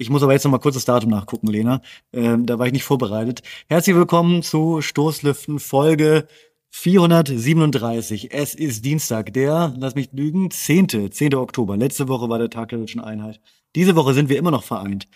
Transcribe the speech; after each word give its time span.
Ich 0.00 0.10
muss 0.10 0.22
aber 0.22 0.32
jetzt 0.32 0.44
noch 0.44 0.52
mal 0.52 0.58
kurz 0.58 0.76
das 0.76 0.84
Datum 0.84 1.10
nachgucken, 1.10 1.48
Lena. 1.48 1.82
Ähm, 2.12 2.46
da 2.46 2.60
war 2.60 2.66
ich 2.66 2.72
nicht 2.72 2.84
vorbereitet. 2.84 3.42
Herzlich 3.68 3.96
willkommen 3.96 4.44
zu 4.44 4.80
Stoßlüften 4.80 5.58
Folge 5.58 6.28
437. 6.70 8.32
Es 8.32 8.54
ist 8.54 8.84
Dienstag, 8.84 9.32
der, 9.32 9.74
lass 9.76 9.96
mich 9.96 10.10
lügen, 10.12 10.52
10. 10.52 11.10
10. 11.10 11.34
Oktober. 11.34 11.76
Letzte 11.76 12.06
Woche 12.06 12.28
war 12.28 12.38
der 12.38 12.48
Tag 12.48 12.68
der 12.68 12.78
Deutschen 12.78 13.00
Einheit. 13.00 13.40
Diese 13.74 13.96
Woche 13.96 14.14
sind 14.14 14.28
wir 14.28 14.38
immer 14.38 14.52
noch 14.52 14.62
vereint 14.62 15.08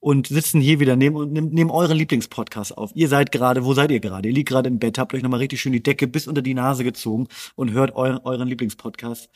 und 0.00 0.28
sitzen 0.28 0.62
hier 0.62 0.80
wieder 0.80 0.96
neben, 0.96 1.30
neben 1.32 1.70
euren 1.70 1.98
Lieblingspodcast 1.98 2.78
auf. 2.78 2.90
Ihr 2.94 3.08
seid 3.08 3.32
gerade, 3.32 3.66
wo 3.66 3.74
seid 3.74 3.90
ihr 3.90 4.00
gerade? 4.00 4.28
Ihr 4.28 4.34
liegt 4.34 4.48
gerade 4.48 4.68
im 4.68 4.78
Bett, 4.78 4.96
habt 4.96 5.12
euch 5.12 5.22
nochmal 5.22 5.40
richtig 5.40 5.60
schön 5.60 5.72
die 5.72 5.82
Decke 5.82 6.08
bis 6.08 6.26
unter 6.26 6.40
die 6.40 6.54
Nase 6.54 6.84
gezogen 6.84 7.28
und 7.54 7.72
hört 7.72 7.94
euren, 7.94 8.18
euren 8.24 8.48
Lieblingspodcast. 8.48 9.28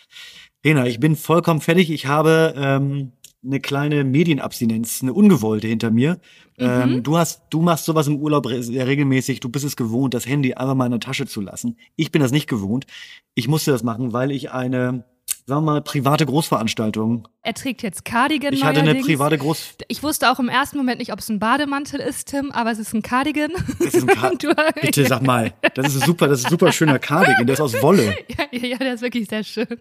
Lena, 0.65 0.85
ich 0.87 0.99
bin 0.99 1.15
vollkommen 1.15 1.61
fertig. 1.61 1.93
Ich 1.93 2.07
habe 2.07 2.53
ähm, 2.57 3.13
eine 3.47 3.61
kleine 3.61 4.05
Medienabstinenz, 4.05 5.03
eine 5.03 5.13
ungewollte 5.13 5.69
hinter 5.69 5.91
mir. 5.91 6.19
Mhm. 6.59 6.67
Ähm, 6.67 7.03
du 7.03 7.17
hast, 7.17 7.43
du 7.51 7.63
machst 7.63 7.85
sowas 7.85 8.07
im 8.07 8.17
Urlaub 8.17 8.47
sehr 8.49 8.87
regelmäßig. 8.87 9.41
Du 9.41 9.49
bist 9.49 9.65
es 9.65 9.77
gewohnt, 9.77 10.15
das 10.15 10.27
Handy 10.27 10.55
einfach 10.55 10.75
mal 10.75 10.87
in 10.87 10.93
der 10.93 11.01
Tasche 11.01 11.27
zu 11.27 11.41
lassen. 11.41 11.77
Ich 11.97 12.11
bin 12.11 12.21
das 12.21 12.33
nicht 12.33 12.49
gewohnt. 12.49 12.87
Ich 13.35 13.49
musste 13.49 13.71
das 13.71 13.83
machen, 13.83 14.13
weil 14.13 14.31
ich 14.31 14.51
eine 14.51 15.05
sagen 15.47 15.65
wir 15.65 15.73
mal, 15.73 15.81
private 15.81 16.27
Großveranstaltung. 16.27 17.29
Er 17.43 17.55
trägt 17.55 17.83
jetzt 17.85 18.05
Cardigan. 18.05 18.53
Ich 18.53 18.65
hatte 18.65 18.81
eine 18.81 18.97
private 18.97 19.39
Groß. 19.39 19.77
Ich 19.87 20.03
wusste 20.03 20.31
auch 20.33 20.41
im 20.41 20.49
ersten 20.49 20.77
Moment 20.77 20.99
nicht, 20.99 21.13
ob 21.13 21.21
es 21.21 21.29
ein 21.29 21.39
Bademantel 21.39 22.01
ist, 22.01 22.29
Tim, 22.29 22.51
aber 22.51 22.73
es 22.73 22.81
ist 22.81 22.93
ein 22.93 23.03
Cardigan. 23.03 23.53
Das 23.79 23.95
ist 23.95 24.09
ein 24.09 24.17
Cardigan. 24.17 24.57
Bitte 24.81 25.07
sag 25.07 25.23
mal, 25.23 25.53
das 25.75 25.95
ist 25.95 26.03
ein 26.03 26.07
super, 26.07 26.27
das 26.27 26.41
ist 26.41 26.47
ein 26.47 26.51
super 26.51 26.73
schöner 26.73 26.99
Cardigan. 26.99 27.47
Der 27.47 27.55
ist 27.55 27.61
aus 27.61 27.81
Wolle. 27.81 28.17
Ja, 28.37 28.45
ja, 28.51 28.67
ja, 28.67 28.77
der 28.79 28.95
ist 28.95 29.03
wirklich 29.03 29.29
sehr 29.29 29.45
schön. 29.45 29.67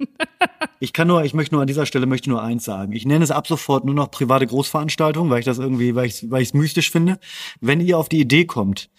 Ich 0.79 0.91
kann 0.93 1.07
nur, 1.07 1.23
ich 1.23 1.33
möchte 1.33 1.55
nur 1.55 1.61
an 1.61 1.67
dieser 1.67 1.85
Stelle 1.85 2.05
möchte 2.05 2.29
nur 2.29 2.43
eins 2.43 2.65
sagen. 2.65 2.91
Ich 2.91 3.05
nenne 3.05 3.23
es 3.23 3.31
ab 3.31 3.47
sofort 3.47 3.85
nur 3.85 3.95
noch 3.95 4.11
private 4.11 4.45
Großveranstaltung, 4.45 5.29
weil 5.29 5.39
ich 5.39 5.45
das 5.45 5.57
irgendwie, 5.57 5.95
weil 5.95 6.05
ich, 6.05 6.29
weil 6.29 6.41
ich 6.41 6.49
es 6.49 6.53
mystisch 6.53 6.91
finde. 6.91 7.17
Wenn 7.61 7.79
ihr 7.79 7.97
auf 7.97 8.09
die 8.09 8.19
Idee 8.19 8.45
kommt, 8.45 8.89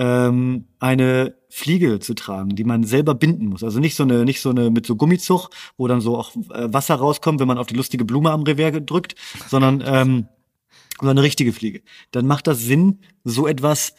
ähm, 0.00 0.64
eine 0.78 1.34
Fliege 1.50 2.00
zu 2.00 2.14
tragen, 2.14 2.56
die 2.56 2.64
man 2.64 2.84
selber 2.84 3.14
binden 3.14 3.48
muss. 3.48 3.62
Also 3.62 3.80
nicht 3.80 3.96
so 3.96 4.02
eine, 4.02 4.24
nicht 4.24 4.40
so 4.40 4.48
eine 4.48 4.70
mit 4.70 4.86
so 4.86 4.96
Gummizug, 4.96 5.50
wo 5.76 5.88
dann 5.88 6.00
so 6.00 6.16
auch 6.16 6.34
äh, 6.36 6.72
Wasser 6.72 6.94
rauskommt, 6.94 7.38
wenn 7.38 7.48
man 7.48 7.58
auf 7.58 7.66
die 7.66 7.74
lustige 7.74 8.06
Blume 8.06 8.30
am 8.30 8.42
Revers 8.42 8.80
drückt, 8.86 9.14
sondern 9.48 9.82
ähm, 9.86 10.28
so 10.98 11.08
eine 11.08 11.22
richtige 11.22 11.52
Fliege. 11.52 11.82
Dann 12.12 12.26
macht 12.26 12.46
das 12.46 12.60
Sinn, 12.60 13.00
so 13.24 13.46
etwas 13.46 13.92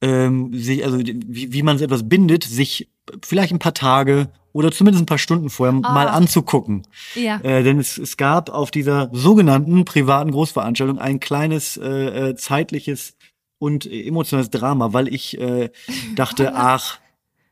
ähm, 0.00 0.52
sich, 0.52 0.84
also 0.84 0.98
wie, 0.98 1.52
wie 1.52 1.62
man 1.62 1.78
so 1.78 1.84
etwas 1.84 2.08
bindet, 2.08 2.42
sich 2.42 2.90
vielleicht 3.24 3.52
ein 3.52 3.60
paar 3.60 3.74
Tage 3.74 4.32
oder 4.52 4.72
zumindest 4.72 5.04
ein 5.04 5.06
paar 5.06 5.18
Stunden 5.18 5.48
vorher 5.48 5.76
oh. 5.76 5.80
mal 5.80 6.08
anzugucken. 6.08 6.82
Ja. 7.14 7.40
Äh, 7.42 7.62
denn 7.62 7.78
es, 7.78 7.98
es 7.98 8.16
gab 8.16 8.50
auf 8.50 8.72
dieser 8.72 9.10
sogenannten 9.12 9.84
privaten 9.84 10.32
Großveranstaltung 10.32 10.98
ein 10.98 11.20
kleines 11.20 11.76
äh, 11.76 12.30
äh 12.30 12.34
zeitliches 12.34 13.14
und 13.60 13.86
emotionales 13.86 14.50
Drama, 14.50 14.92
weil 14.92 15.06
ich 15.06 15.38
äh, 15.38 15.70
dachte, 16.16 16.54
ach, 16.54 16.98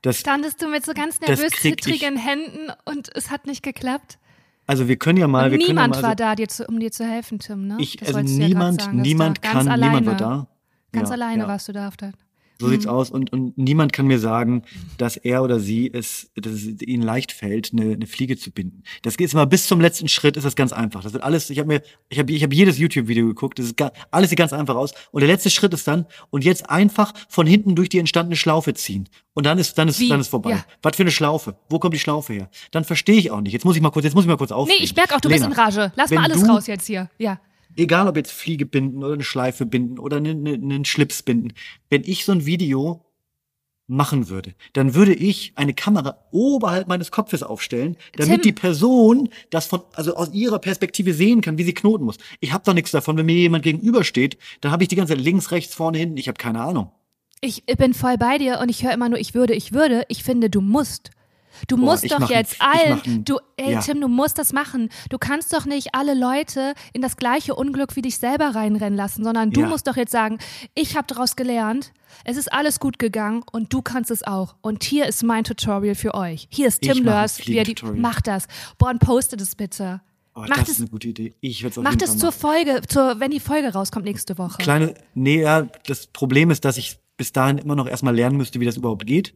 das. 0.02 0.18
Standest 0.18 0.60
du 0.62 0.68
mit 0.68 0.84
so 0.84 0.94
ganz 0.94 1.20
nervös 1.20 1.52
zittrigen 1.52 2.16
Händen 2.16 2.72
und 2.84 3.10
es 3.14 3.30
hat 3.30 3.46
nicht 3.46 3.62
geklappt? 3.62 4.18
Also 4.66 4.88
wir 4.88 4.96
können 4.96 5.18
ja 5.18 5.28
mal. 5.28 5.44
Und 5.44 5.50
wir 5.52 5.58
niemand 5.58 5.94
können 5.94 6.02
ja 6.02 6.02
mal, 6.02 6.08
war 6.08 6.16
da, 6.16 6.34
dir 6.34 6.48
zu, 6.48 6.66
um 6.66 6.80
dir 6.80 6.90
zu 6.90 7.04
helfen, 7.04 7.38
Tim. 7.38 7.66
Ne? 7.66 7.76
Ich, 7.78 8.04
also 8.06 8.20
niemand, 8.20 8.82
ja 8.82 8.92
niemand 8.92 9.42
kann, 9.42 9.68
alleine, 9.68 10.00
niemand 10.00 10.06
war 10.06 10.16
da. 10.16 10.46
Ganz 10.92 11.10
ja, 11.10 11.14
alleine 11.14 11.46
warst 11.46 11.68
du 11.68 11.72
da 11.72 11.88
auf 11.88 11.96
der. 11.96 12.12
So 12.60 12.66
mhm. 12.66 12.70
sieht's 12.72 12.86
aus. 12.86 13.10
Und, 13.10 13.32
und 13.32 13.56
niemand 13.56 13.92
kann 13.92 14.06
mir 14.06 14.18
sagen, 14.18 14.62
dass 14.96 15.16
er 15.16 15.42
oder 15.42 15.60
sie 15.60 15.90
es, 15.92 16.30
dass 16.34 16.52
es 16.52 16.82
ihnen 16.82 17.02
leicht 17.02 17.32
fällt, 17.32 17.72
eine, 17.72 17.92
eine 17.92 18.06
Fliege 18.06 18.36
zu 18.36 18.50
binden. 18.50 18.82
Das 19.02 19.16
geht 19.16 19.32
immer 19.32 19.46
bis 19.46 19.66
zum 19.66 19.80
letzten 19.80 20.08
Schritt, 20.08 20.36
ist 20.36 20.44
das 20.44 20.56
ganz 20.56 20.72
einfach. 20.72 21.02
Das 21.02 21.12
wird 21.12 21.22
alles, 21.22 21.50
ich 21.50 21.58
habe 21.58 21.68
mir, 21.68 21.82
ich 22.08 22.18
habe 22.18 22.32
ich 22.32 22.42
hab 22.42 22.52
jedes 22.52 22.78
YouTube-Video 22.78 23.26
geguckt, 23.26 23.58
das 23.58 23.66
ist 23.66 23.76
gar, 23.76 23.92
alles 24.10 24.30
sieht 24.30 24.38
ganz 24.38 24.52
einfach 24.52 24.74
aus. 24.74 24.92
Und 25.12 25.20
der 25.20 25.28
letzte 25.28 25.50
Schritt 25.50 25.72
ist 25.72 25.86
dann, 25.86 26.06
und 26.30 26.44
jetzt 26.44 26.68
einfach 26.68 27.12
von 27.28 27.46
hinten 27.46 27.76
durch 27.76 27.88
die 27.88 27.98
entstandene 27.98 28.36
Schlaufe 28.36 28.74
ziehen. 28.74 29.08
Und 29.34 29.46
dann 29.46 29.58
ist, 29.58 29.78
dann 29.78 29.86
ist, 29.86 30.00
Wie? 30.00 30.08
dann 30.08 30.20
ist 30.20 30.28
vorbei. 30.28 30.50
Ja. 30.50 30.64
Was 30.82 30.96
für 30.96 31.04
eine 31.04 31.12
Schlaufe? 31.12 31.56
Wo 31.70 31.78
kommt 31.78 31.94
die 31.94 32.00
Schlaufe 32.00 32.32
her? 32.32 32.50
Dann 32.72 32.84
verstehe 32.84 33.16
ich 33.16 33.30
auch 33.30 33.40
nicht. 33.40 33.52
Jetzt 33.52 33.64
muss 33.64 33.76
ich 33.76 33.82
mal 33.82 33.90
kurz, 33.90 34.04
jetzt 34.04 34.14
muss 34.14 34.24
ich 34.24 34.28
mal 34.28 34.36
kurz 34.36 34.50
aufregen. 34.50 34.78
Nee, 34.80 34.84
ich 34.84 34.96
merke 34.96 35.14
auch, 35.14 35.20
du 35.20 35.28
Lena, 35.28 35.46
bist 35.46 35.56
in 35.56 35.64
Rage. 35.64 35.92
Lass 35.94 36.10
mal 36.10 36.24
alles 36.24 36.48
raus 36.48 36.66
jetzt 36.66 36.86
hier. 36.86 37.08
Ja. 37.18 37.38
Egal 37.78 38.08
ob 38.08 38.16
jetzt 38.16 38.32
Fliege 38.32 38.66
binden 38.66 39.04
oder 39.04 39.14
eine 39.14 39.22
Schleife 39.22 39.64
binden 39.64 40.00
oder 40.00 40.16
einen, 40.16 40.46
einen 40.46 40.84
Schlips 40.84 41.22
binden. 41.22 41.52
Wenn 41.88 42.02
ich 42.04 42.24
so 42.24 42.32
ein 42.32 42.44
Video 42.44 43.04
machen 43.86 44.28
würde, 44.28 44.54
dann 44.72 44.94
würde 44.94 45.14
ich 45.14 45.52
eine 45.54 45.74
Kamera 45.74 46.18
oberhalb 46.32 46.88
meines 46.88 47.12
Kopfes 47.12 47.44
aufstellen, 47.44 47.96
damit 48.16 48.42
Tim. 48.42 48.48
die 48.48 48.52
Person 48.52 49.28
das 49.50 49.66
von 49.66 49.82
also 49.94 50.16
aus 50.16 50.34
ihrer 50.34 50.58
Perspektive 50.58 51.14
sehen 51.14 51.40
kann, 51.40 51.56
wie 51.56 51.62
sie 51.62 51.72
knoten 51.72 52.04
muss. 52.04 52.18
Ich 52.40 52.52
habe 52.52 52.64
doch 52.64 52.74
nichts 52.74 52.90
davon, 52.90 53.16
wenn 53.16 53.26
mir 53.26 53.36
jemand 53.36 53.62
gegenübersteht, 53.62 54.36
dann 54.60 54.72
habe 54.72 54.82
ich 54.82 54.88
die 54.88 54.96
ganze 54.96 55.14
Zeit 55.14 55.22
links, 55.22 55.52
rechts, 55.52 55.74
vorne, 55.74 55.98
hinten, 55.98 56.16
ich 56.16 56.26
habe 56.26 56.36
keine 56.36 56.60
Ahnung. 56.60 56.90
Ich 57.40 57.64
bin 57.64 57.94
voll 57.94 58.18
bei 58.18 58.38
dir 58.38 58.58
und 58.60 58.68
ich 58.68 58.82
höre 58.82 58.92
immer 58.92 59.08
nur, 59.08 59.20
ich 59.20 59.34
würde, 59.34 59.54
ich 59.54 59.72
würde. 59.72 60.02
Ich 60.08 60.24
finde, 60.24 60.50
du 60.50 60.60
musst. 60.60 61.12
Du 61.66 61.76
Boah, 61.76 61.84
musst 61.86 62.10
doch 62.10 62.30
jetzt 62.30 62.56
allen, 62.60 63.24
du, 63.24 63.38
ey 63.56 63.72
ja. 63.72 63.80
Tim, 63.80 64.00
du 64.00 64.08
musst 64.08 64.38
das 64.38 64.52
machen. 64.52 64.88
Du 65.10 65.18
kannst 65.18 65.52
doch 65.52 65.64
nicht 65.66 65.94
alle 65.94 66.14
Leute 66.14 66.74
in 66.92 67.02
das 67.02 67.16
gleiche 67.16 67.54
Unglück 67.54 67.96
wie 67.96 68.02
dich 68.02 68.18
selber 68.18 68.54
reinrennen 68.54 68.96
lassen, 68.96 69.24
sondern 69.24 69.50
du 69.50 69.62
Ja. 69.62 69.68
musst 69.68 69.86
doch 69.88 69.96
jetzt 69.96 70.12
sagen, 70.12 70.38
ich 70.74 70.96
habe 70.96 71.06
daraus 71.08 71.34
gelernt, 71.36 71.92
es 72.24 72.36
ist 72.36 72.52
alles 72.52 72.80
gut 72.80 72.98
gegangen 72.98 73.42
und 73.52 73.72
du 73.72 73.82
kannst 73.82 74.10
es 74.10 74.22
auch. 74.26 74.54
Und 74.60 74.84
hier 74.84 75.06
ist 75.06 75.22
mein 75.22 75.44
Tutorial 75.44 75.94
für 75.94 76.14
euch. 76.14 76.46
Hier 76.50 76.68
ist 76.68 76.82
Tim 76.82 77.04
Lörs, 77.04 77.38
wie 77.38 77.56
er 77.56 77.64
die, 77.64 77.72
Fliegentutorial. 77.74 78.00
mach 78.00 78.20
das. 78.20 78.46
Boah, 78.78 78.90
und 78.90 79.00
poste 79.00 79.36
das 79.36 79.54
bitte. 79.56 80.00
Oh, 80.34 80.40
Mach 80.42 80.48
das 80.50 80.58
das- 80.58 80.68
ist 80.70 80.80
eine 80.82 80.88
gute 80.90 81.08
Idee. 81.08 81.34
Ich 81.40 81.62
werde 81.64 81.72
es 81.72 81.78
auf 81.78 81.84
Mach 81.84 81.90
jeden 81.90 81.98
das 82.00 82.10
Fall 82.10 82.18
zur. 82.18 82.32
Folge, 82.32 82.80
zur, 82.86 83.18
wenn 83.18 83.32
die 83.32 83.40
Folge 83.40 83.72
rauskommt 83.72 84.04
nächste 84.04 84.38
Woche. 84.38 84.58
Kleine, 84.62 84.94
nee, 85.14 85.40
ja, 85.42 85.62
das 85.86 86.06
Problem 86.06 86.50
ist, 86.52 86.64
dass 86.64 86.76
ich 86.76 86.96
bis 87.16 87.32
dahin 87.32 87.58
immer 87.58 87.74
noch 87.74 87.88
erstmal 87.88 88.14
lernen 88.14 88.36
müsste, 88.36 88.60
wie 88.60 88.64
das 88.64 88.76
überhaupt 88.76 89.04
geht. 89.04 89.34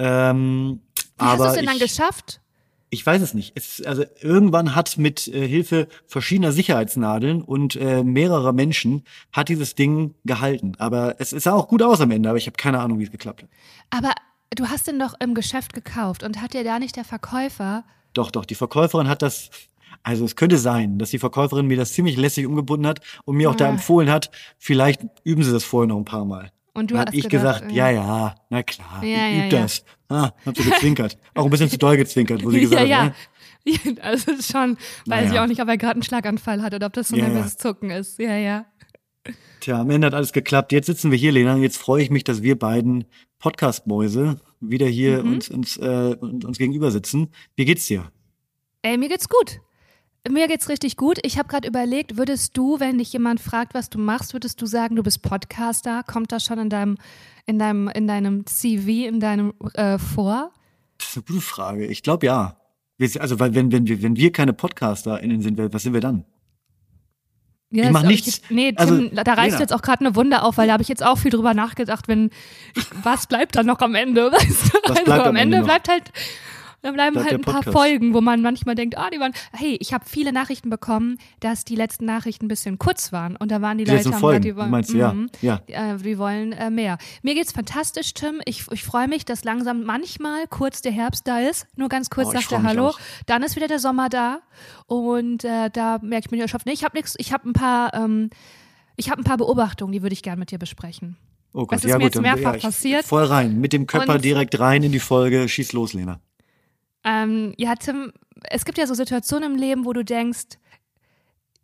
Ähm, 0.00 0.80
Wie 1.18 1.24
hast 1.24 1.38
du 1.38 1.42
aber 1.42 1.50
es 1.50 1.56
denn 1.56 1.66
dann 1.66 1.76
ich, 1.76 1.82
geschafft? 1.82 2.40
Ich 2.90 3.04
weiß 3.04 3.20
es 3.20 3.34
nicht. 3.34 3.52
Es, 3.54 3.82
also 3.84 4.04
irgendwann 4.20 4.74
hat 4.74 4.96
mit 4.96 5.28
äh, 5.28 5.46
Hilfe 5.46 5.88
verschiedener 6.06 6.52
Sicherheitsnadeln 6.52 7.42
und 7.42 7.76
äh, 7.76 8.02
mehrerer 8.02 8.52
Menschen 8.52 9.04
hat 9.32 9.50
dieses 9.50 9.74
Ding 9.74 10.14
gehalten. 10.24 10.72
Aber 10.78 11.16
es, 11.18 11.32
es 11.32 11.44
sah 11.44 11.52
auch 11.52 11.68
gut 11.68 11.82
aus 11.82 12.00
am 12.00 12.10
Ende, 12.10 12.28
aber 12.30 12.38
ich 12.38 12.46
habe 12.46 12.56
keine 12.56 12.80
Ahnung, 12.80 12.98
wie 12.98 13.04
es 13.04 13.10
geklappt 13.10 13.42
hat. 13.42 13.50
Aber 13.90 14.12
du 14.54 14.68
hast 14.68 14.86
den 14.86 14.98
doch 14.98 15.14
im 15.20 15.34
Geschäft 15.34 15.74
gekauft 15.74 16.22
und 16.22 16.40
hat 16.40 16.54
dir 16.54 16.64
da 16.64 16.78
nicht 16.78 16.96
der 16.96 17.04
Verkäufer 17.04 17.84
Doch, 18.14 18.30
doch, 18.30 18.46
die 18.46 18.54
Verkäuferin 18.54 19.08
hat 19.08 19.20
das. 19.22 19.50
Also 20.02 20.24
es 20.24 20.36
könnte 20.36 20.56
sein, 20.58 20.98
dass 20.98 21.10
die 21.10 21.18
Verkäuferin 21.18 21.66
mir 21.66 21.76
das 21.76 21.92
ziemlich 21.92 22.16
lässig 22.16 22.46
umgebunden 22.46 22.86
hat 22.86 23.00
und 23.24 23.36
mir 23.36 23.50
auch 23.50 23.54
da 23.56 23.66
Ah. 23.66 23.70
empfohlen 23.70 24.08
hat, 24.10 24.30
vielleicht 24.56 25.02
üben 25.24 25.42
sie 25.42 25.52
das 25.52 25.64
vorher 25.64 25.88
noch 25.88 25.98
ein 25.98 26.04
paar 26.04 26.24
Mal. 26.24 26.50
Und 26.78 26.90
du 26.90 26.98
hast 26.98 27.12
ich 27.14 27.28
gedacht, 27.28 27.60
gesagt, 27.62 27.72
ja, 27.72 27.90
ja, 27.90 28.34
na 28.50 28.62
klar, 28.62 29.02
Ja, 29.04 29.28
ich 29.28 29.36
ja, 29.38 29.46
üb 29.46 29.52
ja. 29.52 29.60
das. 29.62 29.84
Ah, 30.08 30.30
hab 30.46 30.56
so 30.56 30.62
gezwinkert. 30.70 31.18
Auch 31.34 31.44
ein 31.44 31.50
bisschen 31.50 31.68
zu 31.68 31.76
doll 31.78 31.96
gezwinkert, 31.96 32.42
wo 32.44 32.50
sie 32.50 32.58
ja, 32.62 32.68
gesagt 32.68 32.88
ja. 32.88 32.98
hat, 33.06 33.12
ne? 33.66 33.72
ja. 33.96 34.02
Also 34.02 34.32
schon, 34.40 34.76
weiß 34.76 35.24
Naja. 35.26 35.32
ich 35.32 35.38
auch 35.40 35.46
nicht, 35.46 35.60
ob 35.60 35.68
er 35.68 35.76
gerade 35.76 35.94
einen 35.94 36.02
Schlaganfall 36.02 36.62
hat 36.62 36.72
oder 36.74 36.86
ob 36.86 36.92
das 36.94 37.08
so 37.08 37.16
ein 37.16 37.20
Ja, 37.22 37.38
ja. 37.40 37.46
Zucken 37.46 37.90
ist. 37.90 38.18
Ja, 38.18 38.36
ja. 38.36 38.64
Tja, 39.60 39.80
am 39.80 39.90
Ende 39.90 40.06
hat 40.06 40.14
alles 40.14 40.32
geklappt. 40.32 40.72
Jetzt 40.72 40.86
sitzen 40.86 41.10
wir 41.10 41.18
hier, 41.18 41.32
Lena. 41.32 41.56
Jetzt 41.56 41.76
freue 41.76 42.02
ich 42.02 42.10
mich, 42.10 42.24
dass 42.24 42.42
wir 42.42 42.58
beiden 42.58 43.04
Podcast-Mäuse 43.40 44.40
wieder 44.60 44.86
hier 44.86 45.22
Mhm. 45.22 45.32
uns, 45.34 45.48
uns, 45.50 45.76
äh, 45.76 46.16
uns 46.20 46.56
gegenüber 46.58 46.90
sitzen. 46.90 47.28
Wie 47.56 47.64
geht's 47.64 47.86
dir? 47.86 48.10
Ey, 48.82 48.96
mir 48.96 49.08
geht's 49.08 49.28
gut. 49.28 49.60
Mir 50.28 50.48
geht's 50.48 50.68
richtig 50.68 50.96
gut. 50.96 51.18
Ich 51.22 51.38
habe 51.38 51.48
gerade 51.48 51.66
überlegt, 51.68 52.16
würdest 52.16 52.56
du, 52.56 52.80
wenn 52.80 52.98
dich 52.98 53.12
jemand 53.12 53.40
fragt, 53.40 53.74
was 53.74 53.90
du 53.90 53.98
machst, 53.98 54.32
würdest 54.32 54.60
du 54.60 54.66
sagen, 54.66 54.96
du 54.96 55.02
bist 55.02 55.22
Podcaster? 55.22 56.02
Kommt 56.04 56.32
das 56.32 56.44
schon 56.44 56.58
in 56.58 56.70
deinem, 56.70 56.96
in 57.46 57.58
deinem, 57.58 57.88
in 57.88 58.06
deinem 58.06 58.46
CV, 58.46 59.06
in 59.08 59.20
deinem 59.20 59.54
äh, 59.74 59.98
vor? 59.98 60.52
Das 60.98 61.08
ist 61.10 61.16
eine 61.16 61.24
gute 61.24 61.40
Frage. 61.40 61.86
Ich 61.86 62.02
glaube 62.02 62.26
ja. 62.26 62.56
Also, 63.20 63.38
weil 63.38 63.54
wenn, 63.54 63.70
wenn, 63.70 63.86
wir, 63.86 64.02
wenn 64.02 64.16
wir 64.16 64.32
keine 64.32 64.52
PodcasterInnen 64.52 65.40
sind, 65.40 65.56
was 65.72 65.82
sind 65.84 65.92
wir 65.94 66.00
dann? 66.00 66.24
Ja, 67.70 67.84
Ich 67.84 67.90
mach 67.90 68.00
das- 68.02 68.10
nichts. 68.10 68.40
Nee, 68.48 68.72
Tim, 68.72 68.78
Also, 68.78 69.08
da 69.08 69.34
reißt 69.34 69.50
Lena. 69.50 69.60
jetzt 69.60 69.72
auch 69.72 69.82
gerade 69.82 70.00
eine 70.04 70.16
Wunde 70.16 70.42
auf, 70.42 70.56
weil 70.56 70.66
da 70.66 70.72
habe 70.72 70.82
ich 70.82 70.88
jetzt 70.88 71.04
auch 71.04 71.18
viel 71.18 71.30
drüber 71.30 71.54
nachgedacht, 71.54 72.08
wenn 72.08 72.30
was 73.02 73.26
bleibt 73.26 73.56
dann 73.56 73.66
noch 73.66 73.80
am 73.80 73.94
Ende? 73.94 74.32
Weißt 74.32 74.74
du? 74.74 74.78
Was 74.84 74.90
also 74.90 75.04
bleibt 75.04 75.22
am 75.22 75.28
am 75.28 75.36
Ende 75.36 75.56
Ende 75.58 75.66
bleibt 75.66 75.88
halt, 75.88 76.10
da 76.80 76.92
bleiben 76.92 77.14
Bleibt 77.14 77.30
halt 77.30 77.40
ein 77.46 77.52
paar. 77.52 77.62
Folgen, 77.72 78.14
wo 78.14 78.20
man 78.20 78.40
manchmal 78.40 78.74
denkt, 78.74 78.96
ah, 78.96 79.10
die 79.10 79.18
waren. 79.18 79.32
Hey, 79.52 79.76
ich 79.80 79.92
habe 79.92 80.04
viele 80.06 80.32
Nachrichten 80.32 80.70
bekommen, 80.70 81.18
dass 81.40 81.64
die 81.64 81.74
letzten 81.74 82.04
Nachrichten 82.04 82.44
ein 82.44 82.48
bisschen 82.48 82.78
kurz 82.78 83.12
waren 83.12 83.34
und 83.36 83.50
da 83.50 83.60
waren 83.60 83.78
die, 83.78 83.84
Die 83.84 83.90
Leute 83.90 84.10
haben 84.12 84.20
Folgen, 84.20 84.42
die 84.42 84.54
wollen, 84.56 84.70
meinst 84.70 84.90
du? 84.92 84.98
Ja, 84.98 85.12
mhm, 85.12 85.28
ja. 85.40 85.60
Äh, 85.66 85.96
die 85.98 86.18
wollen 86.18 86.52
äh, 86.52 86.70
mehr. 86.70 86.98
Mir 87.22 87.34
geht's 87.34 87.52
fantastisch, 87.52 88.14
Tim. 88.14 88.40
Ich, 88.44 88.64
ich 88.70 88.84
freue 88.84 89.08
mich, 89.08 89.24
dass 89.24 89.42
langsam 89.44 89.82
manchmal 89.84 90.46
kurz 90.48 90.80
der 90.80 90.92
Herbst 90.92 91.26
da 91.26 91.40
ist. 91.40 91.66
Nur 91.76 91.88
ganz 91.88 92.10
kurz 92.10 92.28
Oh, 92.28 92.32
sagt 92.32 92.52
er 92.52 92.62
Hallo. 92.62 92.88
auch. 92.88 93.00
Dann 93.26 93.42
ist 93.42 93.56
wieder 93.56 93.66
der 93.68 93.80
Sommer 93.80 94.08
da 94.08 94.40
und 94.86 95.44
äh, 95.44 95.70
da 95.70 95.98
merke 96.02 96.26
ich 96.26 96.30
mir 96.30 96.40
erschöpft. 96.42 96.66
Nee, 96.66 96.72
ich 96.72 96.84
habe 96.84 96.96
nichts. 96.96 97.14
Ich 97.18 97.32
habe 97.32 97.48
ein 97.48 97.52
paar. 97.52 97.92
Ähm, 97.94 98.30
ich 98.96 99.10
habe 99.10 99.20
ein 99.20 99.24
paar 99.24 99.36
Beobachtungen, 99.36 99.92
die 99.92 100.02
würde 100.02 100.12
ich 100.12 100.22
gerne 100.22 100.40
mit 100.40 100.50
dir 100.50 100.58
besprechen. 100.58 101.16
Oh 101.52 101.60
Gott, 101.60 101.72
Das 101.72 101.84
ist 101.84 101.90
ja 101.90 101.96
mir 101.98 102.04
gut, 102.04 102.04
jetzt 102.06 102.16
dann 102.16 102.22
mehrfach 102.22 102.50
ja, 102.52 102.56
ich, 102.56 102.62
passiert. 102.62 103.04
Voll 103.04 103.24
rein. 103.24 103.60
Mit 103.60 103.72
dem 103.72 103.86
Körper 103.86 104.14
Und- 104.14 104.24
direkt 104.24 104.58
rein 104.58 104.82
in 104.82 104.92
die 104.92 104.98
Folge. 104.98 105.48
Schieß 105.48 105.72
los, 105.72 105.92
Lena. 105.92 106.20
Ähm, 107.08 107.54
ja, 107.56 107.74
Tim, 107.74 108.12
es 108.50 108.64
gibt 108.66 108.76
ja 108.76 108.86
so 108.86 108.92
Situationen 108.92 109.52
im 109.52 109.58
Leben, 109.58 109.84
wo 109.86 109.94
du 109.94 110.04
denkst, 110.04 110.58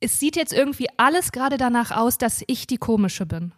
es 0.01 0.19
sieht 0.19 0.37
jetzt 0.37 0.53
irgendwie 0.53 0.89
alles 0.97 1.33
gerade 1.33 1.59
danach 1.59 1.91
aus, 1.91 2.17
dass 2.17 2.43
ich 2.47 2.67
die 2.67 2.79
komische 2.79 3.27
bin. 3.27 3.53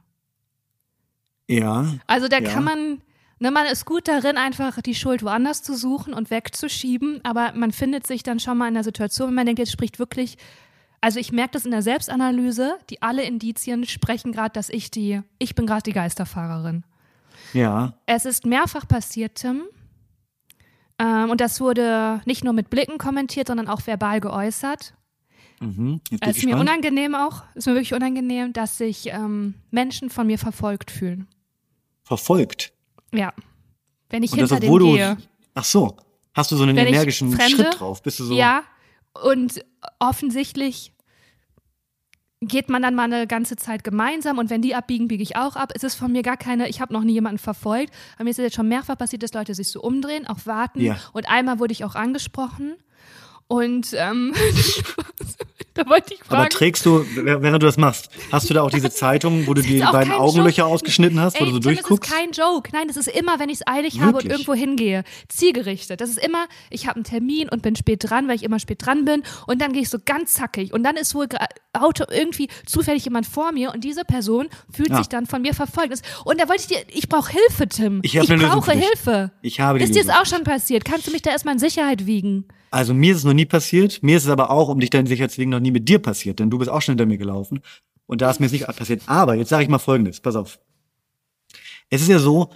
Ja. 1.49 1.87
Also 2.09 2.27
da 2.27 2.39
ja. 2.39 2.51
kann 2.51 2.65
man, 2.65 3.03
ne, 3.39 3.51
man 3.53 3.67
ist 3.67 3.85
gut 3.85 4.09
darin, 4.09 4.37
einfach 4.37 4.81
die 4.83 4.97
Schuld 4.97 5.23
woanders 5.23 5.63
zu 5.63 5.75
suchen 5.77 6.13
und 6.13 6.31
wegzuschieben, 6.31 7.21
aber 7.25 7.53
man 7.53 7.71
findet 7.71 8.07
sich 8.07 8.25
dann 8.25 8.41
schon 8.41 8.59
mal 8.59 8.69
in 8.69 8.75
der 8.75 8.85
Situation, 8.85 9.29
wenn 9.29 9.35
man 9.35 9.47
denkt, 9.47 9.61
jetzt 9.61 9.73
spricht 9.73 10.01
wirklich, 10.01 10.39
also 11.01 11.21
ich 11.21 11.31
merke 11.31 11.53
das 11.53 11.65
in 11.65 11.71
der 11.71 11.83
Selbstanalyse, 11.83 12.79
die 12.91 13.01
alle 13.01 13.23
Indizien 13.23 13.87
sprechen 13.87 14.33
gerade, 14.33 14.53
dass 14.53 14.71
ich 14.71 14.91
die, 14.91 15.23
ich 15.39 15.55
bin 15.55 15.67
gerade 15.67 15.83
die 15.83 15.93
Geisterfahrerin. 15.93 16.83
Ja. 17.53 17.95
Es 18.07 18.25
ist 18.25 18.45
mehrfach 18.45 18.89
passiert, 18.89 19.37
Tim. 19.37 19.63
Ähm, 20.99 21.31
und 21.31 21.41
das 21.41 21.61
wurde 21.61 22.21
nicht 22.25 22.45
nur 22.45 22.53
mit 22.53 22.71
Blicken 22.71 22.99
kommentiert, 22.99 23.49
sondern 23.49 23.69
auch 23.69 23.87
verbal 23.87 24.21
geäußert. 24.21 24.95
Mhm. 25.61 26.01
Es 26.21 26.39
ist 26.39 26.45
mir 26.45 26.53
gespannt. 26.53 26.61
unangenehm 26.61 27.15
auch, 27.15 27.43
ist 27.55 27.67
mir 27.67 27.75
wirklich 27.75 27.95
unangenehm, 27.95 28.53
dass 28.53 28.79
sich 28.79 29.09
ähm, 29.09 29.55
Menschen 29.71 30.11
von 30.11 30.27
mir 30.27 30.39
verfolgt 30.39 30.91
fühlen. 30.91 31.29
Verfolgt. 32.03 32.73
Ja. 33.13 33.33
Wenn 34.11 34.23
ich 34.23 34.33
Und 34.33 34.39
hinter 34.39 34.61
denen 34.61 34.79
gehe. 34.79 35.17
Ach 35.55 35.65
so. 35.65 35.97
Hast 36.35 36.53
du 36.53 36.57
so 36.57 36.65
einen 36.65 36.77
Wenn 36.77 36.89
energischen 36.89 37.39
Schritt 37.41 37.81
drauf? 37.81 38.03
Bist 38.03 38.21
du 38.21 38.25
so. 38.25 38.35
Ja, 38.35 38.63
und 39.25 39.65
offensichtlich 39.99 40.93
geht 42.41 42.69
man 42.69 42.83
dann 42.83 42.95
mal 42.95 43.05
eine 43.05 43.27
ganze 43.27 43.57
Zeit 43.57 43.83
gemeinsam 43.83 44.39
und 44.39 44.51
wenn 44.51 44.63
die 44.63 44.75
abbiegen, 44.75 45.09
biege 45.09 45.23
ich 45.23 45.37
auch 45.37 45.57
ab. 45.57 45.73
Es 45.75 45.83
ist 45.83 45.95
von 45.95 46.13
mir 46.13 46.23
gar 46.23 46.37
keine, 46.37 46.69
ich 46.69 46.81
habe 46.81 46.93
noch 46.93 47.03
nie 47.03 47.15
jemanden 47.15 47.39
verfolgt, 47.39 47.93
aber 48.17 48.25
mir 48.25 48.31
ist 48.31 48.39
es 48.39 48.45
jetzt 48.45 48.57
schon 48.57 48.69
mehrfach 48.69 48.99
passiert, 48.99 49.23
dass 49.23 49.33
Leute 49.33 49.55
sich 49.55 49.71
so 49.71 49.81
umdrehen, 49.81 50.27
auch 50.27 50.45
warten. 50.45 50.81
Ja. 50.81 50.99
Und 51.13 51.29
einmal 51.29 51.59
wurde 51.59 51.73
ich 51.73 51.85
auch 51.85 51.95
angesprochen 51.95 52.75
und 53.49 53.95
ähm, 53.95 54.35
da 55.77 55.87
wollte 55.89 56.15
ich 56.15 56.21
Aber 56.29 56.37
fragen. 56.39 56.51
trägst 56.51 56.85
du, 56.87 57.05
während 57.15 57.63
du 57.63 57.67
das 57.67 57.77
machst, 57.77 58.09
hast 58.33 58.49
du 58.51 58.55
da 58.55 58.63
auch 58.63 58.71
diese 58.71 58.91
Zeitung, 59.03 59.47
wo 59.47 59.55
du 59.55 59.63
die 59.63 59.79
beiden 59.81 60.13
Augenlöcher 60.13 60.63
Joke. 60.63 60.75
ausgeschnitten 60.75 61.21
hast, 61.21 61.35
wo 61.41 61.45
Ey, 61.45 61.51
du 61.51 61.55
so 61.55 61.61
Tim, 61.61 61.75
durchguckst? 61.75 62.11
Das 62.11 62.19
ist 62.19 62.25
kein 62.25 62.31
Joke. 62.33 62.71
Nein, 62.73 62.89
das 62.89 62.97
ist 62.97 63.09
immer, 63.09 63.39
wenn 63.39 63.49
ich 63.49 63.57
es 63.61 63.67
eilig 63.67 64.01
habe 64.01 64.09
und 64.09 64.15
Wirklich? 64.25 64.33
irgendwo 64.33 64.55
hingehe. 64.55 65.05
Zielgerichtet. 65.29 66.01
Das 66.01 66.11
ist 66.11 66.19
immer, 66.19 66.47
ich 66.71 66.87
habe 66.87 66.97
einen 66.97 67.05
Termin 67.05 67.49
und 67.49 67.63
bin 67.63 67.77
spät 67.77 68.09
dran, 68.09 68.29
weil 68.29 68.37
ich 68.37 68.43
immer 68.43 68.59
spät 68.59 68.85
dran 68.85 69.05
bin. 69.05 69.23
Und 69.47 69.61
dann 69.61 69.73
gehe 69.73 69.83
ich 69.83 69.91
so 69.91 69.99
ganz 70.05 70.35
zackig. 70.35 70.73
Und 70.73 70.83
dann 70.83 70.97
ist 70.97 71.15
wohl 71.15 71.27
Auto 71.73 72.05
irgendwie 72.11 72.49
zufällig 72.65 73.05
jemand 73.05 73.27
vor 73.27 73.53
mir 73.53 73.73
und 73.73 73.85
diese 73.85 74.05
Person 74.05 74.49
fühlt 74.73 74.91
Ja. 74.91 74.99
sich 74.99 75.09
dann 75.09 75.27
von 75.27 75.43
mir 75.43 75.53
verfolgt. 75.55 76.01
Und 76.25 76.41
da 76.41 76.49
wollte 76.49 76.63
ich 76.63 76.67
dir, 76.69 76.79
ich 76.89 77.09
brauche 77.09 77.31
Hilfe, 77.33 77.69
Tim. 77.69 78.01
Ich 78.03 78.15
Lösung 78.15 78.39
brauche. 78.39 78.73
Hilfe. 78.73 79.31
Ich 79.43 79.61
habe 79.61 79.79
die 79.79 79.85
Ist 79.85 79.95
dir 79.95 80.05
das 80.05 80.17
auch 80.17 80.27
schon 80.27 80.43
passiert? 80.45 80.85
Kannst 80.85 81.07
du 81.07 81.11
mich 81.13 81.23
da 81.23 81.31
erstmal 81.31 81.55
in 81.55 81.59
Sicherheit 81.61 82.07
wiegen? 82.07 82.47
Also 82.71 82.93
mir 82.95 83.13
ist 83.13 83.19
es 83.19 83.25
noch 83.25 83.33
nie 83.33 83.45
passiert. 83.47 84.03
Mir 84.03 84.17
ist 84.17 84.25
es 84.25 84.31
aber 84.31 84.51
auch, 84.51 84.69
um 84.69 84.81
dich 84.81 84.91
dann 84.91 85.07
sicherheitswegen, 85.07 85.51
noch 85.51 85.61
nie 85.61 85.66
mit 85.71 85.89
dir 85.89 85.99
passiert, 85.99 86.39
denn 86.41 86.51
du 86.51 86.59
bist 86.59 86.71
auch 86.71 86.83
schon 86.83 86.93
hinter 86.93 87.07
mir 87.07 87.19
gelaufen. 87.19 87.61
Und 88.07 88.21
da 88.23 88.31
ist 88.31 88.39
mir 88.41 88.47
es 88.47 88.53
nicht 88.53 88.67
passiert. 88.67 89.03
Aber 89.07 89.35
jetzt 89.35 89.49
sage 89.49 89.65
ich 89.65 89.69
mal 89.69 89.79
Folgendes. 89.79 90.21
Pass 90.21 90.37
auf. 90.37 90.59
Es 91.91 92.03
ist 92.03 92.09
ja 92.09 92.19
so, 92.19 92.51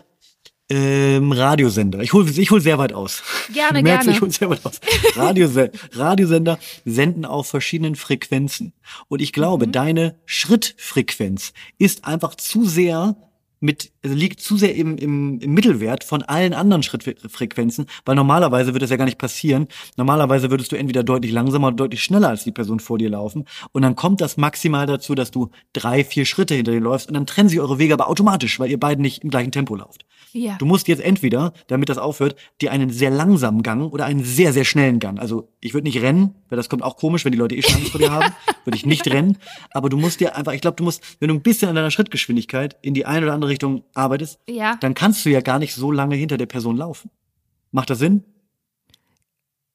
ähm, 0.72 1.32
Radiosender. 1.32 2.00
Ich 2.00 2.12
hole 2.12 2.30
ich 2.30 2.50
hol 2.52 2.60
sehr 2.60 2.78
weit 2.78 2.92
aus. 2.92 3.22
Gerne, 3.52 3.78
Du 3.80 3.82
merkst, 3.82 4.04
gerne. 4.04 4.16
Ich 4.16 4.22
hole 4.22 4.30
sehr 4.30 4.48
weit 4.50 4.64
aus. 4.64 4.80
Radiose 5.16 5.72
Radiosender 5.92 6.58
senden 6.84 7.24
auf 7.24 7.48
verschiedenen 7.48 7.96
Frequenzen. 7.96 8.72
Und 9.08 9.20
ich 9.20 9.32
glaube, 9.32 9.66
Mhm. 9.66 9.72
deine 9.72 10.20
Schrittfrequenz 10.26 11.52
ist 11.78 12.04
einfach 12.04 12.36
zu 12.36 12.64
sehr 12.66 13.16
mit, 13.60 13.92
also 14.02 14.16
liegt 14.16 14.40
zu 14.40 14.56
sehr 14.56 14.74
im, 14.74 14.96
im, 14.96 15.38
im 15.38 15.52
Mittelwert 15.52 16.02
von 16.02 16.22
allen 16.22 16.54
anderen 16.54 16.82
Schrittfrequenzen, 16.82 17.86
weil 18.06 18.16
normalerweise 18.16 18.68
würde 18.68 18.80
das 18.80 18.90
ja 18.90 18.96
gar 18.96 19.04
nicht 19.04 19.18
passieren. 19.18 19.68
Normalerweise 19.96 20.50
würdest 20.50 20.72
du 20.72 20.76
entweder 20.76 21.02
deutlich 21.02 21.32
langsamer 21.32 21.68
oder 21.68 21.76
deutlich 21.76 22.02
schneller 22.02 22.30
als 22.30 22.44
die 22.44 22.52
Person 22.52 22.80
vor 22.80 22.98
dir 22.98 23.10
laufen. 23.10 23.44
Und 23.72 23.82
dann 23.82 23.96
kommt 23.96 24.20
das 24.22 24.38
maximal 24.38 24.86
dazu, 24.86 25.14
dass 25.14 25.30
du 25.30 25.50
drei, 25.74 26.04
vier 26.04 26.24
Schritte 26.24 26.54
hinter 26.54 26.72
dir 26.72 26.80
läufst 26.80 27.08
und 27.08 27.14
dann 27.14 27.26
trennen 27.26 27.50
sich 27.50 27.60
eure 27.60 27.78
Wege 27.78 27.92
aber 27.94 28.08
automatisch, 28.08 28.58
weil 28.58 28.70
ihr 28.70 28.80
beiden 28.80 29.02
nicht 29.02 29.22
im 29.22 29.30
gleichen 29.30 29.52
Tempo 29.52 29.76
lauft. 29.76 30.06
Ja. 30.32 30.56
Du 30.58 30.64
musst 30.64 30.88
jetzt 30.88 31.02
entweder, 31.02 31.52
damit 31.66 31.88
das 31.88 31.98
aufhört, 31.98 32.36
dir 32.60 32.70
einen 32.70 32.90
sehr 32.90 33.10
langsamen 33.10 33.62
Gang 33.62 33.92
oder 33.92 34.04
einen 34.04 34.24
sehr, 34.24 34.52
sehr 34.52 34.64
schnellen 34.64 35.00
Gang. 35.00 35.18
Also 35.18 35.48
ich 35.60 35.74
würde 35.74 35.86
nicht 35.86 36.00
rennen, 36.00 36.34
weil 36.48 36.56
das 36.56 36.68
kommt 36.68 36.82
auch 36.82 36.96
komisch, 36.96 37.24
wenn 37.24 37.32
die 37.32 37.38
Leute 37.38 37.56
eh 37.56 37.62
schon 37.62 37.74
Angst 37.74 37.90
vor 37.90 38.00
dir 38.00 38.12
haben. 38.12 38.32
Würde 38.64 38.76
ich 38.76 38.86
nicht 38.86 39.06
rennen. 39.08 39.38
Aber 39.72 39.88
du 39.88 39.96
musst 39.96 40.20
dir 40.20 40.36
einfach, 40.36 40.52
ich 40.52 40.60
glaube, 40.60 40.76
du 40.76 40.84
musst, 40.84 41.02
wenn 41.18 41.28
du 41.28 41.34
ein 41.34 41.42
bisschen 41.42 41.68
an 41.68 41.74
deiner 41.74 41.90
Schrittgeschwindigkeit 41.90 42.76
in 42.82 42.94
die 42.94 43.06
eine 43.06 43.26
oder 43.26 43.34
andere 43.34 43.49
Richtung 43.50 43.84
arbeitest, 43.94 44.38
Ja. 44.48 44.76
dann 44.80 44.94
kannst 44.94 45.24
du 45.24 45.28
ja 45.30 45.40
gar 45.42 45.58
nicht 45.58 45.74
so 45.74 45.92
lange 45.92 46.16
hinter 46.16 46.38
der 46.38 46.46
Person 46.46 46.76
laufen. 46.76 47.10
Macht 47.72 47.90
das 47.90 47.98
Sinn? 47.98 48.24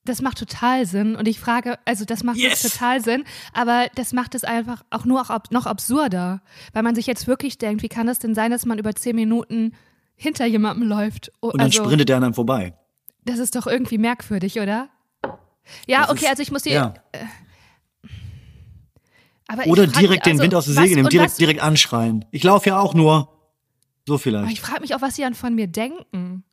Das 0.07 0.21
macht 0.21 0.37
total 0.37 0.85
Sinn 0.85 1.15
und 1.15 1.27
ich 1.27 1.39
frage, 1.39 1.79
also 1.85 2.05
das 2.05 2.23
macht 2.23 2.37
Yes! 2.37 2.61
jetzt 2.61 2.73
total 2.73 3.01
Sinn, 3.03 3.23
aber 3.53 3.87
das 3.95 4.13
macht 4.13 4.35
es 4.35 4.43
einfach 4.43 4.83
auch 4.91 5.03
nur 5.05 5.19
auch 5.21 5.29
ab, 5.31 5.47
noch 5.51 5.65
absurder, 5.65 6.41
weil 6.73 6.83
man 6.83 6.93
sich 6.93 7.07
jetzt 7.07 7.25
wirklich 7.27 7.57
denkt, 7.57 7.81
wie 7.81 7.87
kann 7.89 8.05
das 8.05 8.19
denn 8.19 8.35
sein, 8.35 8.51
dass 8.51 8.65
man 8.67 8.77
über 8.77 8.93
zehn 8.93 9.15
Minuten 9.15 9.73
hinter 10.15 10.45
jemandem 10.45 10.87
läuft? 10.87 11.31
Oh, 11.41 11.47
Und 11.47 11.53
dann 11.59 11.67
also, 11.67 11.83
sprintet 11.83 12.09
der 12.09 12.17
an 12.17 12.23
einem 12.23 12.33
vorbei. 12.35 12.75
das 13.23 13.39
ist 13.39 13.55
doch 13.55 13.65
irgendwie 13.65 13.97
merkwürdig, 13.97 14.59
oder? 14.59 14.89
Ja, 15.87 16.01
Das 16.01 16.11
okay, 16.11 16.25
ist- 16.25 16.29
also 16.29 16.41
ich 16.43 16.51
muss 16.51 16.61
dir, 16.61 16.73
Ja. 16.73 16.93
aber 19.47 19.65
Oder 19.67 19.83
ich 19.85 19.89
frag 19.91 19.99
direkt 20.01 20.11
mich, 20.11 20.21
den 20.23 20.31
also, 20.33 20.43
Wind 20.43 20.55
aus 20.55 20.65
der 20.65 20.75
was- 20.75 20.83
Säge 20.83 20.95
nehmen, 20.95 21.09
direkt, 21.09 21.31
was- 21.31 21.37
direkt 21.37 21.61
anschreien. 21.61 22.25
Ich 22.31 22.43
laufe 22.43 22.69
ja 22.69 22.79
auch 22.79 22.93
nur. 22.93 23.29
So 24.07 24.13
Aber 24.15 24.19
vielleicht. 24.19 24.51
ich 24.53 24.61
frage 24.61 24.81
mich 24.81 24.93
auch, 24.95 25.01
was 25.01 25.15
sie 25.15 25.21
dann 25.23 25.33
von 25.33 25.55
mir 25.55 25.67
denken. 25.67 26.43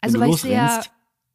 Also 0.00 0.18
weil 0.20 0.30
ich 0.30 0.36
sehr, 0.42 0.84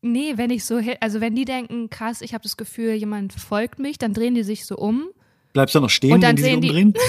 nee, 0.01 0.33
wenn 0.37 0.49
ich 0.49 0.65
so, 0.65 0.81
also 0.99 1.21
wenn 1.21 1.35
die 1.35 1.45
denken, 1.45 1.89
krass, 1.89 2.21
ich 2.21 2.33
habe 2.33 2.43
das 2.43 2.57
Gefühl, 2.57 2.93
jemand 2.93 3.33
verfolgt 3.33 3.79
mich, 3.79 3.97
dann 3.97 4.13
drehen 4.13 4.35
die 4.35 4.43
sich 4.43 4.65
so 4.65 4.75
um. 4.77 5.07
Bleibst 5.53 5.75
du 5.75 5.79
noch 5.79 5.89
stehen, 5.89 6.13
Und 6.13 6.21
dann 6.21 6.37
wenn 6.37 6.61
die 6.61 6.69
sich 6.69 6.83
umdrehen? 6.83 6.93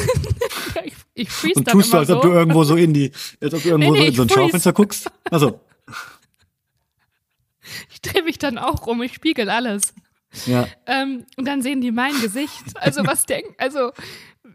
Ich, 0.84 0.92
ich 1.14 1.30
freeze 1.30 1.60
Und 1.60 1.68
tust 1.68 1.92
du, 1.92 1.98
als 1.98 2.10
ob 2.10 2.22
so. 2.22 2.28
du 2.28 2.34
irgendwo 2.34 2.64
so 2.64 2.74
in 2.76 2.92
die, 2.92 3.10
als 3.40 3.54
ob 3.54 3.62
du 3.62 3.68
irgendwo 3.70 3.92
Nee, 3.92 4.00
nee, 4.00 4.10
so 4.10 4.10
in 4.10 4.14
so 4.16 4.22
ein 4.22 4.28
freeze. 4.28 4.40
Schaufenster 4.40 4.72
guckst. 4.72 5.10
Also, 5.30 5.60
Ich 7.90 8.00
drehe 8.02 8.22
mich 8.22 8.38
dann 8.38 8.58
auch 8.58 8.86
um, 8.86 9.02
ich 9.02 9.14
spiegel 9.14 9.48
alles. 9.48 9.94
ja. 10.46 10.66
Ähm, 10.86 11.24
und 11.36 11.46
dann 11.46 11.62
sehen 11.62 11.80
die 11.80 11.92
mein 11.92 12.20
Gesicht. 12.20 12.62
Also 12.74 13.06
was 13.06 13.24
denken, 13.26 13.54
also 13.58 13.92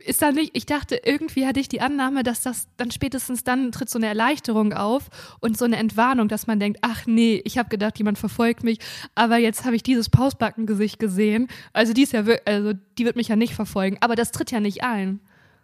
ist 0.06 0.22
da 0.22 0.32
nicht, 0.32 0.52
ich 0.54 0.66
dachte, 0.66 1.00
irgendwie 1.04 1.46
hatte 1.46 1.60
ich 1.60 1.68
die 1.70 1.82
Annahme, 1.82 2.24
dass 2.24 2.42
das 2.42 2.68
dann 2.78 2.92
spätestens 2.92 3.44
dann 3.44 3.72
tritt 3.72 3.90
so 3.90 3.98
eine 4.00 4.08
Erleichterung 4.08 4.74
auf 4.74 5.10
und 5.40 5.58
so 5.58 5.66
eine 5.66 5.78
Entwarnung, 5.78 6.28
dass 6.28 6.48
man 6.48 6.60
denkt, 6.60 6.80
ach 6.82 7.06
nee, 7.06 7.42
ich 7.46 7.58
habe 7.58 7.70
gedacht, 7.70 7.98
jemand 7.98 8.18
verfolgt 8.18 8.64
mich, 8.64 8.80
aber 9.16 9.38
jetzt 9.38 9.66
habe 9.66 9.76
ich 9.76 9.84
dieses 9.84 10.10
Pausbackengesicht 10.10 11.00
gesehen. 11.00 11.48
Also 11.74 11.94
die 11.94 12.04
ist 12.04 12.14
ja 12.14 12.24
also 12.46 12.74
die 12.98 13.06
wird 13.06 13.16
mich 13.16 13.28
ja 13.28 13.36
nicht 13.36 13.54
verfolgen, 13.54 13.98
aber 14.02 14.16
das 14.16 14.32
tritt 14.32 14.52
ja 14.52 14.60
nicht 14.60 14.84
ein. 14.84 15.20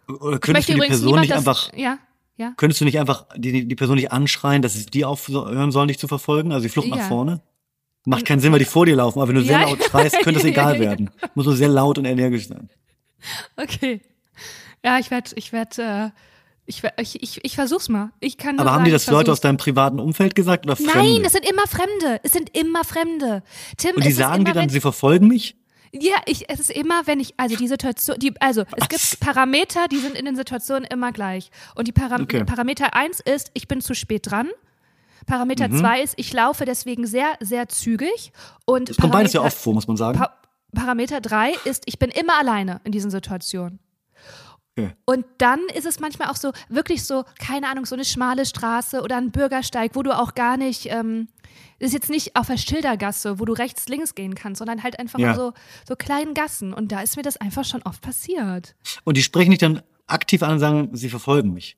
Oder 0.08 0.34
Ich 0.36 0.40
könntest 0.40 0.68
du 0.68 0.74
die 0.74 0.80
Person 0.80 1.20
nicht 1.20 1.30
das, 1.32 1.38
einfach, 1.38 1.72
ja, 1.74 1.98
ja. 2.36 2.52
könntest 2.56 2.80
du 2.80 2.84
nicht 2.84 2.98
einfach 3.00 3.26
die, 3.36 3.66
die- 3.66 3.74
Person 3.76 3.96
nicht 3.96 4.12
anschreien, 4.12 4.62
dass 4.62 4.74
es 4.76 4.86
die 4.86 5.04
aufhören 5.04 5.72
sollen, 5.72 5.88
dich 5.88 5.98
zu 5.98 6.06
verfolgen? 6.08 6.52
Also 6.52 6.62
die 6.64 6.68
Flucht 6.68 6.88
nach 6.88 6.98
Ja. 6.98 7.04
vorne? 7.08 7.42
Macht 8.08 8.24
keinen 8.24 8.38
Sinn, 8.38 8.52
weil 8.52 8.60
die 8.60 8.64
vor 8.66 8.86
dir 8.86 8.94
laufen, 8.94 9.18
aber 9.18 9.28
wenn 9.28 9.34
du 9.34 9.42
sehr 9.42 9.58
laut 9.62 9.82
schreist, 9.82 10.20
könnte 10.22 10.38
es 10.38 10.44
egal 10.46 10.78
werden. 10.78 11.10
Muss 11.34 11.46
nur 11.46 11.56
sehr 11.56 11.66
laut 11.68 11.98
und 11.98 12.04
energisch 12.04 12.46
sein. 12.46 12.70
Okay. 13.56 14.00
Ja, 14.86 14.98
ich 14.98 15.10
werde, 15.10 15.30
ich 15.34 15.52
werde, 15.52 15.82
äh, 15.82 16.10
ich, 16.64 16.82
werd- 16.82 17.00
ich, 17.00 17.22
ich, 17.22 17.44
ich 17.44 17.54
versuch's 17.56 17.88
mal. 17.88 18.10
Ich 18.20 18.38
kann 18.38 18.58
Aber 18.58 18.70
haben 18.70 18.76
sagen, 18.78 18.84
die 18.86 18.90
das 18.92 19.06
Leute 19.08 19.32
aus 19.32 19.40
deinem 19.40 19.56
privaten 19.56 19.98
Umfeld 20.00 20.34
gesagt 20.34 20.64
oder 20.64 20.76
Fremde? 20.76 20.92
Nein, 20.94 21.22
das 21.22 21.32
sind 21.32 21.44
immer 21.48 21.66
Fremde. 21.66 22.20
Es 22.22 22.32
sind 22.32 22.56
immer 22.56 22.84
Fremde. 22.84 23.42
Tim, 23.76 23.96
und 23.96 24.04
die 24.04 24.12
sagen 24.12 24.44
dir 24.44 24.52
dann, 24.52 24.68
sie 24.68 24.80
verfolgen 24.80 25.28
mich? 25.28 25.56
Ja, 25.92 26.16
ich, 26.26 26.48
es 26.50 26.60
ist 26.60 26.70
immer, 26.70 27.06
wenn 27.06 27.20
ich, 27.20 27.34
also 27.36 27.56
die 27.56 27.68
Situation, 27.68 28.18
die, 28.18 28.38
also 28.40 28.62
es 28.62 28.68
Was? 28.82 28.88
gibt 28.88 29.20
Parameter, 29.20 29.88
die 29.88 29.98
sind 29.98 30.14
in 30.16 30.24
den 30.24 30.36
Situationen 30.36 30.84
immer 30.84 31.10
gleich. 31.12 31.50
Und 31.74 31.88
die 31.88 31.92
Param 31.92 32.22
Okay. 32.22 32.44
Parameter 32.44 32.94
eins 32.94 33.20
ist, 33.20 33.50
ich 33.54 33.66
bin 33.68 33.80
zu 33.80 33.94
spät 33.94 34.30
dran. 34.30 34.48
Parameter 35.26 35.68
Mhm. 35.68 35.78
zwei 35.78 36.02
ist, 36.02 36.14
ich 36.16 36.32
laufe 36.32 36.64
deswegen 36.64 37.06
sehr, 37.06 37.34
sehr 37.40 37.68
zügig. 37.68 38.32
Und 38.66 38.90
Das 38.90 38.96
kommt 38.98 39.12
beides 39.12 39.32
ja 39.32 39.40
Parameter- 39.40 39.46
oft 39.56 39.58
vor, 39.62 39.74
muss 39.74 39.88
man 39.88 39.96
sagen. 39.96 40.18
Pa 40.18 40.30
Parameter 40.74 41.20
drei 41.22 41.52
ist, 41.64 41.84
ich 41.86 41.98
bin 41.98 42.10
immer 42.10 42.38
alleine 42.38 42.80
in 42.84 42.92
diesen 42.92 43.10
Situationen. 43.10 43.78
Und 45.06 45.24
dann 45.38 45.60
ist 45.74 45.86
es 45.86 46.00
manchmal 46.00 46.28
auch 46.28 46.36
so, 46.36 46.52
wirklich 46.68 47.04
so, 47.04 47.24
keine 47.38 47.68
Ahnung, 47.68 47.86
so 47.86 47.94
eine 47.94 48.04
schmale 48.04 48.44
Straße 48.44 49.02
oder 49.02 49.16
ein 49.16 49.30
Bürgersteig, 49.30 49.92
wo 49.94 50.02
du 50.02 50.16
auch 50.16 50.34
gar 50.34 50.56
nicht, 50.56 50.86
ähm, 50.90 51.28
ist 51.78 51.94
jetzt 51.94 52.10
nicht 52.10 52.36
auf 52.36 52.46
der 52.46 52.58
Schildergasse, 52.58 53.38
wo 53.38 53.44
du 53.44 53.52
rechts, 53.52 53.88
links 53.88 54.14
gehen 54.14 54.34
kannst, 54.34 54.58
sondern 54.58 54.82
halt 54.82 54.98
einfach 54.98 55.18
Ja. 55.18 55.34
so, 55.34 55.52
so 55.88 55.96
kleinen 55.96 56.34
Gassen. 56.34 56.74
Und 56.74 56.92
da 56.92 57.00
ist 57.00 57.16
mir 57.16 57.22
das 57.22 57.36
einfach 57.38 57.64
schon 57.64 57.82
oft 57.82 58.02
passiert. 58.02 58.74
Und 59.04 59.16
die 59.16 59.22
sprechen 59.22 59.50
dich 59.50 59.60
dann 59.60 59.82
aktiv 60.06 60.42
an 60.42 60.52
und 60.52 60.58
sagen, 60.58 60.90
sie 60.92 61.08
verfolgen 61.08 61.52
mich. 61.52 61.76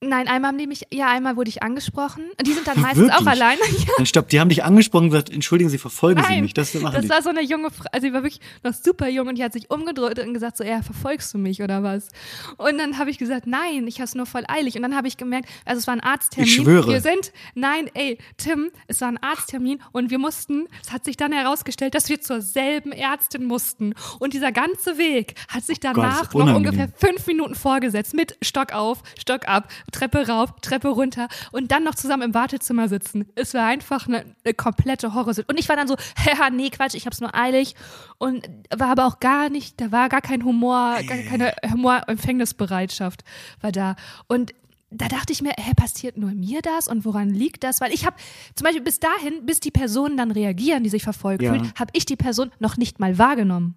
Nein, 0.00 0.28
einmal 0.28 0.50
haben 0.50 0.58
die 0.58 0.68
mich, 0.68 0.82
ja, 0.92 1.08
einmal 1.08 1.34
wurde 1.36 1.48
ich 1.48 1.62
angesprochen. 1.64 2.22
Und 2.38 2.46
die 2.46 2.52
sind 2.52 2.68
dann 2.68 2.80
meistens 2.80 3.08
Wirklich? 3.08 3.26
auch 3.26 3.30
alleine. 3.30 3.60
Ja. 3.98 4.04
Stopp, 4.06 4.28
die 4.28 4.38
haben 4.38 4.48
dich 4.48 4.62
angesprochen 4.64 5.04
und 5.04 5.10
gesagt, 5.10 5.30
entschuldigen 5.30 5.70
Sie, 5.70 5.78
verfolgen 5.78 6.22
Sie 6.22 6.28
Nein, 6.34 6.42
mich. 6.42 6.54
Das 6.54 6.72
machen 6.74 6.94
Das 6.94 7.02
die. 7.02 7.08
war 7.08 7.22
so 7.22 7.30
eine 7.30 7.42
junge 7.42 7.70
Frau, 7.70 7.84
also 7.92 8.06
die 8.06 8.12
war 8.12 8.22
wirklich 8.22 8.40
noch 8.62 8.72
super 8.72 9.08
jung 9.08 9.28
und 9.28 9.38
die 9.38 9.42
hat 9.44 9.52
sich 9.52 9.70
umgedreht 9.70 10.18
und 10.20 10.34
gesagt 10.34 10.56
so, 10.56 10.64
ja, 10.64 10.82
verfolgst 10.82 11.32
du 11.34 11.38
mich 11.38 11.62
oder 11.62 11.82
was? 11.82 12.08
Und 12.56 12.78
dann 12.78 12.98
habe 12.98 13.10
ich 13.10 13.18
gesagt, 13.18 13.46
nein, 13.46 13.86
ich 13.88 13.96
habe 13.96 14.04
es 14.04 14.14
nur 14.14 14.26
voll 14.26 14.44
eilig. 14.46 14.76
Und 14.76 14.82
dann 14.82 14.94
habe 14.94 15.08
ich 15.08 15.16
gemerkt, 15.16 15.48
also 15.64 15.80
es 15.80 15.86
war 15.86 15.94
ein 15.94 16.00
Arzttermin. 16.00 16.48
Ich 16.48 16.54
schwöre. 16.54 16.88
Wir 16.92 17.00
sind, 17.00 17.32
nein, 17.54 17.90
ey, 17.94 18.18
Tim, 18.36 18.70
es 18.86 19.00
war 19.00 19.08
ein 19.08 19.18
Arzttermin 19.18 19.80
und 19.92 20.10
wir 20.10 20.18
mussten, 20.18 20.68
es 20.82 20.92
hat 20.92 21.04
sich 21.04 21.16
dann 21.16 21.32
herausgestellt, 21.32 21.94
dass 21.94 22.08
wir 22.08 22.20
zur 22.20 22.40
selben 22.40 22.92
Ärztin 22.92 23.44
mussten. 23.44 23.94
Und 24.18 24.32
dieser 24.32 24.52
ganze 24.52 24.96
Weg 24.98 25.34
hat 25.48 25.64
sich 25.64 25.80
Gott, 25.80 25.96
danach 25.96 26.22
ist 26.22 26.34
noch 26.34 26.54
ungefähr 26.54 26.88
fünf 26.96 27.26
Minuten 27.26 27.54
vorgesetzt 27.54 28.14
mit 28.14 28.36
Stock 28.42 28.72
auf, 28.72 29.02
Stock 29.18 29.48
ab, 29.48 29.68
Treppe 29.90 30.26
rauf, 30.28 30.52
Treppe 30.60 30.88
runter 30.88 31.28
und 31.52 31.72
dann 31.72 31.84
noch 31.84 31.94
zusammen 31.94 32.22
im 32.22 32.34
Wartezimmer 32.34 32.88
sitzen. 32.88 33.26
Es 33.34 33.54
war 33.54 33.66
einfach 33.66 34.06
eine, 34.06 34.24
eine 34.44 34.54
komplette 34.54 35.14
Horrorsituation. 35.14 35.54
Und 35.56 35.60
ich 35.60 35.68
war 35.68 35.76
dann 35.76 35.88
so, 35.88 35.96
haha, 36.18 36.50
nee, 36.50 36.70
Quatsch, 36.70 36.94
ich 36.94 37.06
hab's 37.06 37.20
nur 37.20 37.34
eilig 37.34 37.74
und 38.18 38.48
war 38.76 38.88
aber 38.88 39.06
auch 39.06 39.20
gar 39.20 39.48
nicht, 39.50 39.80
da 39.80 39.90
war 39.92 40.08
gar 40.08 40.20
kein 40.20 40.44
Humor, 40.44 41.02
gar 41.06 41.18
keine 41.18 41.52
Humorempfängnisbereitschaft 41.70 43.24
war 43.60 43.72
da. 43.72 43.96
Und 44.26 44.54
da 44.90 45.08
dachte 45.08 45.32
ich 45.32 45.42
mir, 45.42 45.52
hä, 45.58 45.72
passiert 45.76 46.16
nur 46.16 46.30
mir 46.30 46.62
das 46.62 46.88
und 46.88 47.04
woran 47.04 47.28
liegt 47.28 47.62
das? 47.62 47.80
Weil 47.80 47.92
ich 47.92 48.06
habe 48.06 48.16
zum 48.54 48.64
Beispiel 48.64 48.82
bis 48.82 49.00
dahin, 49.00 49.44
bis 49.44 49.60
die 49.60 49.70
Personen 49.70 50.16
dann 50.16 50.30
reagieren, 50.30 50.82
die 50.82 50.88
sich 50.88 51.02
verfolgt 51.02 51.42
Ja. 51.42 51.52
fühlen, 51.52 51.72
habe 51.78 51.90
ich 51.94 52.06
die 52.06 52.16
Person 52.16 52.50
noch 52.58 52.76
nicht 52.78 52.98
mal 52.98 53.18
wahrgenommen. 53.18 53.74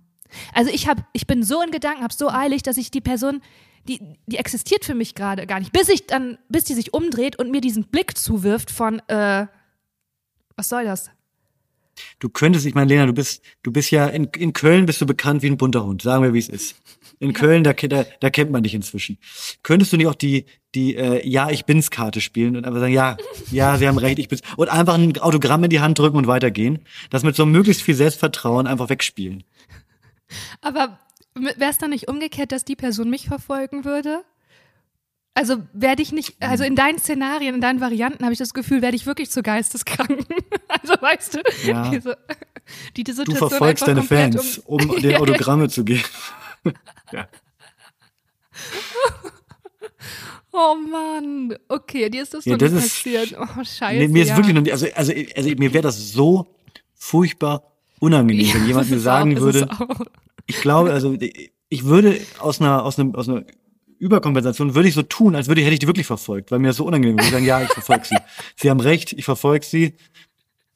Also 0.54 0.72
ich 0.72 0.88
habe, 0.88 1.04
ich 1.12 1.28
bin 1.28 1.44
so 1.44 1.62
in 1.62 1.72
Gedanken, 1.72 2.04
habe 2.04 2.14
so 2.14 2.30
eilig, 2.30 2.64
dass 2.64 2.78
ich 2.78 2.92
die 2.92 3.02
Person, 3.02 3.42
die, 3.88 4.18
die 4.26 4.38
existiert 4.38 4.86
für 4.86 4.96
mich 4.96 5.16
gerade 5.16 5.48
gar 5.48 5.60
nicht, 5.60 5.72
bis 5.72 5.90
ich 5.90 6.08
dann, 6.08 6.38
bis 6.50 6.64
die 6.66 6.74
sich 6.74 6.94
umdreht 6.94 7.38
und 7.38 7.52
mir 7.52 7.62
diesen 7.62 7.86
Blick 7.86 8.18
zuwirft 8.18 8.72
von, 8.72 9.00
äh, 9.08 9.48
was 10.56 10.70
soll 10.70 10.86
das? 10.86 11.12
Du 12.20 12.30
könntest, 12.30 12.66
ich 12.66 12.74
meine, 12.74 12.88
Lena, 12.88 13.06
du 13.06 13.14
bist, 13.14 13.44
du 13.64 13.72
bist 13.72 13.92
ja 13.92 14.08
in, 14.08 14.26
in 14.26 14.54
Köln 14.54 14.86
bist 14.86 15.02
du 15.02 15.06
bekannt 15.06 15.42
wie 15.42 15.48
ein 15.48 15.58
bunter 15.58 15.84
Hund. 15.84 16.02
Sagen 16.02 16.24
wir, 16.24 16.34
wie 16.34 16.40
es 16.40 16.50
ist. 16.50 16.76
In 17.20 17.34
Köln, 17.34 17.64
da, 17.64 17.74
da, 17.74 18.06
da 18.20 18.30
kennt 18.30 18.52
man 18.52 18.64
dich 18.64 18.74
inzwischen. 18.74 19.18
Könntest 19.62 19.94
du 19.94 19.98
nicht 19.98 20.08
auch 20.08 20.16
die, 20.16 20.46
die 20.74 20.96
äh, 20.96 21.28
Ja, 21.28 21.50
ich 21.50 21.66
bin's 21.66 21.92
Karte 21.92 22.22
spielen 22.22 22.56
und 22.56 22.66
einfach 22.66 22.80
sagen, 22.80 22.94
ja, 22.94 23.18
ja, 23.52 23.78
Sie 23.78 23.88
haben 23.88 23.98
recht, 23.98 24.20
ich 24.20 24.28
bin's. 24.28 24.42
Und 24.58 24.70
einfach 24.70 24.96
ein 24.96 25.18
Autogramm 25.20 25.64
in 25.64 25.70
die 25.70 25.82
Hand 25.82 26.00
drücken 26.00 26.18
und 26.18 26.28
weitergehen. 26.28 26.80
Das 27.10 27.24
mit 27.24 27.36
so 27.36 27.46
möglichst 27.46 27.84
viel 27.84 27.96
Selbstvertrauen 27.96 28.68
einfach 28.68 28.90
wegspielen. 28.90 29.44
Aber 30.62 31.00
wäre 31.36 31.70
es 31.72 31.78
dann 31.78 31.90
nicht 31.92 32.08
umgekehrt, 32.08 32.52
dass 32.52 32.66
die 32.66 32.76
Person 32.76 33.10
mich 33.10 33.28
verfolgen 33.28 33.86
würde? 33.86 34.24
Also 35.34 35.58
werde 35.72 36.02
ich 36.02 36.12
nicht, 36.12 36.36
also 36.42 36.64
in 36.66 36.76
deinen 36.76 37.00
Szenarien, 37.00 37.56
in 37.56 37.62
deinen 37.62 37.80
Varianten 37.80 38.24
habe 38.24 38.34
ich 38.34 38.40
das 38.40 38.54
Gefühl, 38.54 38.82
werde 38.82 38.98
ich 38.98 39.06
wirklich 39.06 39.30
zu 39.32 39.42
Geisteskranken. 39.44 40.26
Also 40.68 40.94
weißt 41.02 41.34
du, 41.36 41.40
Ja. 41.68 41.90
diese, 41.90 42.18
die 42.96 43.04
die 43.04 43.12
Du 43.12 43.14
Situation 43.14 43.50
verfolgst 43.50 43.84
einfach 43.88 44.08
deine 44.10 44.32
Fans, 44.32 44.58
um 44.60 44.78
den 44.96 45.00
Ja, 45.02 45.10
ja. 45.12 45.20
Autogramme 45.20 45.68
zu 45.70 45.84
geben. 45.84 46.04
ja. 47.12 47.28
Oh 50.54 50.76
Mann, 50.76 51.56
okay, 51.70 52.10
dir 52.10 52.24
ist 52.24 52.34
das 52.34 52.44
Ja, 52.46 52.54
noch 52.54 52.58
das 52.60 52.72
nicht 52.74 52.86
ist- 52.86 52.94
passiert. 53.04 53.36
Oh 53.40 53.64
Scheiße. 53.64 54.00
Nee, 54.00 54.08
mir 54.10 54.24
ist 54.24 54.30
ja. 54.30 54.38
wirklich 54.38 54.54
noch 54.54 54.62
nicht, 54.62 54.72
also, 54.74 54.88
also, 54.96 55.14
also 55.36 55.50
mir 55.50 55.74
wäre 55.74 55.84
das 55.84 56.12
so 56.12 56.48
furchtbar 56.94 57.64
unangenehm, 58.00 58.54
wenn 58.54 58.68
jemand 58.68 58.90
mir 58.90 59.00
sagen 59.00 59.38
auch, 59.38 59.42
würde, 59.42 59.70
auch. 59.72 60.02
Ich 60.48 60.62
glaube, 60.62 60.92
also 60.92 61.18
ich 61.70 61.86
würde 61.86 62.20
aus 62.40 62.60
einer, 62.62 62.84
aus 62.84 63.00
einem, 63.00 63.16
aus 63.16 63.30
einer 63.30 63.44
Überkompensation 64.00 64.74
würde 64.76 64.90
ich 64.90 64.96
so 64.96 65.04
tun, 65.04 65.36
als 65.36 65.48
würde 65.48 65.62
ich, 65.62 65.66
hätte 65.66 65.74
ich 65.76 65.80
die 65.80 65.88
wirklich 65.88 66.08
verfolgt, 66.08 66.52
weil 66.52 66.60
mir 66.60 66.68
das 66.70 66.78
so 66.78 66.86
unangenehm 66.86 67.20
ist. 67.20 67.26
Ich 67.26 67.32
sagen, 67.32 67.46
ja, 67.46 67.62
ich 67.62 67.70
verfolge 67.70 68.06
sie. 68.06 68.18
Sie 68.56 68.70
haben 68.70 68.80
recht, 68.80 69.14
ich 69.14 69.26
verfolge 69.26 69.66
sie. 69.66 69.96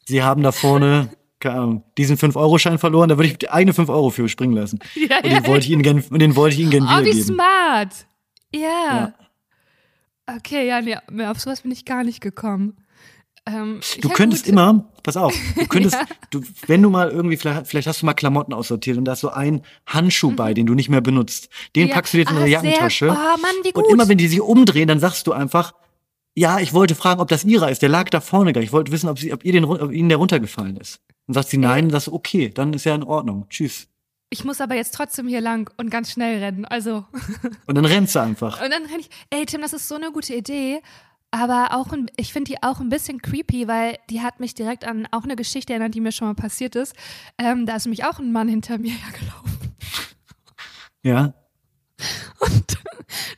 Sie 0.08 0.22
haben 0.22 0.44
da 0.44 0.52
vorne, 0.52 1.10
keine 1.40 1.56
Ahnung, 1.60 1.84
diesen 1.98 2.18
5-Euro-Schein 2.18 2.78
verloren, 2.78 3.10
da 3.10 3.18
würde 3.18 3.30
ich 3.30 3.38
die 3.40 3.50
eigene 3.50 3.74
5 3.74 3.90
Euro 3.90 4.12
für 4.12 4.30
springen 4.30 4.54
lassen. 4.54 4.78
Ja, 4.96 5.18
Und 5.18 5.26
den 5.26 5.32
ja. 5.32 5.48
wollte 5.48 5.66
ich 5.66 5.72
ihnen 5.72 5.82
gern, 5.82 6.04
und 6.10 6.20
den 6.20 6.36
wollte 6.36 6.56
ich 6.56 6.62
ihnen 6.62 6.72
gern 6.72 6.84
Oh, 6.84 6.88
wie 7.02 7.06
wiedergeben. 7.06 7.24
smart. 7.36 7.94
Ja. 8.54 8.62
Ja. 8.62 9.14
Okay, 10.38 10.68
ja, 10.68 10.82
nee, 10.82 10.98
mehr 11.12 11.32
auf 11.32 11.40
sowas 11.40 11.62
bin 11.62 11.72
ich 11.72 11.86
gar 11.86 12.04
nicht 12.04 12.22
gekommen. 12.22 12.78
Ähm, 13.48 13.80
Du 14.02 14.10
könntest 14.10 14.48
immer, 14.48 14.92
pass 15.06 15.16
auf, 15.18 15.34
du 15.56 15.68
könntest, 15.70 15.96
Ja. 15.96 16.06
du, 16.32 16.42
wenn 16.68 16.82
du 16.82 16.90
mal 16.90 17.10
irgendwie, 17.10 17.38
vielleicht, 17.38 17.68
vielleicht 17.68 17.88
hast 17.88 18.02
du 18.02 18.06
mal 18.06 18.14
Klamotten 18.14 18.54
aussortiert 18.54 18.98
und 18.98 19.06
da 19.06 19.14
ist 19.14 19.22
so 19.22 19.30
ein 19.30 19.62
Handschuh 19.86 20.32
bei, 20.32 20.54
den 20.54 20.66
du 20.66 20.74
nicht 20.74 20.90
mehr 20.90 21.02
benutzt. 21.02 21.50
Den 21.76 21.88
Ja. 21.88 21.94
packst 21.96 22.14
du 22.14 22.18
dir 22.18 22.22
jetzt 22.24 22.32
in 22.32 22.38
Ah, 22.38 22.40
deine 22.42 22.50
sehr- 22.52 22.62
Jackentasche. 22.64 23.08
Oh 23.10 23.14
Mann, 23.42 23.56
wie 23.64 23.72
gut. 23.72 23.86
Und 23.86 23.92
immer 23.92 24.08
wenn 24.10 24.18
die 24.18 24.28
sich 24.28 24.42
umdrehen, 24.42 24.88
dann 24.88 25.00
sagst 25.00 25.26
du 25.28 25.32
einfach, 25.32 25.74
ja, 26.38 26.60
ich 26.60 26.74
wollte 26.74 26.96
fragen, 26.96 27.22
ob 27.22 27.30
das 27.30 27.46
ihrer 27.46 27.72
ist. 27.72 27.82
Der 27.82 27.88
lag 27.90 28.10
da 28.10 28.20
vorne 28.20 28.52
gar. 28.52 28.62
Ich 28.62 28.74
wollte 28.74 28.92
wissen, 28.92 29.08
ob, 29.08 29.18
sie, 29.20 29.32
ob, 29.32 29.46
ihr 29.46 29.54
den, 29.54 29.64
ob 29.64 29.92
ihnen 29.92 30.10
der 30.10 30.18
runtergefallen 30.18 30.76
ist. 30.78 31.00
Dann 31.28 31.34
sagt 31.36 31.48
sie 31.50 31.58
nein, 31.58 31.88
das 31.90 32.08
ist 32.08 32.14
okay, 32.14 32.50
dann 32.50 32.74
ist 32.74 32.84
ja 32.84 32.94
in 32.94 33.04
Ordnung. 33.04 33.46
Tschüss. 33.50 33.88
Ich 34.32 34.44
muss 34.44 34.60
aber 34.60 34.76
jetzt 34.76 34.94
trotzdem 34.96 35.28
hier 35.30 35.40
lang 35.40 35.70
und 35.78 35.90
ganz 35.90 36.12
schnell 36.12 36.40
rennen. 36.44 36.66
Also, 36.66 37.06
Und 37.68 37.76
dann 37.76 37.86
rennt 37.86 38.10
sie 38.10 38.20
einfach. 38.22 38.62
und 38.62 38.70
dann 38.72 38.84
renne 38.84 39.00
ich, 39.00 39.10
ey 39.30 39.46
Tim, 39.46 39.62
das 39.62 39.72
ist 39.72 39.88
so 39.88 39.96
eine 39.96 40.12
gute 40.12 40.34
Idee. 40.36 40.82
Aber 41.36 41.76
auch, 41.76 41.92
ein, 41.92 42.10
ich 42.16 42.32
finde 42.32 42.52
die 42.52 42.64
auch 42.64 42.80
ein 42.80 42.88
bisschen 42.88 43.22
creepy, 43.22 43.68
weil 43.68 43.98
die 44.10 44.22
hat 44.22 44.40
mich 44.40 44.54
direkt 44.54 44.86
an 44.86 45.06
auch 45.12 45.26
eine 45.26 45.36
Geschichte 45.36 45.74
erinnert, 45.74 45.94
die 45.94 46.00
mir 46.00 46.14
schon 46.14 46.30
mal 46.30 46.34
passiert 46.34 46.78
ist. 46.78 46.96
Ähm, 47.38 47.66
da 47.66 47.76
ist 47.76 47.84
nämlich 47.84 48.06
auch 48.06 48.20
ein 48.20 48.32
Mann 48.32 48.48
hinter 48.48 48.78
mir 48.78 48.94
hergelaufen. 49.04 49.76
Ja. 51.04 51.34
Und 52.40 52.78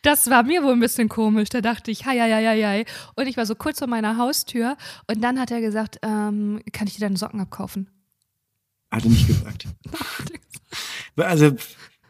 das 0.04 0.30
war 0.30 0.44
mir 0.44 0.62
wohl 0.62 0.74
ein 0.74 0.80
bisschen 0.80 1.10
komisch. 1.10 1.50
Da 1.50 1.62
dachte 1.62 1.89
ich, 1.89 2.06
hei, 2.06 2.20
hei, 2.20 2.32
hei, 2.32 2.62
hei. 2.62 2.86
Und 3.16 3.25
ich 3.25 3.36
war 3.36 3.48
so 3.48 3.56
kurz 3.56 3.80
vor 3.80 3.88
meiner 3.88 4.18
Haustür. 4.18 4.77
Und 5.08 5.24
dann 5.24 5.39
hat 5.39 5.50
er 5.50 5.60
gesagt, 5.60 5.98
ähm, 6.04 6.62
kann 6.74 6.86
ich 6.86 6.94
dir 6.94 7.01
deine 7.01 7.18
Socken 7.18 7.39
abkaufen? 7.39 7.89
Hat 8.92 9.06
er 9.06 9.10
nicht 9.10 9.25
gesagt. 9.27 9.66
Also, 11.16 11.56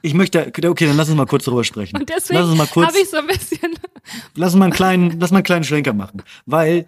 ich 0.07 0.13
möchte, 0.13 0.47
okay, 0.47 0.87
dann 0.87 0.95
lass 0.95 1.09
uns 1.09 1.17
mal 1.17 1.25
kurz 1.25 1.43
darüber 1.43 1.63
sprechen. 1.63 1.97
Und 1.97 2.09
deswegen 2.09 2.39
lass 2.39 2.49
uns 2.49 2.57
mal 2.57 2.67
kurz, 2.67 2.87
habe 2.87 2.99
ich 2.99 3.09
so 3.09 3.17
ein 3.17 3.27
bisschen. 3.27 3.73
lass 4.35 4.53
uns 4.53 4.59
mal 4.59 4.65
einen 4.65 4.73
kleinen, 4.73 5.19
lass 5.19 5.31
mal 5.31 5.39
einen 5.39 5.43
kleinen 5.43 5.63
Schlenker 5.65 5.93
machen. 5.93 6.23
Weil 6.45 6.85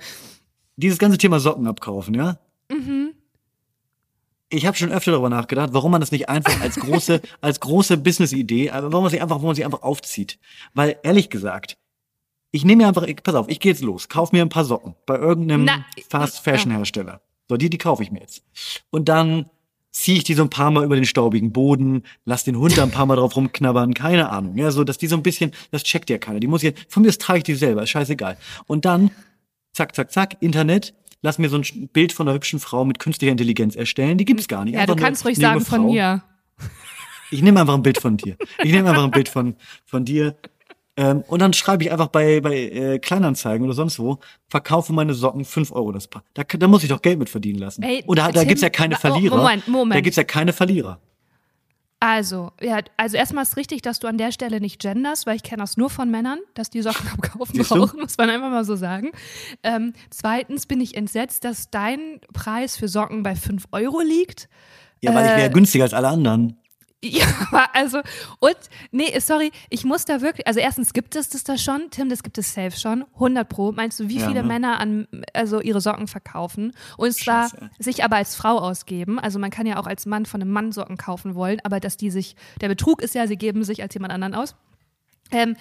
dieses 0.78 0.98
ganze 0.98 1.18
Thema 1.18 1.40
Socken 1.40 1.68
abkaufen, 1.68 2.14
ja? 2.16 2.40
Mhm. 2.72 3.14
Ich 4.50 4.66
habe 4.66 4.78
schon 4.78 4.92
öfter 4.92 5.12
darüber 5.12 5.30
nachgedacht, 5.30 5.70
warum 5.74 5.92
man 5.92 6.02
das 6.02 6.12
nicht 6.12 6.30
einfach 6.30 6.60
als 6.62 6.78
große, 6.78 7.22
als 7.42 7.60
große 7.60 7.98
Business-Idee, 7.98 8.72
aber 8.72 8.92
warum 8.92 9.04
man 9.04 9.12
sich 9.12 9.22
einfach, 9.22 9.36
warum 9.36 9.48
man 9.48 9.56
sich 9.56 9.66
einfach 9.66 9.84
aufzieht. 9.84 10.40
Weil 10.74 10.98
ehrlich 11.04 11.30
gesagt, 11.30 11.78
ich 12.52 12.64
nehme 12.64 12.84
mir 12.84 12.88
einfach, 12.88 13.04
ich, 13.04 13.22
pass 13.22 13.36
auf, 13.36 13.50
ich 13.50 13.60
gehe 13.60 13.74
jetzt 13.74 13.82
los, 13.82 14.08
kauf 14.08 14.32
mir 14.32 14.42
ein 14.42 14.50
paar 14.50 14.66
Socken 14.66 14.96
bei 15.06 15.18
irgendeinem 15.18 15.66
Na, 15.66 15.86
Fast 16.10 16.40
Fashion 16.40 16.72
Hersteller. 16.72 17.22
So, 17.50 17.58
die, 17.58 17.70
die 17.70 17.78
kaufe 17.78 18.02
ich 18.02 18.12
mir 18.12 18.22
jetzt. 18.22 18.44
Und 18.90 19.10
dann 19.10 19.50
ziehe 19.92 20.18
ich 20.18 20.24
die 20.24 20.34
so 20.36 20.44
ein 20.44 20.50
paar 20.50 20.72
Mal 20.72 20.84
über 20.86 20.96
den 20.96 21.06
staubigen 21.06 21.52
Boden, 21.52 22.04
lass 22.26 22.44
den 22.44 22.58
Hund 22.58 22.78
da 22.78 22.84
ein 22.84 22.92
paar 22.92 23.06
Mal 23.06 23.16
drauf 23.16 23.36
rumknabbern, 23.36 23.94
keine 23.94 24.30
Ahnung, 24.30 24.58
ja, 24.58 24.72
so, 24.72 24.84
dass 24.84 24.98
die 24.98 25.08
so 25.08 25.16
ein 25.16 25.24
bisschen, 25.24 25.52
das 25.72 25.84
checkt 25.84 26.10
ja 26.10 26.18
keiner. 26.18 26.40
Die 26.40 26.48
muss 26.48 26.64
ich, 26.64 26.74
von 26.88 27.04
mir 27.04 27.12
trage 27.12 27.40
ich 27.40 27.44
die 27.44 27.56
selber, 27.56 27.84
ist 27.84 27.90
scheißegal. 27.90 28.38
Und 28.68 28.86
dann, 28.86 29.12
zack, 29.74 29.96
zack, 29.96 30.12
zack, 30.12 30.38
Internet, 30.42 30.94
lass 31.22 31.40
mir 31.40 31.50
so 31.50 31.58
ein 31.58 31.90
Bild 31.92 32.14
von 32.14 32.28
einer 32.28 32.36
hübschen 32.36 32.60
Frau 32.60 32.86
mit 32.86 33.00
künstlicher 33.00 33.32
Intelligenz 33.32 33.76
erstellen, 33.76 34.18
die 34.18 34.26
gibt's 34.26 34.48
gar 34.48 34.64
nicht. 34.64 34.74
Ja, 34.76 34.80
du 34.86 34.94
Einfach 34.94 34.96
eine- 34.98 35.02
kannst 35.06 35.26
ruhig 35.26 35.38
sagen 35.38 35.62
von 35.62 35.80
Frau. 35.82 35.92
mir. 35.92 36.24
Ich 37.32 37.42
nehme 37.44 37.60
einfach 37.62 37.76
ein 37.76 37.84
Bild 37.84 38.00
von 38.00 38.18
dir. 38.18 38.38
Ich 38.64 38.72
nehme 38.72 38.90
einfach 38.90 39.04
ein 39.04 39.12
Bild 39.12 39.30
von, 39.30 39.56
von 39.86 40.04
dir. 40.06 40.36
Ähm, 41.00 41.24
und 41.28 41.40
dann 41.40 41.54
schreibe 41.54 41.82
ich 41.82 41.92
einfach 41.94 42.10
bei, 42.10 42.42
bei 42.42 42.58
äh, 42.58 43.00
Kleinanzeigen 43.00 43.66
oder 43.66 43.74
sonst 43.74 44.00
wo, 44.00 44.20
verkaufe 44.50 44.92
meine 44.92 45.14
Socken 45.14 45.46
5 45.46 45.72
Euro 45.72 45.94
das 45.94 46.10
Paar. 46.10 46.26
Da, 46.34 46.44
da 46.44 46.68
muss 46.68 46.84
ich 46.84 46.90
doch 46.90 47.02
Geld 47.02 47.20
mit 47.20 47.30
verdienen 47.30 47.58
lassen. 47.58 47.84
Ey, 47.84 48.04
und 48.06 48.20
da, 48.20 48.34
da 48.34 48.44
gibt's 48.44 48.62
ja 48.62 48.70
keine 48.70 48.96
oh, 48.96 49.00
Verlierer. 49.00 49.38
Moment, 49.38 49.68
Moment. 49.70 49.96
Da 49.96 50.02
gibt's 50.02 50.18
ja 50.18 50.26
keine 50.26 50.52
Verlierer. 50.52 51.00
Also, 52.02 52.52
ja, 52.62 52.80
also 52.98 53.16
erstmal 53.16 53.44
ist 53.44 53.56
richtig, 53.56 53.82
dass 53.82 54.00
du 54.00 54.08
an 54.08 54.18
der 54.18 54.34
Stelle 54.34 54.60
nicht 54.60 54.82
genders, 54.82 55.26
weil 55.26 55.38
ich 55.38 55.44
kenne 55.44 55.64
das 55.64 55.78
nur 55.78 55.90
von 55.90 56.12
Männern, 56.12 56.40
dass 56.54 56.70
die 56.70 56.82
Socken 56.82 57.08
abkaufen 57.14 57.62
brauchen, 57.62 58.02
muss 58.02 58.18
man 58.18 58.30
einfach 58.30 58.50
mal 58.50 58.66
so 58.66 58.76
sagen. 58.76 59.12
Ähm, 59.64 59.94
zweitens 60.10 60.66
bin 60.66 60.82
ich 60.82 60.98
entsetzt, 60.98 61.46
dass 61.46 61.70
dein 61.70 62.20
Preis 62.34 62.76
für 62.76 62.90
Socken 62.90 63.24
bei 63.24 63.36
5 63.36 63.68
Euro 63.72 64.02
liegt. 64.02 64.50
Ja, 65.02 65.16
weil 65.16 65.28
ich 65.28 65.32
wäre 65.32 65.50
Äh, 65.50 65.54
günstiger 65.54 65.86
als 65.86 65.94
alle 65.94 66.10
anderen. 66.10 66.58
Ja, 67.02 67.26
aber 67.52 67.74
also, 67.76 68.00
und, 68.40 68.58
nee, 68.92 69.18
sorry, 69.20 69.52
ich 69.70 69.86
muss 69.86 70.04
da 70.04 70.20
wirklich, 70.20 70.46
also 70.48 70.60
erstens 70.60 70.92
gibt 70.92 71.16
es 71.16 71.30
das 71.30 71.46
da 71.46 71.58
schon, 71.58 71.90
Tim, 71.92 72.10
das 72.10 72.24
gibt 72.24 72.38
es 72.38 72.54
safe 72.54 72.72
schon, 72.78 73.06
100 73.14 73.48
pro. 73.48 73.72
Meinst 73.72 74.00
du, 74.02 74.10
wie 74.10 74.18
Ja, 74.20 74.28
viele 74.28 74.42
ne? 74.42 74.48
Männer 74.50 74.80
an, 74.82 75.08
also 75.34 75.62
ihre 75.62 75.80
Socken 75.80 76.08
verkaufen 76.08 76.74
und 76.98 77.14
zwar 77.14 77.50
Scheiße. 77.50 77.70
sich 77.80 78.04
aber 78.04 78.18
als 78.18 78.36
Frau 78.36 78.58
ausgeben? 78.60 79.18
Also 79.18 79.40
man 79.40 79.50
kann 79.50 79.66
ja 79.66 79.78
auch 79.80 79.88
als 79.88 80.06
Mann 80.06 80.26
von 80.26 80.42
einem 80.42 80.52
Mann 80.52 80.74
Socken 80.74 80.98
kaufen 80.98 81.36
wollen, 81.36 81.60
aber 81.64 81.80
dass 81.80 81.96
die 81.96 82.12
sich, 82.12 82.36
der 82.60 82.68
Betrug 82.68 83.02
ist 83.02 83.16
ja, 83.16 83.28
sie 83.28 83.38
geben 83.38 83.64
sich 83.64 83.82
als 83.82 83.94
jemand 83.94 84.12
anderen 84.12 84.36
aus. 84.36 84.56
Ähm, 85.32 85.56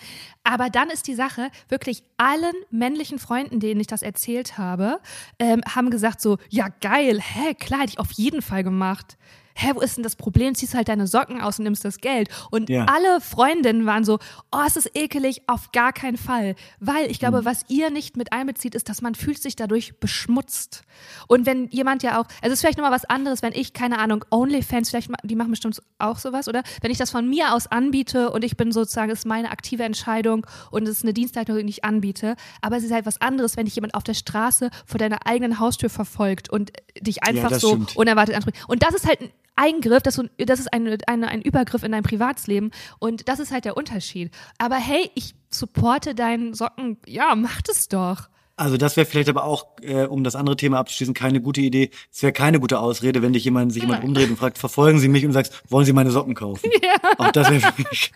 aber 0.45 0.71
dann 0.71 0.89
ist 0.91 1.07
die 1.07 1.15
Sache, 1.15 1.51
wirklich 1.69 2.03
allen 2.17 2.55
männlichen 2.71 3.19
Freunden, 3.19 3.61
denen 3.61 3.81
ich 3.81 3.87
das 3.87 4.03
erzählt 4.03 4.57
habe, 4.59 4.99
ähm, 5.39 5.61
haben 5.69 5.91
gesagt 5.91 6.21
so, 6.21 6.39
ja 6.49 6.69
geil, 6.81 7.21
hä, 7.21 7.55
klar, 7.55 7.81
hätte 7.81 7.91
ich 7.93 7.99
auf 8.01 8.11
jeden 8.13 8.41
Fall 8.43 8.65
gemacht. 8.65 9.19
Hä, 9.61 9.73
wo 9.75 9.81
ist 9.81 9.97
denn 9.97 10.05
das 10.05 10.15
Problem? 10.17 10.55
Ziehst 10.55 10.75
halt 10.75 10.89
deine 10.89 11.07
Socken 11.07 11.41
aus 11.41 11.59
und 11.59 11.65
nimmst 11.65 11.85
das 11.85 11.99
Geld. 11.99 12.29
Und 12.51 12.69
Ja. 12.71 12.85
alle 12.87 13.21
Freundinnen 13.21 13.87
waren 13.87 14.05
so, 14.05 14.19
oh, 14.53 14.61
es 14.67 14.77
ist 14.77 14.91
ekelig, 14.97 15.43
auf 15.49 15.73
gar 15.73 15.93
keinen 15.93 16.17
Fall. 16.17 16.55
Weil 16.79 17.11
ich 17.11 17.19
glaube, 17.19 17.45
was 17.45 17.65
ihr 17.69 17.91
nicht 17.91 18.17
mit 18.17 18.33
einbezieht, 18.33 18.75
ist, 18.77 18.89
dass 18.89 19.03
man 19.03 19.15
fühlt 19.17 19.43
sich 19.43 19.57
dadurch 19.57 19.99
beschmutzt. 19.99 20.83
Und 21.27 21.45
wenn 21.47 21.69
jemand 21.71 22.03
ja 22.03 22.21
auch, 22.21 22.25
also 22.41 22.47
es 22.47 22.53
ist 22.55 22.61
vielleicht 22.61 22.79
nochmal 22.79 22.93
was 22.93 23.05
anderes, 23.05 23.43
wenn 23.43 23.53
ich, 23.53 23.73
keine 23.73 23.99
Ahnung, 23.99 24.25
Onlyfans, 24.31 24.91
vielleicht, 24.91 25.11
die 25.25 25.35
machen 25.35 25.51
bestimmt 25.51 25.81
auch 25.99 26.19
sowas, 26.19 26.47
oder? 26.49 26.63
Wenn 26.81 26.91
ich 26.91 26.99
das 26.99 27.11
von 27.11 27.29
mir 27.29 27.53
aus 27.53 27.67
anbiete 27.67 28.31
und 28.31 28.45
ich 28.45 28.57
bin 28.57 28.71
sozusagen, 28.73 29.11
es 29.11 29.21
ist 29.21 29.25
meine 29.27 29.51
aktive 29.51 29.83
Entscheidung 29.83 30.47
und 30.71 30.85
es 30.85 30.99
ist 30.99 31.03
eine 31.05 31.15
Dienstleistung, 31.15 31.57
die 31.59 31.69
ich 31.69 31.85
anbiete. 31.85 32.37
Aber 32.63 32.77
es 32.77 32.85
ist 32.85 32.93
halt 32.93 33.07
was 33.07 33.21
anderes, 33.21 33.57
wenn 33.57 33.65
dich 33.65 33.75
jemand 33.75 33.95
auf 33.95 34.05
der 34.05 34.15
Straße 34.15 34.71
vor 34.87 34.99
deiner 34.99 35.27
eigenen 35.27 35.59
Haustür 35.59 35.91
verfolgt 35.91 36.49
und 36.49 36.73
dich 37.01 37.23
einfach 37.25 37.51
das 37.51 37.61
so 37.61 37.69
stimmt. 37.71 37.97
unerwartet 37.97 38.35
anspricht. 38.37 38.59
Und 38.69 38.83
das 38.83 38.95
ist 38.95 39.07
halt 39.07 39.21
ein 39.21 39.31
Eingriff, 39.59 40.03
das, 40.03 40.21
das 40.39 40.61
ist 40.61 40.73
ein, 40.73 40.99
ein, 41.07 41.25
ein 41.25 41.43
Übergriff 41.43 41.83
in 41.83 41.93
dein 41.93 42.05
Privatsleben 42.05 42.71
und 42.99 43.29
das 43.29 43.41
ist 43.41 43.51
halt 43.53 43.65
der 43.65 43.77
Unterschied. 43.77 44.31
Aber 44.59 44.77
hey, 44.77 45.11
ich 45.15 45.35
supporte 45.51 46.15
deinen 46.15 46.55
Socken, 46.55 46.99
ja, 47.07 47.35
mach 47.35 47.61
das 47.63 47.89
doch. 47.89 48.29
Also 48.59 48.77
das 48.77 48.97
wäre 48.97 49.07
vielleicht 49.07 49.29
aber 49.29 49.45
auch, 49.45 49.67
äh, 49.83 50.05
um 50.05 50.25
das 50.25 50.37
andere 50.37 50.57
Thema 50.57 50.79
abzuschließen, 50.79 51.15
keine 51.15 51.41
gute 51.41 51.61
Idee. 51.61 51.91
Es 52.13 52.23
wäre 52.23 52.33
keine 52.33 52.61
gute 52.61 52.81
Ausrede, 52.81 53.23
wenn 53.23 53.33
dich 53.33 53.45
jemand, 53.45 53.73
sich 53.73 53.83
jemand 53.83 54.05
umdreht 54.05 54.29
und 54.31 54.37
fragt, 54.37 54.59
verfolgen 54.59 54.99
Sie 54.99 55.09
mich 55.09 55.25
und 55.25 55.33
sagst, 55.33 55.63
wollen 55.69 55.87
Sie 55.87 55.93
meine 55.93 56.11
Socken 56.11 56.35
kaufen? 56.35 56.71
Ja. 56.83 56.95
Auch 57.19 57.33
das 57.33 57.51
wäre 57.51 57.61
für 57.61 57.83
mich 57.83 58.13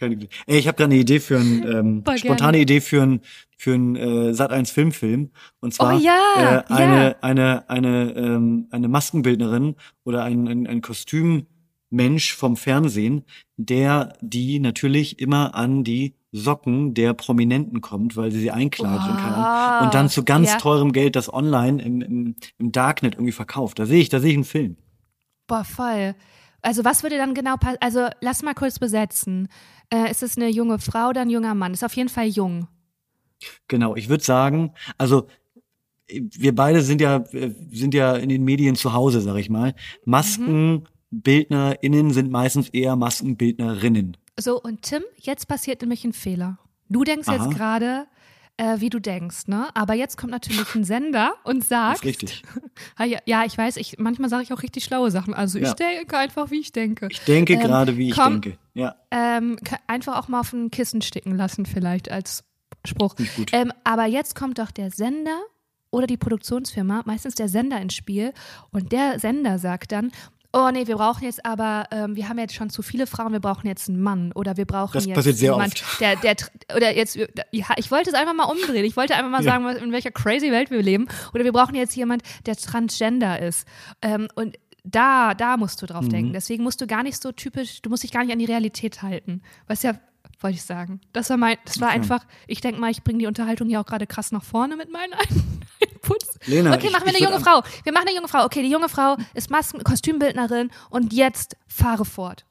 keine 0.00 0.16
gute 0.16 0.28
Ey, 0.46 0.58
ich 0.58 0.66
habe 0.66 0.76
gerade 0.76 0.92
eine 0.92 1.00
Idee 1.00 1.20
für 1.20 1.38
ein, 1.38 1.62
ähm, 1.62 2.02
spontane 2.16 2.52
gerne. 2.52 2.58
Idee 2.58 2.80
für 2.80 3.02
ein 3.02 3.20
für 3.56 3.74
ein 3.74 3.94
äh, 3.94 4.34
Sat 4.34 4.50
1 4.50 4.70
Filmfilm 4.70 5.30
und 5.60 5.74
zwar 5.74 5.96
Oh 5.96 5.98
ja, 5.98 6.64
äh, 6.68 6.72
eine 6.72 7.04
ja. 7.04 7.16
eine 7.20 7.70
eine 7.70 8.12
ähm, 8.16 8.66
eine 8.70 8.88
Maskenbildnerin 8.88 9.76
oder 10.04 10.24
ein 10.24 10.48
ein, 10.48 10.66
ein 10.66 10.80
Kostümmensch 10.80 12.34
vom 12.34 12.56
Fernsehen, 12.56 13.24
der 13.56 14.14
die 14.22 14.58
natürlich 14.58 15.20
immer 15.20 15.54
an 15.54 15.84
die 15.84 16.14
Socken 16.32 16.94
der 16.94 17.14
Prominenten 17.14 17.80
kommt, 17.80 18.16
weil 18.16 18.30
sie 18.30 18.38
sie 18.40 18.50
einkleidet 18.52 19.08
und, 19.08 19.16
keine 19.16 19.36
Ahnung, 19.36 19.86
und 19.86 19.94
dann 19.94 20.08
zu 20.08 20.24
ganz 20.24 20.50
Ja. 20.52 20.58
teurem 20.58 20.92
Geld 20.92 21.16
das 21.16 21.32
online 21.32 21.82
im, 21.82 22.00
im, 22.02 22.34
im 22.58 22.72
Darknet 22.72 23.14
irgendwie 23.14 23.32
verkauft. 23.32 23.78
Da 23.78 23.86
sehe 23.86 24.00
ich, 24.00 24.08
da 24.10 24.20
sehe 24.20 24.30
ich 24.30 24.36
einen 24.36 24.44
Film. 24.44 24.76
Boah, 25.48 25.64
voll. 25.64 26.14
Also 26.62 26.84
was 26.84 27.02
würde 27.02 27.16
dann 27.16 27.34
genau 27.34 27.56
passieren? 27.56 27.78
Also 27.80 28.06
lass 28.20 28.42
mal 28.42 28.54
kurz 28.54 28.78
besetzen. 28.78 29.48
Äh, 29.92 30.10
ist 30.10 30.22
es 30.22 30.36
eine 30.36 30.48
junge 30.48 30.78
Frau 30.78 31.08
oder 31.08 31.22
ein 31.22 31.30
junger 31.30 31.54
Mann? 31.54 31.72
Ist 31.72 31.84
auf 31.84 31.96
jeden 31.96 32.10
Fall 32.10 32.26
jung. 32.26 32.68
Genau, 33.66 33.96
ich 33.96 34.08
würde 34.08 34.22
sagen, 34.22 34.72
also 34.98 35.26
wir 36.06 36.54
beide 36.54 36.82
sind 36.82 37.00
ja 37.00 37.16
äh, 37.32 37.52
sind 37.72 37.94
ja 37.94 38.14
in 38.14 38.28
den 38.28 38.44
Medien 38.44 38.76
zu 38.76 38.92
Hause, 38.92 39.20
sag 39.20 39.36
ich 39.36 39.50
mal. 39.50 39.74
MaskenbildnerInnen 40.04 42.12
sind 42.12 42.30
meistens 42.30 42.68
eher 42.68 42.94
Maskenbildnerinnen. 42.96 44.16
So, 44.38 44.60
und 44.60 44.82
Tim, 44.82 45.02
jetzt 45.16 45.48
passiert 45.48 45.80
nämlich 45.82 46.04
ein 46.04 46.12
Fehler. 46.12 46.58
Du 46.88 47.04
denkst 47.04 47.28
Aha. 47.28 47.36
jetzt 47.36 47.56
gerade, 47.56 48.06
äh, 48.56 48.80
wie 48.80 48.90
du 48.90 48.98
denkst, 49.00 49.46
ne? 49.48 49.68
Aber 49.74 49.94
jetzt 49.94 50.16
kommt 50.16 50.32
natürlich 50.32 50.74
ein 50.74 50.84
Sender 50.84 51.34
und 51.44 51.60
Das 51.60 51.68
sagt, 51.68 51.96
ist 51.98 52.04
richtig. 52.04 52.42
Ah, 52.96 53.04
ja, 53.04 53.44
ich 53.44 53.56
weiß, 53.56 53.76
ich, 53.76 53.98
manchmal 53.98 54.28
sage 54.30 54.42
ich 54.42 54.52
auch 54.52 54.62
richtig 54.62 54.84
schlaue 54.84 55.10
Sachen. 55.10 55.34
Also 55.34 55.58
ich 55.58 55.66
Ja. 55.66 55.74
denke 55.74 56.16
einfach, 56.18 56.50
wie 56.50 56.60
ich 56.60 56.72
denke. 56.72 57.08
Ich 57.10 57.20
denke 57.20 57.54
Ähm, 57.54 57.60
gerade, 57.60 57.96
wie 57.96 58.10
ich 58.10 58.16
komm. 58.16 58.40
denke. 58.40 58.58
Ja, 58.74 58.96
Ähm, 59.10 59.58
einfach 59.86 60.16
auch 60.18 60.28
mal 60.28 60.40
auf 60.40 60.52
ein 60.52 60.70
Kissen 60.70 61.02
sticken 61.02 61.36
lassen, 61.36 61.66
vielleicht 61.66 62.10
als 62.10 62.44
Spruch. 62.86 63.16
Nicht 63.18 63.34
gut. 63.36 63.50
Ähm, 63.52 63.72
aber 63.84 64.06
jetzt 64.06 64.34
kommt 64.34 64.58
doch 64.58 64.70
der 64.70 64.90
Sender 64.90 65.38
oder 65.90 66.06
die 66.06 66.16
Produktionsfirma, 66.16 67.02
meistens 67.04 67.34
der 67.34 67.48
Sender 67.48 67.80
ins 67.80 67.94
Spiel. 67.94 68.32
Und 68.70 68.92
der 68.92 69.18
Sender 69.18 69.58
sagt 69.58 69.92
dann, 69.92 70.12
oh 70.52 70.70
nee, 70.72 70.86
wir 70.86 70.96
brauchen 70.96 71.24
jetzt 71.24 71.44
aber, 71.46 71.84
ähm, 71.90 72.16
wir 72.16 72.28
haben 72.28 72.38
jetzt 72.38 72.54
schon 72.54 72.70
zu 72.70 72.82
viele 72.82 73.06
Frauen, 73.06 73.32
wir 73.32 73.40
brauchen 73.40 73.66
jetzt 73.66 73.88
einen 73.88 74.00
Mann 74.02 74.32
oder 74.32 74.56
wir 74.56 74.64
brauchen 74.64 74.94
Das 74.94 75.06
jetzt 75.06 75.14
passiert 75.14 75.36
sehr 75.36 75.52
jemand, 75.52 75.74
oft. 75.74 76.00
der, 76.00 76.16
der, 76.16 76.36
oder 76.76 76.94
jetzt, 76.96 77.16
ja, 77.16 77.66
ich 77.76 77.90
wollte 77.90 78.10
es 78.10 78.14
einfach 78.14 78.34
mal 78.34 78.44
umdrehen. 78.44 78.84
Ich 78.84 78.96
wollte 78.96 79.14
einfach 79.14 79.30
mal 79.30 79.44
Ja. 79.44 79.52
sagen, 79.52 79.68
in 79.76 79.92
welcher 79.92 80.10
crazy 80.10 80.50
Welt 80.50 80.70
wir 80.70 80.82
leben. 80.82 81.06
Oder 81.34 81.44
wir 81.44 81.52
brauchen 81.52 81.74
jetzt 81.74 81.94
jemand, 81.94 82.22
der 82.46 82.56
transgender 82.56 83.40
ist. 83.40 83.66
Ähm, 84.02 84.28
und 84.34 84.56
da, 84.82 85.34
da 85.34 85.56
musst 85.56 85.82
du 85.82 85.86
drauf 85.86 86.04
Mhm. 86.06 86.10
denken. 86.10 86.32
Deswegen 86.32 86.62
musst 86.64 86.80
du 86.80 86.86
gar 86.86 87.02
nicht 87.02 87.20
so 87.22 87.32
typisch, 87.32 87.82
du 87.82 87.90
musst 87.90 88.02
dich 88.02 88.12
gar 88.12 88.24
nicht 88.24 88.32
an 88.32 88.38
die 88.38 88.46
Realität 88.46 89.02
halten. 89.02 89.42
Was 89.66 89.82
ja, 89.82 89.92
wollte 90.42 90.56
ich 90.56 90.62
sagen. 90.62 91.00
Das 91.12 91.30
war 91.30 91.36
mein, 91.36 91.56
das 91.64 91.80
war 91.80 91.88
Okay. 91.88 91.96
einfach, 91.96 92.26
ich 92.46 92.60
denke 92.60 92.80
mal, 92.80 92.90
ich 92.90 93.02
bringe 93.02 93.18
die 93.18 93.26
Unterhaltung 93.26 93.68
hier 93.68 93.80
auch 93.80 93.86
gerade 93.86 94.06
krass 94.06 94.32
nach 94.32 94.44
vorne 94.44 94.76
mit 94.76 94.90
meinen 94.90 95.12
Inputs. 95.92 96.38
Lena, 96.46 96.74
okay, 96.74 96.90
machen 96.90 97.04
wir 97.06 97.14
eine 97.14 97.22
junge 97.24 97.40
Frau. 97.40 97.62
Wir 97.84 97.92
machen 97.92 98.08
eine 98.08 98.16
junge 98.16 98.28
Frau. 98.28 98.44
Okay, 98.44 98.62
die 98.62 98.70
junge 98.70 98.88
Frau 98.88 99.16
ist 99.34 99.50
Masken 99.50 99.82
Kostümbildnerin 99.84 100.70
und 100.90 101.12
jetzt 101.12 101.56
fahre 101.66 102.04
fort. 102.04 102.46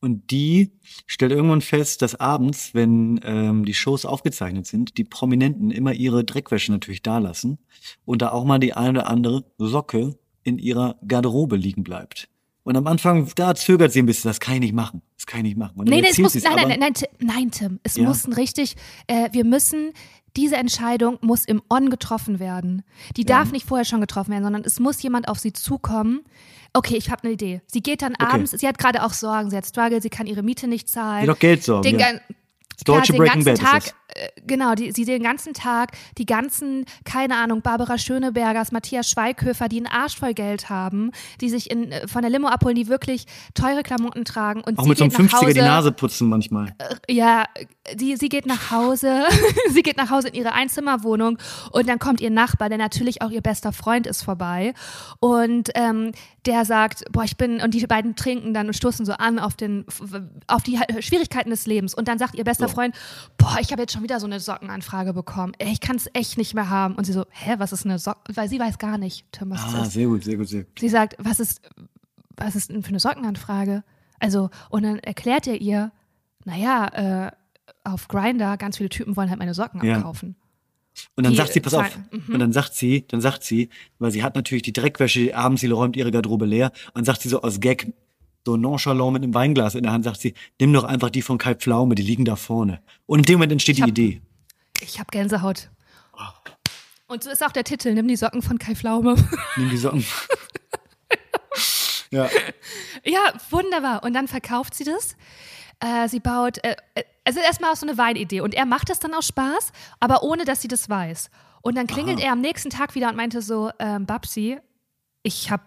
Und 0.00 0.30
die 0.30 0.72
stellt 1.06 1.32
irgendwann 1.32 1.62
fest, 1.62 2.02
dass 2.02 2.14
abends, 2.14 2.74
wenn 2.74 3.18
ähm, 3.24 3.64
die 3.64 3.74
Shows 3.74 4.04
aufgezeichnet 4.04 4.66
sind, 4.66 4.98
die 4.98 5.04
Prominenten 5.04 5.70
immer 5.70 5.94
ihre 5.94 6.22
Dreckwäsche 6.22 6.70
natürlich 6.70 7.02
da 7.02 7.18
lassen 7.18 7.58
und 8.04 8.22
da 8.22 8.30
auch 8.30 8.44
mal 8.44 8.58
die 8.58 8.74
eine 8.74 8.90
oder 9.00 9.08
andere 9.08 9.44
Socke 9.58 10.16
in 10.42 10.58
ihrer 10.58 10.96
Garderobe 11.08 11.56
liegen 11.56 11.82
bleibt. 11.82 12.28
Und 12.66 12.76
am 12.76 12.86
Anfang, 12.88 13.30
da 13.36 13.54
zögert 13.54 13.92
sie 13.92 14.00
ein 14.00 14.06
bisschen, 14.06 14.28
das 14.28 14.40
kann 14.40 14.54
ich 14.54 14.60
nicht 14.60 14.74
machen. 14.74 15.00
Das 15.16 15.24
kann 15.24 15.38
ich 15.40 15.44
nicht 15.44 15.56
machen. 15.56 15.74
Und 15.78 15.88
Nee, 15.88 16.00
nee, 16.00 16.08
es 16.10 16.18
muss, 16.18 16.34
nein, 16.34 16.52
aber, 16.52 16.62
nein, 16.66 16.68
nein, 16.68 16.78
nein, 16.80 16.94
Tim, 16.94 17.08
nein, 17.20 17.50
Tim, 17.52 17.80
es 17.84 17.94
Ja. 17.94 18.02
muss 18.02 18.26
ein 18.26 18.32
richtig, 18.32 18.74
äh, 19.06 19.28
wir 19.30 19.44
müssen, 19.44 19.92
diese 20.36 20.56
Entscheidung 20.56 21.16
muss 21.20 21.44
im 21.44 21.62
On 21.70 21.90
getroffen 21.90 22.40
werden. 22.40 22.82
Die 23.16 23.24
darf 23.24 23.52
nicht 23.52 23.66
vorher 23.66 23.84
schon 23.84 24.00
getroffen 24.00 24.32
werden, 24.32 24.42
sondern 24.42 24.64
es 24.64 24.80
muss 24.80 25.00
jemand 25.00 25.28
auf 25.28 25.38
sie 25.38 25.52
zukommen. 25.52 26.24
Okay, 26.72 26.96
ich 26.96 27.08
habe 27.10 27.22
eine 27.22 27.34
Idee. 27.34 27.62
Sie 27.68 27.82
geht 27.82 28.02
dann 28.02 28.14
Okay. 28.14 28.34
abends, 28.34 28.50
sie 28.50 28.66
hat 28.66 28.78
gerade 28.78 29.04
auch 29.04 29.12
Sorgen, 29.12 29.48
sie 29.50 29.56
hat 29.56 29.64
Struggle, 29.64 30.02
sie 30.02 30.10
kann 30.10 30.26
ihre 30.26 30.42
Miete 30.42 30.66
nicht 30.66 30.88
zahlen. 30.88 31.20
Die 31.20 31.26
doch 31.28 31.38
Geld 31.38 31.62
sorgen. 31.62 31.88
den, 31.88 32.00
ja. 32.00 32.08
Das 32.74 32.84
deutsche 32.84 33.12
Klar, 33.14 33.26
Breaking 33.28 33.44
Bad 33.44 33.60
ganzen 33.60 33.80
ist 33.80 33.86
Tag, 33.86 33.94
äh, 34.05 34.05
genau, 34.46 34.74
die, 34.74 34.92
sie 34.92 35.04
den 35.04 35.22
ganzen 35.22 35.52
Tag, 35.54 35.92
die 36.18 36.26
ganzen, 36.26 36.84
keine 37.04 37.36
Ahnung, 37.36 37.62
Barbara 37.62 37.98
Schönebergers, 37.98 38.72
Matthias 38.72 39.10
Schweighöfer, 39.10 39.68
die 39.68 39.78
einen 39.78 39.86
Arsch 39.86 40.16
voll 40.16 40.34
Geld 40.34 40.70
haben, 40.70 41.10
die 41.40 41.50
sich 41.50 41.70
in, 41.70 41.92
äh, 41.92 42.06
von 42.08 42.22
der 42.22 42.30
Limo 42.30 42.48
abholen, 42.48 42.76
die 42.76 42.88
wirklich 42.88 43.26
teure 43.54 43.82
Klamotten 43.82 44.24
tragen 44.24 44.60
und 44.62 44.78
Auch 44.78 44.84
sie 44.84 44.88
mit 44.90 44.98
so 44.98 45.04
einem 45.04 45.10
geht 45.10 45.32
nach 45.32 45.40
50er 45.40 45.52
die 45.52 45.60
Hause, 45.60 45.68
Nase 45.68 45.92
putzen 45.92 46.28
manchmal. 46.28 46.74
ja, 47.08 47.44
die, 47.94 48.16
sie 48.16 48.28
geht 48.28 48.46
nach 48.46 48.70
Hause, 48.70 49.24
sie 49.70 49.82
geht 49.82 49.96
nach 49.96 50.10
Hause 50.10 50.28
in 50.28 50.34
ihre 50.34 50.52
Einzimmerwohnung 50.52 51.38
und 51.72 51.88
dann 51.88 51.98
kommt 51.98 52.20
ihr 52.20 52.30
Nachbar, 52.30 52.68
der 52.68 52.78
natürlich 52.78 53.22
auch 53.22 53.30
ihr 53.30 53.42
bester 53.42 53.72
Freund 53.72 54.06
ist, 54.06 54.22
vorbei 54.22 54.74
und 55.20 55.70
ähm, 55.74 56.12
der 56.46 56.64
sagt, 56.64 57.04
boah, 57.10 57.24
ich 57.24 57.36
bin, 57.36 57.60
und 57.60 57.74
die 57.74 57.84
beiden 57.86 58.14
trinken 58.14 58.54
dann 58.54 58.68
und 58.68 58.74
stoßen 58.74 59.04
so 59.04 59.12
an 59.12 59.38
auf 59.38 59.56
den, 59.56 59.84
auf 60.46 60.62
die 60.62 60.78
Schwierigkeiten 61.00 61.50
des 61.50 61.66
Lebens 61.66 61.92
und 61.94 62.08
dann 62.08 62.18
sagt 62.18 62.34
ihr 62.36 62.44
bester 62.44 62.68
So. 62.68 62.74
Freund, 62.74 62.94
boah, 63.36 63.56
ich 63.60 63.72
habe 63.72 63.82
jetzt 63.82 63.95
schon 63.96 64.04
wieder 64.04 64.20
so 64.20 64.26
eine 64.26 64.38
Sockenanfrage 64.40 65.12
bekommen, 65.12 65.52
Ey, 65.58 65.72
ich 65.72 65.80
kann 65.80 65.96
es 65.96 66.08
echt 66.12 66.38
nicht 66.38 66.54
mehr 66.54 66.70
haben 66.70 66.94
und 66.94 67.04
sie 67.04 67.12
so, 67.12 67.24
hä, 67.30 67.54
was 67.58 67.72
ist 67.72 67.84
eine 67.84 67.98
Socke, 67.98 68.36
weil 68.36 68.48
sie 68.48 68.58
weiß 68.60 68.78
gar 68.78 68.98
nicht, 68.98 69.24
Tim, 69.32 69.50
was 69.50 69.62
Ah, 69.74 69.82
ist. 69.82 69.92
sehr 69.92 70.06
gut, 70.06 70.24
sehr 70.24 70.36
gut, 70.36 70.48
sehr 70.48 70.64
gut. 70.64 70.78
Sie 70.78 70.88
sagt, 70.88 71.16
was 71.18 71.40
ist, 71.40 71.60
was 72.36 72.54
ist 72.54 72.70
denn 72.70 72.82
für 72.82 72.90
eine 72.90 73.00
Sockenanfrage? 73.00 73.82
Also, 74.20 74.50
und 74.70 74.82
dann 74.84 74.98
erklärt 74.98 75.46
er 75.46 75.60
ihr, 75.60 75.90
naja, 76.44 77.26
äh, 77.26 77.30
auf 77.84 78.08
Grinder, 78.08 78.56
ganz 78.56 78.76
viele 78.76 78.88
Typen 78.88 79.16
wollen 79.16 79.30
halt 79.30 79.38
meine 79.38 79.54
Socken 79.54 79.84
Ja. 79.84 79.96
abkaufen. 79.96 80.36
Und 81.14 81.24
dann 81.24 81.32
Die 81.32 81.36
sagt 81.36 81.52
sie, 81.52 81.60
pass 81.60 81.74
auf, 81.74 81.98
mhm. 82.10 82.32
und 82.34 82.38
dann 82.38 82.52
sagt 82.52 82.74
sie, 82.74 83.06
dann 83.08 83.20
sagt 83.20 83.44
sie, 83.44 83.68
weil 83.98 84.10
sie 84.12 84.22
hat 84.22 84.34
natürlich 84.34 84.62
die 84.62 84.72
Dreckwäsche 84.72 85.36
abends, 85.36 85.60
sie 85.60 85.68
räumt 85.68 85.94
ihre 85.96 86.10
Garderobe 86.10 86.46
leer 86.46 86.72
und 86.94 87.04
sagt 87.04 87.20
sie 87.20 87.28
so 87.28 87.42
aus 87.42 87.60
Gag, 87.60 87.92
so 88.46 88.56
nonchalant 88.56 89.12
mit 89.12 89.22
einem 89.24 89.34
Weinglas 89.34 89.74
in 89.74 89.82
der 89.82 89.92
Hand, 89.92 90.04
sagt 90.04 90.20
sie, 90.20 90.34
nimm 90.60 90.72
doch 90.72 90.84
einfach 90.84 91.10
die 91.10 91.20
von 91.20 91.36
Kai 91.36 91.56
Pflaume, 91.56 91.96
die 91.96 92.02
liegen 92.02 92.24
da 92.24 92.36
vorne. 92.36 92.80
Und 93.04 93.18
in 93.18 93.24
dem 93.24 93.34
Moment 93.34 93.52
entsteht 93.52 93.76
die 93.76 93.82
hab- 93.82 93.88
Idee. 93.90 94.22
Ich 94.80 94.98
habe 94.98 95.08
Gänsehaut. 95.10 95.68
Und 97.08 97.22
so 97.24 97.30
ist 97.30 97.44
auch 97.44 97.52
der 97.52 97.64
Titel, 97.64 97.92
nimm 97.92 98.08
die 98.08 98.16
Socken 98.16 98.42
von 98.42 98.58
Kai 98.58 98.74
Pflaume. 98.74 99.14
Nimm 99.56 99.70
die 99.70 99.76
Socken. 99.76 100.04
ja. 102.10 102.28
ja, 103.04 103.20
wunderbar. 103.50 104.02
Und 104.02 104.12
dann 104.12 104.26
verkauft 104.26 104.74
sie 104.74 104.82
das. 104.82 105.16
Äh, 105.78 106.08
sie 106.08 106.18
baut, 106.18 106.58
äh, 106.64 106.74
äh, 106.94 107.04
also 107.24 107.38
erstmal 107.38 107.70
auch 107.72 107.76
so 107.76 107.86
eine 107.86 107.96
Weinidee. 107.96 108.40
Und 108.40 108.54
er 108.54 108.66
macht 108.66 108.90
das 108.90 108.98
dann 108.98 109.14
aus 109.14 109.26
Spaß, 109.28 109.70
aber 110.00 110.24
ohne, 110.24 110.44
dass 110.44 110.62
sie 110.62 110.68
das 110.68 110.88
weiß. 110.88 111.30
Und 111.62 111.76
dann 111.76 111.86
klingelt 111.86 112.18
er 112.20 112.32
am 112.32 112.40
nächsten 112.40 112.70
Tag 112.70 112.96
wieder 112.96 113.08
und 113.08 113.16
meinte 113.16 113.40
so, 113.40 113.70
ähm, 113.78 114.04
Babsi, 114.04 114.58
ich 115.22 115.50
habe 115.52 115.62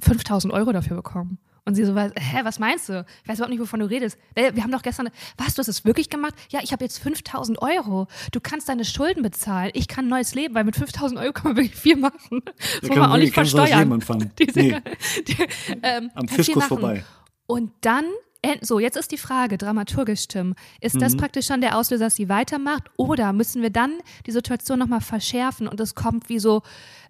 5000 0.00 0.52
Euro 0.54 0.72
dafür 0.72 0.96
bekommen. 0.96 1.38
Und 1.68 1.74
sie 1.74 1.84
so, 1.84 1.94
was- 1.94 2.12
hä, 2.18 2.40
was 2.44 2.58
meinst 2.58 2.88
du? 2.88 3.04
Ich 3.22 3.28
weiß 3.28 3.36
überhaupt 3.38 3.50
nicht, 3.50 3.60
wovon 3.60 3.80
du 3.80 3.86
redest. 3.86 4.18
Wir 4.34 4.62
haben 4.62 4.72
doch 4.72 4.82
gestern, 4.82 5.08
was, 5.36 5.54
du 5.54 5.60
hast 5.60 5.68
es 5.68 5.84
wirklich 5.84 6.08
gemacht? 6.10 6.34
Ja, 6.50 6.60
ich 6.62 6.72
habe 6.72 6.84
jetzt 6.84 6.98
5000 6.98 7.60
Euro. 7.62 8.06
Du 8.32 8.40
kannst 8.40 8.68
deine 8.68 8.84
Schulden 8.84 9.22
bezahlen. 9.22 9.70
Ich 9.74 9.86
kann 9.86 10.06
ein 10.06 10.08
neues 10.08 10.34
Leben, 10.34 10.54
weil 10.54 10.64
mit 10.64 10.76
5000 10.76 11.20
Euro 11.20 11.32
kann 11.32 11.52
man 11.52 11.56
wirklich 11.56 11.76
viel 11.76 11.96
machen. 11.96 12.42
Das 12.44 12.82
muss 12.82 12.90
kann 12.90 12.98
man 12.98 13.12
auch 13.12 13.16
nicht 13.18 13.34
versteuern. 13.34 13.92
anfangen. 13.92 14.32
Diese, 14.38 14.58
Nee. 14.58 14.80
die, 15.28 15.36
ähm, 15.82 16.10
Am 16.14 16.26
Fiskus 16.28 16.64
vorbei. 16.64 17.04
Und 17.46 17.70
dann 17.82 18.04
äh, 18.42 18.56
so, 18.60 18.78
jetzt 18.78 18.96
ist 18.96 19.10
die 19.10 19.18
Frage, 19.18 19.58
dramaturgisch, 19.58 20.28
Tim, 20.28 20.54
ist 20.80 21.00
das 21.02 21.14
Mhm. 21.14 21.18
praktisch 21.18 21.46
schon 21.46 21.60
der 21.60 21.76
Auslöser, 21.76 22.04
dass 22.06 22.14
sie 22.16 22.28
weitermacht 22.28 22.84
oder 22.96 23.32
müssen 23.32 23.62
wir 23.62 23.70
dann 23.70 23.92
die 24.26 24.30
Situation 24.32 24.78
nochmal 24.78 25.00
verschärfen 25.00 25.66
und 25.66 25.80
es 25.80 25.94
kommt 25.96 26.28
wie 26.28 26.38
so 26.38 26.62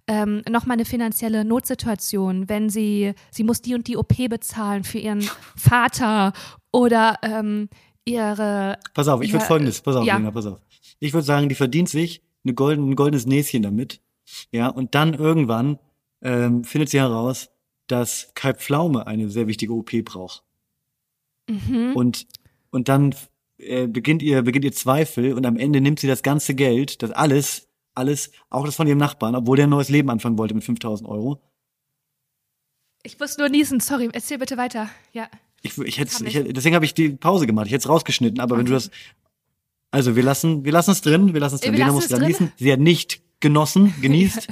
ähm, 0.09 0.43
nochmal 0.49 0.77
eine 0.77 0.85
finanzielle 0.85 1.45
Notsituation, 1.45 2.49
wenn 2.49 2.71
sie, 2.71 3.15
sie 3.31 3.45
muss 3.45 3.61
die 3.61 3.75
und 3.75 3.87
die 3.87 3.97
OP 3.97 4.17
bezahlen 4.29 4.83
für 4.83 4.99
ihren 4.99 5.21
Vater 5.57 6.33
oder 6.73 7.17
ähm, 7.23 7.69
ihre, 8.05 8.79
Pass 8.95 9.09
auf, 9.09 9.23
ich 9.23 9.33
würde 9.33 9.45
folgendes, 9.45 9.81
pass 9.83 9.97
auf, 9.97 10.07
ja. 10.07 10.17
Lena, 10.17 10.31
pass 10.31 10.47
auf. 10.47 10.61
Ich 10.99 11.13
würde 11.13 11.25
sagen, 11.25 11.49
die 11.49 11.55
verdient 11.55 11.89
sich 11.89 12.23
eine 12.45 12.55
golden, 12.55 12.91
ein 12.91 12.97
goldenes 12.97 13.27
Näschen 13.27 13.63
damit. 13.63 14.01
Ja, 14.51 14.69
und 14.69 14.95
dann 14.95 15.15
irgendwann 15.15 15.79
ähm, 16.23 16.65
findet 16.65 16.89
sie 16.89 16.99
heraus, 16.99 17.51
dass 17.87 18.33
Kai 18.35 18.55
Pflaume 18.55 19.07
eine 19.07 19.29
sehr 19.29 19.47
wichtige 19.47 19.73
OP 19.73 19.91
braucht. 20.05 20.43
mhm. 21.49 21.93
Und, 21.95 22.27
und 22.71 22.89
dann 22.89 23.15
äh, 23.59 23.87
beginnt 23.87 24.23
ihr, 24.23 24.43
beginnt 24.43 24.65
ihr 24.65 24.73
Zweifel 24.73 25.35
und 25.35 25.47
am 25.47 25.57
Ende 25.57 25.81
nimmt 25.81 26.01
sie 26.01 26.07
das 26.07 26.23
ganze 26.23 26.55
Geld, 26.55 27.03
das 27.03 27.11
alles, 27.11 27.68
alles, 27.99 28.31
auch 28.49 28.65
das 28.65 28.77
von 28.77 28.87
ihrem 28.87 28.99
Nachbarn, 28.99 29.35
obwohl 29.35 29.57
der 29.57 29.67
ein 29.67 29.71
neues 29.71 29.89
Leben 29.91 30.09
anfangen 30.11 30.39
wollte 30.39 30.55
mit 30.55 30.65
5000 30.65 31.09
Euro. 31.09 31.41
ich 33.03 33.19
muss 33.19 33.37
nur 33.39 33.49
niesen, 33.49 33.81
sorry, 33.81 34.09
erzähl 34.13 34.39
bitte 34.39 34.57
weiter. 34.57 34.89
Ja. 35.13 35.29
Ich, 35.63 35.77
ich 35.79 35.99
hätte, 35.99 36.25
ich, 36.27 36.37
ich. 36.37 36.53
deswegen 36.53 36.75
habe 36.77 36.85
ich 36.85 36.95
die 36.95 37.11
Pause 37.11 37.47
gemacht. 37.47 37.67
Ich 37.67 37.73
hätte 37.73 37.83
es 37.83 37.89
rausgeschnitten, 37.89 38.41
aber 38.41 38.57
wenn 38.57 38.65
du 38.67 38.75
Okay. 38.75 38.87
das, 38.89 38.91
also 39.91 40.15
wir 40.17 40.23
lassen, 40.23 40.65
wir 40.65 40.73
lassen 40.73 40.93
es 40.93 41.01
drin, 41.01 41.35
wir 41.35 41.41
lassen 41.41 41.57
es 41.57 41.63
Wir 41.63 41.69
drin. 41.71 41.75
Lena 41.79 41.87
lassen 41.87 41.95
muss 41.97 42.05
es 42.05 42.11
drin. 42.11 42.21
genießen. 42.21 42.53
Sie 42.57 42.73
hat 42.73 42.81
nicht 42.81 43.23
genossen, 43.41 43.95
genießt. 44.03 44.49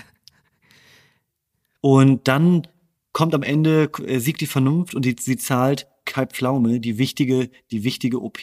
Und 1.81 2.27
dann 2.29 2.67
kommt 3.13 3.35
am 3.35 3.43
Ende, 3.43 3.91
äh, 4.07 4.19
siegt 4.19 4.41
die 4.41 4.47
Vernunft 4.47 4.95
und 4.95 5.05
die, 5.05 5.17
sie 5.19 5.37
zahlt 5.37 5.87
Kai 6.05 6.27
Pflaume 6.27 6.81
die 6.81 6.99
wichtige, 6.99 7.51
die 7.71 7.85
wichtige 7.85 8.21
OP, 8.23 8.39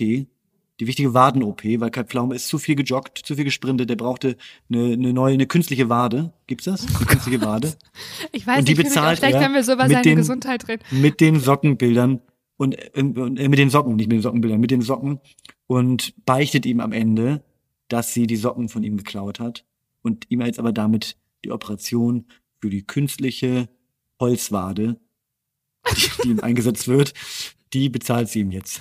die 0.80 0.88
wichtige 0.88 1.14
Waden-OP, 1.14 1.64
weil 1.80 1.92
Kai 1.92 2.04
Pflaume 2.04 2.36
ist 2.36 2.48
zu 2.48 2.58
viel 2.58 2.76
gejoggt, 2.76 3.20
zu 3.24 3.36
viel 3.36 3.44
gesprintet, 3.44 3.90
der 3.90 3.96
brauchte 3.96 4.38
eine, 4.72 4.94
eine 4.94 5.14
neue, 5.14 5.34
eine 5.36 5.46
künstliche 5.46 5.88
Wade. 5.90 6.34
Gibt's 6.48 6.66
das? 6.66 6.86
Eine 6.88 7.06
künstliche 7.06 7.42
Wade? 7.46 7.74
Ich 8.32 8.48
weiß 8.48 8.60
Und 8.60 8.68
die 8.68 8.72
nicht, 8.72 8.80
vielleicht- 8.80 8.96
bezahlt 8.96 9.20
vielleicht 9.20 9.40
können 9.40 9.54
wir 9.54 9.64
so 9.64 9.74
über 9.74 9.88
seine 9.88 10.02
den- 10.02 10.18
Gesundheit 10.18 10.68
reden. 10.68 10.84
mit 10.92 11.22
den 11.22 11.40
Sockenbildern 11.40 12.22
und, 12.58 12.76
und 12.96 13.38
äh, 13.40 13.50
mit 13.50 13.60
den 13.60 13.70
Socken, 13.70 13.96
nicht 13.96 14.08
mit 14.08 14.18
den 14.18 14.22
Sockenbildern, 14.22 14.60
mit 14.60 14.72
den 14.72 14.82
Socken 14.82 15.20
und 15.68 16.14
beichtet 16.26 16.66
ihm 16.66 16.80
am 16.80 16.92
Ende, 16.92 17.44
dass 17.88 18.14
sie 18.14 18.26
die 18.28 18.36
Socken 18.36 18.68
von 18.70 18.84
ihm 18.84 18.98
geklaut 18.98 19.40
hat 19.40 19.66
und 20.02 20.26
ihm 20.30 20.42
jetzt 20.42 20.60
aber 20.60 20.72
damit 20.74 21.18
die 21.46 21.52
Operation 21.52 22.26
für 22.60 22.70
die 22.70 22.82
künstliche 22.84 23.70
Holzwade, 24.20 25.00
die, 25.96 26.24
die 26.24 26.30
ihm 26.30 26.40
eingesetzt 26.40 26.88
wird, 26.88 27.14
die 27.74 27.90
bezahlt 27.90 28.30
sie 28.30 28.40
ihm 28.40 28.52
jetzt. 28.52 28.80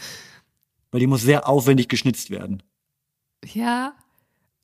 Weil 0.92 1.00
die 1.00 1.06
muss 1.08 1.22
sehr 1.22 1.48
aufwendig 1.48 1.88
geschnitzt 1.88 2.30
werden. 2.30 2.62
Ja. 3.52 3.94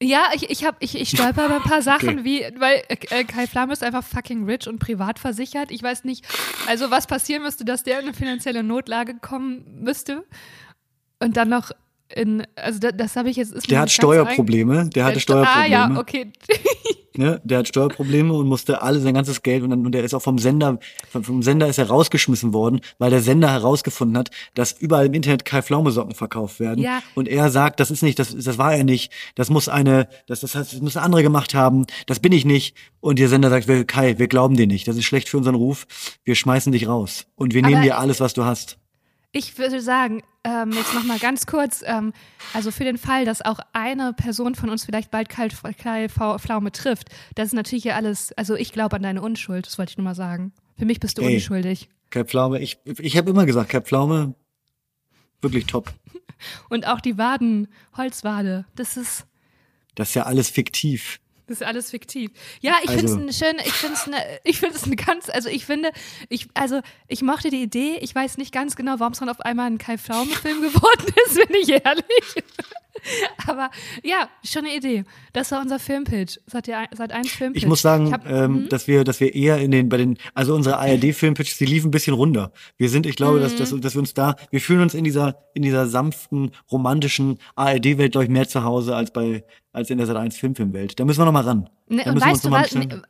Ja, 0.01 0.27
ich, 0.33 0.49
ich, 0.49 0.65
hab, 0.65 0.77
ich, 0.81 0.95
ich 0.97 1.09
stolper 1.09 1.47
über 1.47 1.57
ein 1.57 1.63
paar 1.63 1.83
Sachen, 1.91 2.21
Okay. 2.21 2.25
wie, 2.25 2.61
weil 2.61 2.85
äh, 2.89 3.25
Kai 3.25 3.49
Flamme 3.49 3.73
ist 3.73 3.83
einfach 3.83 4.05
fucking 4.05 4.45
rich 4.45 4.69
und 4.69 4.79
privat 4.79 5.19
versichert. 5.19 5.73
Ich 5.73 5.83
weiß 5.83 6.05
nicht, 6.05 6.25
also 6.69 6.93
was 6.93 7.09
passieren 7.09 7.43
müsste, 7.43 7.65
dass 7.65 7.83
der 7.83 7.99
in 7.99 8.05
eine 8.07 8.15
finanzielle 8.15 8.63
Notlage 8.63 9.15
kommen 9.21 9.65
müsste. 9.83 10.25
Und 11.19 11.37
dann 11.37 11.49
noch 11.49 11.73
in, 12.15 12.47
also 12.55 12.79
das, 12.79 12.93
das 12.97 13.17
habe 13.17 13.29
ich 13.31 13.37
jetzt. 13.39 13.69
Der 13.71 13.81
hat 13.81 13.91
Steuerprobleme, 13.91 14.89
der 14.91 15.05
hatte 15.07 15.19
Sto- 15.19 15.35
Ah, 15.43 15.65
Steuerprobleme. 15.65 15.95
ja, 15.95 15.99
okay. 16.01 16.33
ne, 17.19 17.41
der 17.45 17.59
hat 17.59 17.69
Steuerprobleme 17.69 18.33
und 18.33 18.47
musste 18.47 18.81
alle 18.83 19.01
sein 19.01 19.15
ganzes 19.15 19.43
Geld 19.43 19.63
und, 19.63 19.71
dann, 19.71 19.85
und 19.85 19.93
der 19.93 20.05
ist 20.05 20.15
auch 20.15 20.23
vom 20.23 20.39
Sender, 20.39 20.79
vom, 21.11 21.43
Sender 21.43 21.69
ist 21.69 21.79
er 21.79 21.89
rausgeschmissen 21.89 22.53
worden, 22.53 22.81
weil 22.99 23.11
der 23.11 23.21
Sender 23.21 23.51
herausgefunden 23.51 24.17
hat, 24.17 24.31
dass 24.55 24.73
überall 24.73 25.07
im 25.07 25.15
Internet 25.15 25.45
Kai 25.45 25.63
Pflaume 25.63 25.91
Socken 25.91 26.15
verkauft 26.15 26.61
werden. 26.61 26.83
Ja. 26.83 27.03
Und 27.15 27.29
er 27.29 27.51
sagt, 27.51 27.81
das 27.81 27.91
ist 27.91 28.03
nicht, 28.03 28.19
das, 28.19 28.35
das 28.35 28.59
war 28.59 28.75
er 28.75 28.85
nicht, 28.85 29.13
das 29.35 29.51
muss 29.51 29.69
eine, 29.69 30.09
das, 30.27 30.41
das, 30.41 30.53
das 30.53 30.81
müssen 30.81 30.99
andere 30.99 31.23
gemacht 31.23 31.55
haben, 31.55 31.87
das 32.07 32.21
bin 32.21 32.33
ich 32.33 32.45
nicht. 32.45 32.77
Und 33.01 33.19
der 33.19 33.29
Sender 33.29 33.51
sagt, 33.51 33.69
Kai, 33.89 34.19
wir 34.19 34.29
glauben 34.29 34.57
dir 34.57 34.67
nicht, 34.67 34.89
das 34.89 34.97
ist 34.97 35.05
schlecht 35.05 35.29
für 35.29 35.37
unseren 35.37 35.57
Ruf, 35.57 35.87
wir 36.25 36.35
schmeißen 36.35 36.73
dich 36.73 36.89
raus 36.89 37.27
und 37.35 37.55
wir 37.55 37.63
Aber 37.63 37.71
nehmen 37.71 37.83
dir 37.83 37.99
alles, 37.99 38.21
was 38.21 38.35
du 38.35 38.45
hast. 38.45 38.79
Ich 39.33 39.59
würde 39.59 39.81
sagen, 39.81 40.23
ähm, 40.49 40.73
jetzt 40.73 40.95
noch 40.95 41.05
mal 41.05 41.19
ganz 41.19 41.47
kurz, 41.47 41.83
ähm, 41.87 42.13
also 42.55 42.71
für 42.71 42.85
den 42.85 42.97
Fall, 42.97 43.25
dass 43.25 43.43
auch 43.43 43.61
eine 43.73 44.13
Person 44.15 44.55
von 44.55 44.71
uns 44.71 44.85
vielleicht 44.85 45.11
bald 45.11 45.29
Pflaume 45.29 46.73
trifft, 46.73 47.09
das 47.35 47.49
ist 47.49 47.55
natürlich 47.55 47.85
ja 47.85 47.97
alles, 47.97 48.33
also 48.33 48.55
ich 48.55 48.73
glaube 48.73 48.97
an 48.97 49.03
deine 49.03 49.21
Unschuld, 49.21 49.67
das 49.67 49.79
wollte 49.79 49.91
ich 49.91 49.99
nur 49.99 50.05
mal 50.05 50.15
sagen. 50.15 50.53
Für 50.79 50.87
mich 50.87 51.01
bist 51.01 51.19
du 51.19 51.23
Ey. 51.23 51.35
unschuldig. 51.35 51.89
Kai 52.11 52.25
Pflaume, 52.25 52.61
ich, 52.61 52.79
ich 52.85 53.17
habe 53.17 53.31
immer 53.31 53.45
gesagt, 53.45 53.69
Kai 53.69 53.83
Pflaume, 53.83 54.35
wirklich 55.43 55.67
top. 55.67 55.93
Und 56.71 56.87
auch 56.87 57.01
die 57.01 57.19
Waden, 57.19 57.69
Holzwade, 57.97 58.65
das 58.77 58.97
ist, 58.97 59.27
Das 59.97 60.11
ist 60.11 60.15
ja 60.15 60.23
alles 60.23 60.49
fiktiv. 60.49 61.21
Das 61.49 61.61
ist 61.61 61.67
alles 61.67 61.91
fiktiv. 61.91 62.31
Ja, 62.61 62.77
ich 62.83 62.91
finde 62.91 63.07
es 63.07 63.13
Also- 63.13 63.21
eine 63.23 63.33
schöne, 63.33 63.67
ich 63.67 63.73
finde 63.73 63.95
es 63.95 64.07
eine, 64.07 64.25
ich 64.45 64.59
finde 64.61 64.77
es 64.77 64.85
eine 64.85 64.97
ganz, 64.97 65.29
also 65.29 65.49
ich 65.49 65.65
finde, 65.67 65.91
ich, 66.29 66.49
also 66.55 66.81
ich 67.09 67.23
mochte 67.23 67.51
die 67.51 67.63
Idee, 67.63 67.99
ich 68.01 68.15
weiß 68.15 68.37
nicht 68.39 68.53
ganz 68.53 68.77
genau, 68.77 68.95
warum 68.99 69.13
es 69.13 69.19
dann 69.19 69.29
auf 69.29 69.41
einmal 69.41 69.67
ein 69.67 69.79
Kai 69.79 69.99
Pflaume-Film 69.99 70.61
geworden 70.73 71.07
ist, 71.27 71.35
bin 71.35 71.57
ich 71.63 71.69
ehrlich. 71.71 72.05
Aber 73.47 73.71
ja, 74.03 74.29
schon 74.45 74.65
eine 74.65 74.75
Idee. 74.77 75.05
Das 75.33 75.51
war 75.53 75.61
unser 75.61 75.79
Filmpitch. 75.79 76.39
Seit, 76.47 76.69
ihr, 76.69 76.87
seit 76.97 77.13
eins 77.13 77.31
Filmpitch. 77.31 77.63
Ich 77.63 77.69
muss 77.69 77.83
sagen, 77.83 78.09
Ich 78.09 78.13
hab- 78.13 78.29
ähm, 78.31 78.53
Mhm. 78.65 78.69
dass 78.69 78.87
wir, 78.89 79.05
dass 79.05 79.21
wir 79.21 79.35
eher 79.35 79.59
in 79.59 79.71
den, 79.71 79.89
bei 79.89 79.97
den, 79.97 80.19
also 80.35 80.55
unsere 80.55 80.79
ARD-Filmpitches, 80.79 81.59
die 81.59 81.67
liefen 81.67 81.89
ein 81.89 81.91
bisschen 81.91 82.15
runter. 82.15 82.53
Wir 82.77 82.89
sind, 82.89 83.07
ich 83.07 83.17
glaube, 83.17 83.41
dass, 83.41 83.55
Mhm. 83.55 83.59
dass, 83.59 83.81
dass 83.81 83.95
wir 83.95 84.01
uns 84.01 84.15
da, 84.15 84.37
wir 84.51 84.61
fühlen 84.61 84.81
uns 84.83 84.95
in 84.95 85.05
dieser, 85.05 85.37
in 85.55 85.63
dieser 85.63 85.87
sanften, 85.87 86.51
romantischen 86.71 87.39
ARD-Welt, 87.57 88.13
glaube 88.13 88.25
ich, 88.25 88.31
mehr 88.31 88.49
zu 88.49 88.65
Hause 88.65 88.95
als 88.97 89.13
bei, 89.13 89.45
als 89.73 89.91
in 89.91 89.99
der 89.99 90.07
Sat1 90.07 90.33
Filmfilmwelt. 90.39 90.99
Da 90.99 91.05
müssen 91.05 91.21
wir 91.21 91.25
noch 91.27 91.33
mal 91.33 91.43
ran. 91.45 91.69
Ne, 91.89 92.03
Da 92.05 92.11
und 92.11 92.15
müssen 92.15 92.27
wir 92.27 92.33
weißt 92.59 92.75
du 92.75 92.79
mal 92.79 93.03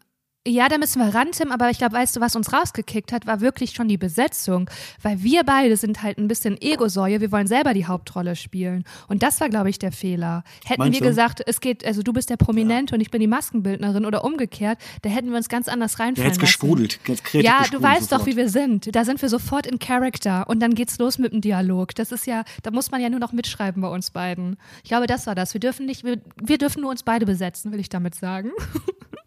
Ja, 0.48 0.68
da 0.70 0.78
müssen 0.78 0.98
wir 1.04 1.14
ran, 1.14 1.28
Tim, 1.32 1.52
aber 1.52 1.68
ich 1.68 1.76
glaube, 1.76 1.92
weißt 1.94 2.16
du, 2.16 2.20
was 2.20 2.34
uns 2.34 2.52
rausgekickt 2.54 3.12
hat, 3.12 3.26
war 3.26 3.42
wirklich 3.42 3.72
schon 3.72 3.86
die 3.86 3.98
Besetzung. 3.98 4.70
Weil 5.02 5.22
wir 5.22 5.44
beide 5.44 5.76
sind 5.76 6.02
halt 6.02 6.16
ein 6.16 6.26
bisschen 6.26 6.58
Ego-Säue, 6.60 7.20
wir 7.20 7.30
wollen 7.30 7.46
selber 7.46 7.74
die 7.74 7.84
Hauptrolle 7.86 8.34
spielen. 8.34 8.84
Und 9.08 9.22
das 9.22 9.40
war, 9.42 9.50
glaube 9.50 9.68
ich, 9.68 9.78
der 9.78 9.92
Fehler. 9.92 10.44
Hätten 10.64 10.80
Meinst 10.80 10.98
wir 10.98 11.04
du? 11.04 11.08
gesagt, 11.10 11.42
es 11.46 11.60
geht, 11.60 11.84
also 11.84 12.02
du 12.02 12.14
bist 12.14 12.30
der 12.30 12.38
Prominente 12.38 12.94
und 12.94 13.02
ich 13.02 13.10
bin 13.10 13.20
die 13.20 13.26
Maskenbildnerin 13.26 14.06
oder 14.06 14.24
umgekehrt, 14.24 14.78
da 15.02 15.10
hätten 15.10 15.28
wir 15.30 15.36
uns 15.36 15.50
ganz 15.50 15.68
anders 15.68 15.98
reinfallen 15.98 16.16
hätte 16.30 16.40
lassen. 16.40 16.40
gesprudelt. 16.40 16.98
Jetzt 17.06 17.24
kreativ 17.24 17.44
Ja, 17.46 17.56
du 17.58 17.62
gesprudelt 17.64 17.82
weißt 17.82 18.02
doch, 18.12 18.18
sofort. 18.20 18.26
wie 18.26 18.36
wir 18.38 18.48
sind. 18.48 18.94
Da 18.96 19.04
sind 19.04 19.20
wir 19.20 19.28
sofort 19.28 19.66
in 19.66 19.78
Character 19.78 20.48
und 20.48 20.60
dann 20.60 20.74
geht's 20.74 20.98
los 20.98 21.18
mit 21.18 21.32
dem 21.34 21.42
Dialog. 21.42 21.94
Das 21.94 22.10
ist 22.10 22.26
ja, 22.26 22.44
da 22.62 22.70
muss 22.70 22.90
man 22.90 23.02
ja 23.02 23.10
nur 23.10 23.20
noch 23.20 23.32
mitschreiben 23.32 23.82
bei 23.82 23.88
uns 23.88 24.10
beiden. 24.12 24.56
Ich 24.82 24.88
glaube, 24.88 25.06
das 25.06 25.26
war 25.26 25.34
das. 25.34 25.52
Wir 25.52 25.60
dürfen 25.60 25.84
nicht, 25.84 26.04
wir, 26.04 26.22
wir 26.42 26.56
dürfen 26.56 26.80
nur 26.80 26.90
uns 26.90 27.02
beide 27.02 27.26
besetzen, 27.26 27.70
will 27.70 27.80
ich 27.80 27.90
damit 27.90 28.14
sagen. 28.14 28.50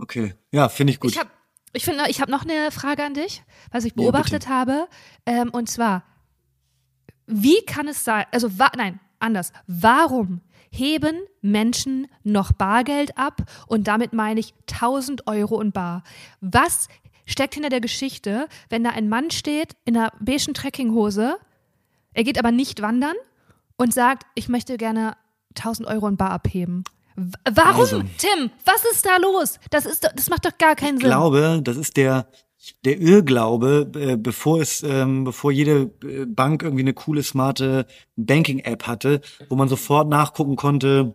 Okay. 0.00 0.34
Ja, 0.50 0.68
finde 0.68 0.92
ich 0.92 1.00
gut. 1.00 1.12
Ich 1.12 1.18
habe 1.18 1.30
ich 1.72 1.84
finde, 1.84 2.04
ich 2.08 2.20
habe 2.20 2.30
noch 2.30 2.42
eine 2.42 2.70
Frage 2.72 3.04
an 3.04 3.14
dich, 3.14 3.44
was 3.70 3.84
ich 3.84 3.94
beobachtet 3.94 4.48
habe. 4.48 4.88
Ähm, 5.24 5.50
und 5.50 5.70
zwar, 5.70 6.02
wie 7.26 7.62
kann 7.64 7.86
es 7.86 8.04
sein, 8.04 8.24
also 8.32 8.50
nein, 8.76 8.98
anders, 9.20 9.52
warum 9.68 10.40
heben 10.70 11.20
Menschen 11.42 12.08
noch 12.24 12.52
Bargeld 12.52 13.16
ab? 13.16 13.42
Und 13.68 13.86
damit 13.86 14.12
meine 14.12 14.40
ich 14.40 14.54
1000 14.72 15.28
Euro 15.28 15.60
in 15.60 15.70
Bar. 15.70 16.02
Was 16.40 16.88
steckt 17.26 17.54
hinter 17.54 17.68
der 17.68 17.80
Geschichte, 17.80 18.48
wenn 18.68 18.82
da 18.82 18.90
ein 18.90 19.08
Mann 19.08 19.30
steht 19.30 19.76
in 19.84 19.96
einer 19.96 20.12
beigen 20.20 20.54
Trekkinghose, 20.54 21.38
er 22.12 22.24
geht 22.24 22.38
aber 22.38 22.50
nicht 22.50 22.82
wandern 22.82 23.14
und 23.76 23.94
sagt, 23.94 24.26
ich 24.34 24.48
möchte 24.48 24.76
gerne 24.76 25.16
1000 25.56 25.86
Euro 25.86 26.08
in 26.08 26.16
Bar 26.16 26.32
abheben? 26.32 26.82
Warum, 27.50 27.80
Also. 27.80 28.02
Tim? 28.18 28.50
Was 28.64 28.84
ist 28.92 29.04
da 29.06 29.16
los? 29.18 29.58
Das, 29.70 29.86
ist, 29.86 30.08
das 30.14 30.30
macht 30.30 30.44
doch 30.44 30.56
gar 30.58 30.74
keinen 30.74 30.96
ich 30.96 31.02
Sinn. 31.02 31.10
glaube, 31.10 31.60
das 31.62 31.76
ist 31.76 31.96
der, 31.96 32.28
der 32.84 32.98
Irrglaube, 33.00 33.90
äh, 33.94 34.16
bevor 34.16 34.60
es, 34.60 34.82
ähm, 34.82 35.24
bevor 35.24 35.52
jede 35.52 35.90
äh, 36.04 36.26
Bank 36.26 36.62
irgendwie 36.62 36.82
eine 36.82 36.94
coole, 36.94 37.22
smarte 37.22 37.86
Banking-App 38.16 38.86
hatte, 38.86 39.20
wo 39.48 39.56
man 39.56 39.68
sofort 39.68 40.08
nachgucken 40.08 40.56
konnte, 40.56 41.14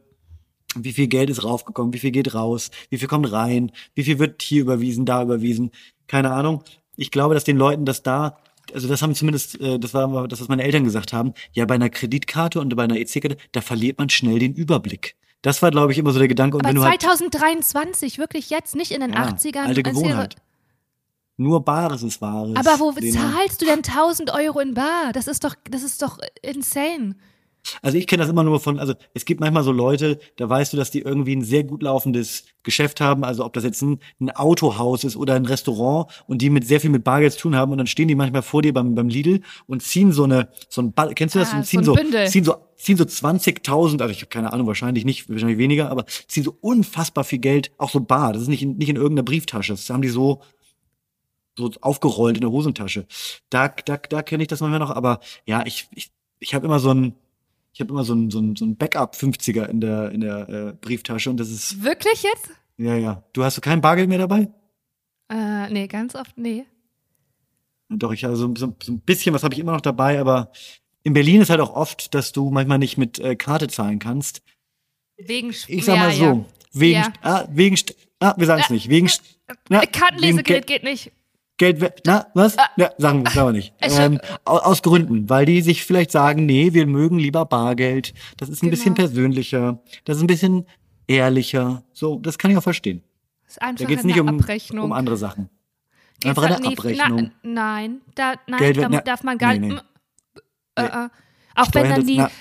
wie 0.76 0.94
viel 0.94 1.08
Geld 1.08 1.30
ist 1.30 1.44
raufgekommen, 1.44 1.94
wie 1.94 2.00
viel 2.00 2.12
geht 2.12 2.34
raus, 2.34 2.70
wie 2.90 2.98
viel 2.98 3.08
kommt 3.08 3.32
rein, 3.32 3.72
wie 3.94 4.04
viel 4.04 4.20
wird 4.20 4.42
hier 4.42 4.62
überwiesen, 4.62 5.06
da 5.06 5.22
überwiesen, 5.22 5.72
keine 6.08 6.32
Ahnung. 6.32 6.64
Ich 6.98 7.12
glaube, 7.12 7.34
dass 7.34 7.44
den 7.44 7.58
Leuten 7.58 7.86
das 7.86 8.04
da, 8.04 8.38
also 8.74 8.88
das 8.88 9.02
haben 9.02 9.16
zumindest, 9.16 9.60
äh, 9.62 9.80
das 9.80 9.94
war 9.94 10.28
das, 10.28 10.42
was 10.42 10.48
meine 10.48 10.64
Eltern 10.64 10.84
gesagt 10.84 11.14
haben, 11.14 11.34
ja, 11.54 11.66
bei 11.66 11.76
einer 11.76 11.90
Kreditkarte 11.90 12.60
und 12.60 12.76
bei 12.76 12.84
einer 12.84 12.98
EC-Karte, 12.98 13.38
da 13.52 13.62
verliert 13.62 14.00
man 14.00 14.10
schnell 14.10 14.40
den 14.40 14.54
Überblick. 14.54 15.16
Das 15.46 15.62
war, 15.62 15.70
glaube 15.70 15.92
ich, 15.92 16.00
immer 16.00 16.12
so 16.12 16.18
der 16.18 16.28
Gedanke. 16.28 16.58
Und 16.58 16.62
Aber 16.66 16.70
wenn 16.70 16.76
du 16.82 16.84
halt 16.84 17.04
2023, 17.04 18.18
wirklich 18.18 18.50
jetzt, 18.50 18.76
nicht 18.76 18.90
in 18.90 19.02
den 19.02 19.14
Ja, 19.14 19.28
80ern. 19.28 19.68
alte 19.68 19.84
Gewohnheit. 19.84 20.36
nur 21.38 21.64
Bares 21.64 22.02
ist 22.02 22.20
Wahres. 22.20 22.56
Aber 22.56 22.80
wo 22.80 22.92
zahlst 22.94 23.62
du 23.62 23.66
denn 23.66 23.84
1000 23.84 24.34
Euro 24.34 24.60
in 24.60 24.74
Bar? 24.74 25.14
Das 25.14 25.28
ist 25.28 25.44
doch, 25.44 25.54
das 25.70 25.84
ist 25.84 26.02
doch 26.02 26.18
insane. 26.42 27.16
Also 27.82 27.98
ich 27.98 28.08
kenne 28.08 28.22
das 28.22 28.30
immer 28.30 28.44
nur 28.44 28.60
von, 28.60 28.80
also 28.80 28.94
es 29.14 29.26
gibt 29.26 29.40
manchmal 29.40 29.64
so 29.64 29.72
Leute, 29.72 30.20
da 30.38 30.50
weißt 30.50 30.74
du, 30.74 30.78
dass 30.78 30.92
die 30.92 31.02
irgendwie 31.02 31.36
ein 31.36 31.44
sehr 31.44 31.64
gut 31.64 31.84
laufendes 31.84 32.46
Geschäft 32.64 33.02
haben, 33.02 33.24
also 33.24 33.46
ob 33.46 33.54
das 33.54 33.64
jetzt 33.64 33.82
ein, 33.82 34.00
ein 34.20 34.32
Autohaus 34.32 35.04
ist 35.04 35.16
oder 35.16 35.36
ein 35.36 35.46
Restaurant 35.46 36.08
und 36.28 36.42
die 36.42 36.50
mit 36.50 36.66
sehr 36.66 36.82
viel 36.82 36.90
mit 36.90 37.04
Bargeld 37.04 37.34
zu 37.34 37.40
tun 37.40 37.56
haben 37.56 37.72
und 37.72 37.78
dann 37.78 37.88
stehen 37.88 38.08
die 38.08 38.16
manchmal 38.16 38.42
vor 38.42 38.62
dir 38.62 38.74
beim, 38.74 38.96
beim 38.96 39.08
Lidl 39.08 39.42
und 39.68 39.82
ziehen 39.82 40.12
so 40.12 40.24
eine, 40.24 40.50
so 40.70 40.82
ein 40.82 40.94
Ball, 40.94 41.14
kennst 41.14 41.36
du 41.36 41.40
das? 41.40 41.54
Ah, 41.54 41.58
und 41.58 41.66
ziehen 41.66 41.84
so 41.84 41.96
ein 41.96 42.28
ziehen 42.28 42.44
so, 42.44 42.56
ziehen 42.76 42.98
so 42.98 43.04
20.000, 43.04 44.02
also 44.02 44.12
ich 44.12 44.22
habe 44.22 44.28
keine 44.28 44.52
Ahnung, 44.52 44.68
wahrscheinlich 44.68 45.06
nicht, 45.06 45.30
wahrscheinlich 45.30 45.58
weniger, 45.58 45.90
aber 45.90 46.06
ziehen 46.28 46.44
so 46.44 46.58
unfassbar 46.62 47.24
viel 47.24 47.40
Geld, 47.40 47.72
auch 47.78 47.90
so 47.90 48.00
bar, 48.00 48.34
das 48.34 48.44
ist 48.44 48.48
nicht 48.48 48.64
in, 48.64 48.78
nicht 48.78 48.90
in 48.90 48.96
irgendeiner 48.96 49.24
Brieftasche, 49.24 49.74
das 49.74 49.90
haben 49.90 50.02
die 50.02 50.10
so, 50.10 50.42
so 51.58 51.72
aufgerollt 51.82 52.36
in 52.36 52.42
der 52.42 52.52
Hosentasche. 52.52 53.06
Da, 53.50 53.70
da, 53.70 53.98
da 53.98 54.22
kenne 54.24 54.44
ich 54.44 54.50
das 54.50 54.60
manchmal 54.60 54.80
noch, 54.80 54.92
aber 54.92 55.20
ja, 55.46 55.64
ich, 55.66 55.88
ich, 55.94 56.12
ich 56.40 56.54
habe 56.54 56.66
immer 56.66 56.80
so 56.80 56.94
ein, 56.94 57.16
ich 57.76 57.82
habe 57.82 57.92
immer 57.92 58.06
so 58.06 58.14
ein, 58.16 58.32
so 58.32 58.40
ein, 58.40 58.56
so 58.56 58.64
ein 58.66 58.78
Backup 58.78 59.16
50er 59.16 59.66
in 59.68 59.82
der, 59.82 60.10
in 60.12 60.22
der 60.22 60.48
äh, 60.50 60.74
Brieftasche 60.80 61.30
und 61.30 61.38
das 61.38 61.50
ist, 61.50 61.84
Wirklich 61.84 62.24
jetzt? 62.24 62.50
ja, 62.78 62.96
ja. 62.96 63.22
Du 63.34 63.44
hast 63.44 63.58
du 63.58 63.62
kein 63.62 63.82
Bargeld 63.82 64.08
mehr 64.08 64.18
dabei? 64.18 64.48
Äh, 65.30 65.70
nee, 65.72 65.88
ganz 65.88 66.16
oft, 66.16 66.38
nee. 66.38 66.66
Doch, 67.90 68.14
ich 68.14 68.24
habe 68.24 68.36
so, 68.38 68.54
so, 68.56 68.74
so 68.82 68.92
ein 68.94 69.00
bisschen, 69.02 69.36
was 69.36 69.44
habe 69.44 69.54
ich 69.54 69.60
immer 69.60 69.74
noch 69.74 69.82
dabei, 69.82 70.20
aber 70.22 70.52
in 71.04 71.12
Berlin 71.14 71.42
ist 71.42 71.50
halt 71.50 71.60
auch 71.60 71.76
oft, 71.76 72.14
dass 72.16 72.32
du 72.32 72.50
manchmal 72.50 72.80
nicht 72.80 72.98
mit 72.98 73.20
äh, 73.20 73.36
Karte 73.36 73.68
zahlen 73.68 74.00
kannst. 74.00 74.42
Wegen 75.18 75.50
Sp- 75.52 75.70
Ich 75.76 75.86
sag 75.86 75.96
ja, 75.98 76.04
mal 76.04 76.12
so, 76.14 76.24
ja. 76.24 76.46
wegen, 76.72 77.00
Ja. 77.02 77.14
ah, 77.22 77.48
wegen, 77.52 77.78
ah, 78.22 78.34
wir 78.38 78.48
sagen 78.48 78.62
es 78.64 78.70
nicht, 78.70 78.90
wegen, 78.90 79.08
St- 79.08 79.22
na, 79.70 79.84
Äh, 79.84 79.88
Kartenlesegerät 79.88 80.64
wegen 80.64 80.66
geht 80.66 80.84
nicht. 80.84 81.12
Geld, 81.58 81.80
we- 81.80 81.94
na, 82.06 82.28
was? 82.34 82.58
Ja, 82.76 82.90
sagen 82.98 83.24
wir, 83.24 83.32
sagen 83.32 83.48
wir 83.48 83.54
nicht. 83.54 83.74
Es- 83.80 83.98
Ähm, 83.98 84.20
au- 84.44 84.58
aus 84.58 84.82
Gründen, 84.82 85.30
weil 85.30 85.46
die 85.46 85.62
sich 85.62 85.86
vielleicht 85.86 86.12
sagen, 86.12 86.46
nee, 86.46 86.74
wir 86.74 86.86
mögen 86.86 87.18
lieber 87.18 87.46
Bargeld. 87.46 88.14
Das 88.38 88.50
ist 88.50 88.62
ein 88.62 88.70
bisschen 88.70 88.94
Genau. 88.94 89.08
persönlicher, 89.08 89.80
das 90.04 90.18
ist 90.18 90.24
ein 90.24 90.28
bisschen 90.28 90.66
ehrlicher. 91.08 91.84
So, 91.94 92.20
das 92.20 92.38
kann 92.38 92.52
ich 92.52 92.58
auch 92.58 92.64
verstehen. 92.64 93.04
ist 93.48 93.62
Da 93.62 93.68
einfach 93.68 93.88
geht's 93.88 94.04
eine 94.04 94.12
nicht 94.12 94.20
um, 94.20 94.82
um 94.84 94.92
andere 94.92 95.16
Sachen. 95.18 95.50
Geht's 96.20 96.26
Einfach 96.38 96.50
da- 96.50 96.56
eine 96.56 96.68
nee, 96.68 96.74
Abrechnung. 96.74 97.32
Na, 97.44 97.52
nein, 97.78 98.02
da, 98.16 98.34
nein, 98.48 98.60
Geld 98.60 98.78
da 98.78 98.90
na, 98.90 99.02
darf 99.02 99.24
man 99.24 99.38
gar 99.38 99.54
nicht. 99.54 99.62
nee. 99.74 99.80
Äh, 100.78 100.82
Nee. 100.82 100.88
äh, 100.88 100.90
auch 100.90 101.10
wenn 101.56 101.66
Steuern 101.68 101.90
dann 101.90 101.96
das- 102.00 102.06
die, 102.06 102.18
na, 102.18 102.32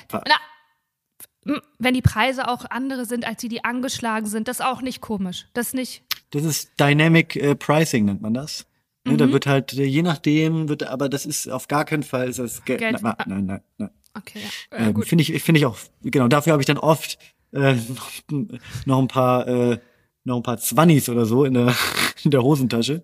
na, 1.44 1.55
wenn 1.79 1.94
die 1.94 2.03
Preise 2.03 2.48
auch 2.48 2.64
andere 2.70 3.05
sind, 3.05 3.27
als 3.27 3.40
die, 3.40 3.48
die 3.48 3.64
angeschlagen 3.64 4.27
sind, 4.27 4.48
das 4.48 4.59
ist 4.61 4.66
auch 4.66 4.81
nicht 4.83 5.00
komisch. 5.00 5.46
Das 5.55 5.68
ist 5.68 5.74
nicht. 5.74 6.03
Das 6.31 6.42
ist 6.42 6.81
Dynamic 6.81 7.37
äh, 7.37 7.55
Pricing, 7.55 8.07
nennt 8.07 8.22
man 8.22 8.35
das. 8.35 8.66
Ne, 9.07 9.12
Mhm. 9.12 9.19
Da 9.19 9.33
wird 9.33 9.47
halt, 9.47 9.73
äh, 9.75 9.85
je 9.85 10.03
nachdem, 10.03 10.69
wird, 10.69 10.85
aber 10.85 11.09
das 11.09 11.27
ist 11.27 11.49
auf 11.49 11.69
gar 11.69 11.85
keinen 11.85 12.03
Fall 12.03 12.29
ist 12.29 12.38
das 12.38 12.64
Geld. 12.64 12.81
Geld- 12.81 13.03
Nein, 13.03 13.14
nein, 13.27 13.45
nein, 13.47 13.61
nein. 13.79 13.90
Okay, 14.14 14.38
ja. 14.73 14.79
ja 14.79 14.87
Ähm, 14.88 15.03
finde 15.03 15.23
ich, 15.23 15.43
finde 15.43 15.59
ich 15.59 15.67
auch, 15.67 15.77
genau, 16.03 16.29
dafür 16.29 16.53
habe 16.53 16.62
ich 16.62 16.67
dann 16.67 16.79
oft 16.79 17.19
äh, 17.53 17.75
noch, 17.75 18.11
noch 18.87 18.99
ein 19.01 19.09
paar, 19.09 19.47
äh, 19.47 19.79
noch 20.25 20.37
ein 20.37 20.43
paar 20.43 20.59
Zwannis 20.59 21.09
oder 21.09 21.27
so 21.27 21.45
in 21.45 21.55
der, 21.55 21.75
in 22.25 22.31
der 22.31 22.43
Hosentasche. 22.43 23.03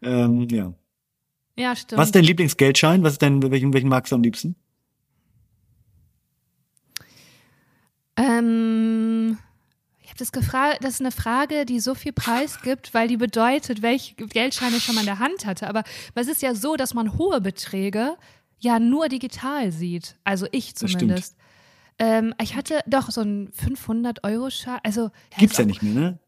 Ähm, 0.00 0.48
ja. 0.50 0.72
Ja, 1.58 1.74
stimmt. 1.76 1.98
Was 1.98 2.08
ist 2.08 2.14
dein 2.14 2.24
Lieblingsgeldschein? 2.24 3.02
Was 3.02 3.14
ist 3.14 3.22
dein, 3.22 3.42
welchen, 3.50 3.72
welchen 3.74 3.88
magst 3.88 4.12
du 4.12 4.16
am 4.16 4.22
liebsten? 4.22 4.54
Ähm, 8.16 9.38
das 10.20 10.30
das 10.30 10.94
ist 10.94 11.00
eine 11.00 11.10
Frage, 11.12 11.64
die 11.64 11.80
so 11.80 11.94
viel 11.94 12.12
Preis 12.12 12.60
gibt, 12.62 12.92
weil 12.94 13.08
die 13.08 13.16
bedeutet, 13.16 13.82
welche 13.82 14.14
Geldscheine 14.14 14.76
ich 14.76 14.84
schon 14.84 14.94
mal 14.94 15.02
in 15.02 15.06
der 15.06 15.18
Hand 15.18 15.46
hatte. 15.46 15.68
Aber 15.68 15.84
es 16.14 16.28
ist 16.28 16.42
ja 16.42 16.54
so, 16.54 16.76
dass 16.76 16.94
man 16.94 17.16
hohe 17.16 17.40
Beträge 17.40 18.16
ja 18.58 18.78
nur 18.78 19.08
digital 19.08 19.72
sieht. 19.72 20.16
Also 20.24 20.46
ich 20.52 20.74
zumindest. 20.74 21.36
Ähm, 22.00 22.34
ich 22.40 22.54
hatte 22.54 22.80
doch 22.86 23.10
so 23.10 23.22
einen 23.22 23.50
500-Euro-Schein. 23.50 24.78
Also, 24.84 25.02
ja, 25.32 25.38
Gibt's 25.38 25.58
ja 25.58 25.64
nicht 25.64 25.82
mehr, 25.82 25.94
ne? 25.94 26.18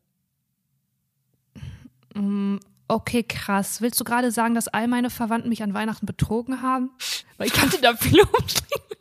Mm, 2.15 2.59
Okay, 2.91 3.23
krass. 3.23 3.81
Willst 3.81 4.01
du 4.01 4.05
gerade 4.05 4.33
sagen, 4.33 4.57
dass 4.57 4.67
all 4.67 4.89
meine 4.89 5.11
Verwandten 5.11 5.49
mich 5.49 5.63
an 5.63 5.75
Weihnachten 5.75 6.07
betrogen 6.07 6.61
haben? 6.61 6.91
Weil 7.39 7.47
ich 7.47 7.53
kannte 7.53 7.81
da 7.81 7.95
viele 7.95 8.25
Umstände. 8.25 8.97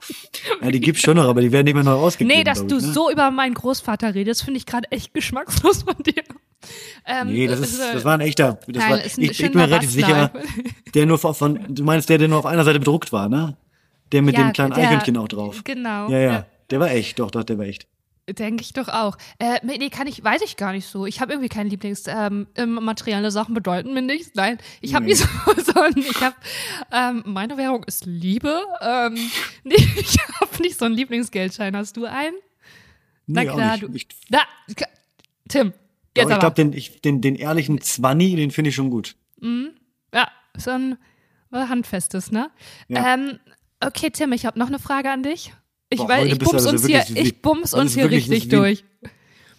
Ja, 0.62 0.70
die 0.70 0.80
gibt's 0.80 1.02
schon 1.02 1.16
noch, 1.16 1.24
aber 1.28 1.40
die 1.40 1.52
werden 1.52 1.64
nicht 1.66 1.74
mehr 1.74 1.84
neu 1.84 1.92
ausgegeben. 1.92 2.36
Nee, 2.38 2.44
dass 2.44 2.58
glaub 2.58 2.68
du 2.68 2.76
ich, 2.78 2.82
ne? 2.84 2.92
so 2.92 3.10
über 3.10 3.30
meinen 3.30 3.54
Großvater 3.54 4.14
redest, 4.14 4.42
finde 4.44 4.58
ich 4.58 4.66
gerade 4.66 4.90
echt 4.90 5.12
geschmackslos 5.14 5.82
von 5.82 5.94
dir. 6.02 6.22
Ähm, 7.06 7.28
Nee, 7.32 7.46
das 7.46 7.60
ist, 7.60 7.78
äh, 7.78 7.92
das 7.94 8.04
war 8.04 8.14
ein 8.14 8.20
echter, 8.20 8.58
das 8.66 8.76
Nein, 8.82 8.90
war, 8.92 9.02
ist 9.04 9.18
ich, 9.18 9.30
ich 9.30 9.38
bin 9.38 9.54
mir 9.54 9.64
relativ 9.68 9.90
sicher, 9.90 10.32
der 10.94 11.06
nur 11.06 11.18
von, 11.18 11.60
du 11.68 11.84
meinst 11.84 12.08
der, 12.08 12.18
der 12.18 12.28
nur 12.28 12.38
auf 12.38 12.46
einer 12.46 12.64
Seite 12.64 12.78
bedruckt 12.78 13.12
war, 13.12 13.28
ne? 13.28 13.56
Der 14.12 14.22
mit 14.22 14.36
Ja, 14.36 14.44
dem 14.44 14.52
kleinen 14.52 14.74
der- 14.74 14.84
Eichhörnchen 14.84 15.16
auch 15.18 15.28
drauf. 15.28 15.60
Genau. 15.64 16.08
Ja, 16.10 16.18
ja, 16.18 16.46
der 16.70 16.80
war 16.80 16.90
echt, 16.90 17.18
doch, 17.18 17.30
doch, 17.30 17.44
der 17.44 17.58
war 17.58 17.66
echt. 17.66 17.86
Denke 18.34 18.62
ich 18.62 18.72
doch 18.72 18.88
auch. 18.88 19.16
Äh, 19.38 19.58
nee, 19.62 19.88
kann 19.90 20.06
ich, 20.06 20.22
weiß 20.22 20.42
ich 20.42 20.56
gar 20.56 20.72
nicht 20.72 20.86
so. 20.86 21.06
Ich 21.06 21.20
habe 21.20 21.32
irgendwie 21.32 21.48
keinen 21.48 21.70
Lieblings. 21.70 22.04
Ähm, 22.06 22.46
ähm, 22.56 22.74
materielle 22.74 23.30
Sachen 23.30 23.54
bedeuten 23.54 23.94
mir 23.94 24.02
nichts. 24.02 24.32
Nein, 24.34 24.58
ich 24.80 24.94
habe 24.94 25.04
Nee. 25.06 25.12
nicht 25.12 25.20
so, 25.56 25.72
so 25.72 25.80
ein- 25.80 25.96
ich 25.96 26.20
habe, 26.22 26.36
ähm, 26.92 27.22
meine 27.26 27.56
Währung 27.56 27.84
ist 27.84 28.04
Liebe. 28.06 28.60
Ähm, 28.80 29.14
nee, 29.64 29.74
ich 29.76 30.16
habe 30.40 30.62
nicht 30.62 30.78
so 30.78 30.84
einen 30.84 30.94
Lieblingsgeldschein. 30.94 31.76
Hast 31.76 31.96
du 31.96 32.04
einen? 32.04 32.34
Na 33.26 33.42
Nee, 33.42 33.50
auch 33.50 33.54
klar, 33.54 33.72
nicht. 33.72 33.82
du- 33.82 33.94
Ich, 33.94 34.08
Da, 34.30 34.40
K- 34.74 34.86
Tim, 35.48 35.68
jetzt 36.16 36.26
ich 36.26 36.32
aber. 36.32 36.38
glaube, 36.38 36.54
den, 36.56 36.72
ich, 36.72 37.00
den, 37.00 37.20
den 37.20 37.34
ehrlichen 37.34 37.80
Zwanni, 37.80 38.36
den 38.36 38.50
finde 38.50 38.70
ich 38.70 38.74
schon 38.74 38.90
gut. 38.90 39.16
Ja, 40.14 40.28
so 40.56 40.70
ein 40.70 40.98
handfestes, 41.52 42.30
ne? 42.32 42.50
Ja. 42.88 43.14
Ähm, 43.14 43.38
okay, 43.80 44.10
Tim, 44.10 44.32
ich 44.32 44.44
habe 44.46 44.58
noch 44.58 44.66
eine 44.68 44.78
Frage 44.78 45.10
an 45.10 45.22
dich. 45.22 45.52
Ich, 45.90 45.98
Boah, 45.98 46.08
weil 46.08 46.26
ich 46.26 46.38
du 46.38 46.44
bums 46.44 46.54
also 46.66 46.70
uns 46.70 46.86
hier, 46.86 47.04
ich 47.14 47.40
bums 47.40 47.72
uns 47.74 47.94
hier 47.94 48.10
richtig 48.10 48.44
wie- 48.44 48.48
durch. 48.48 48.84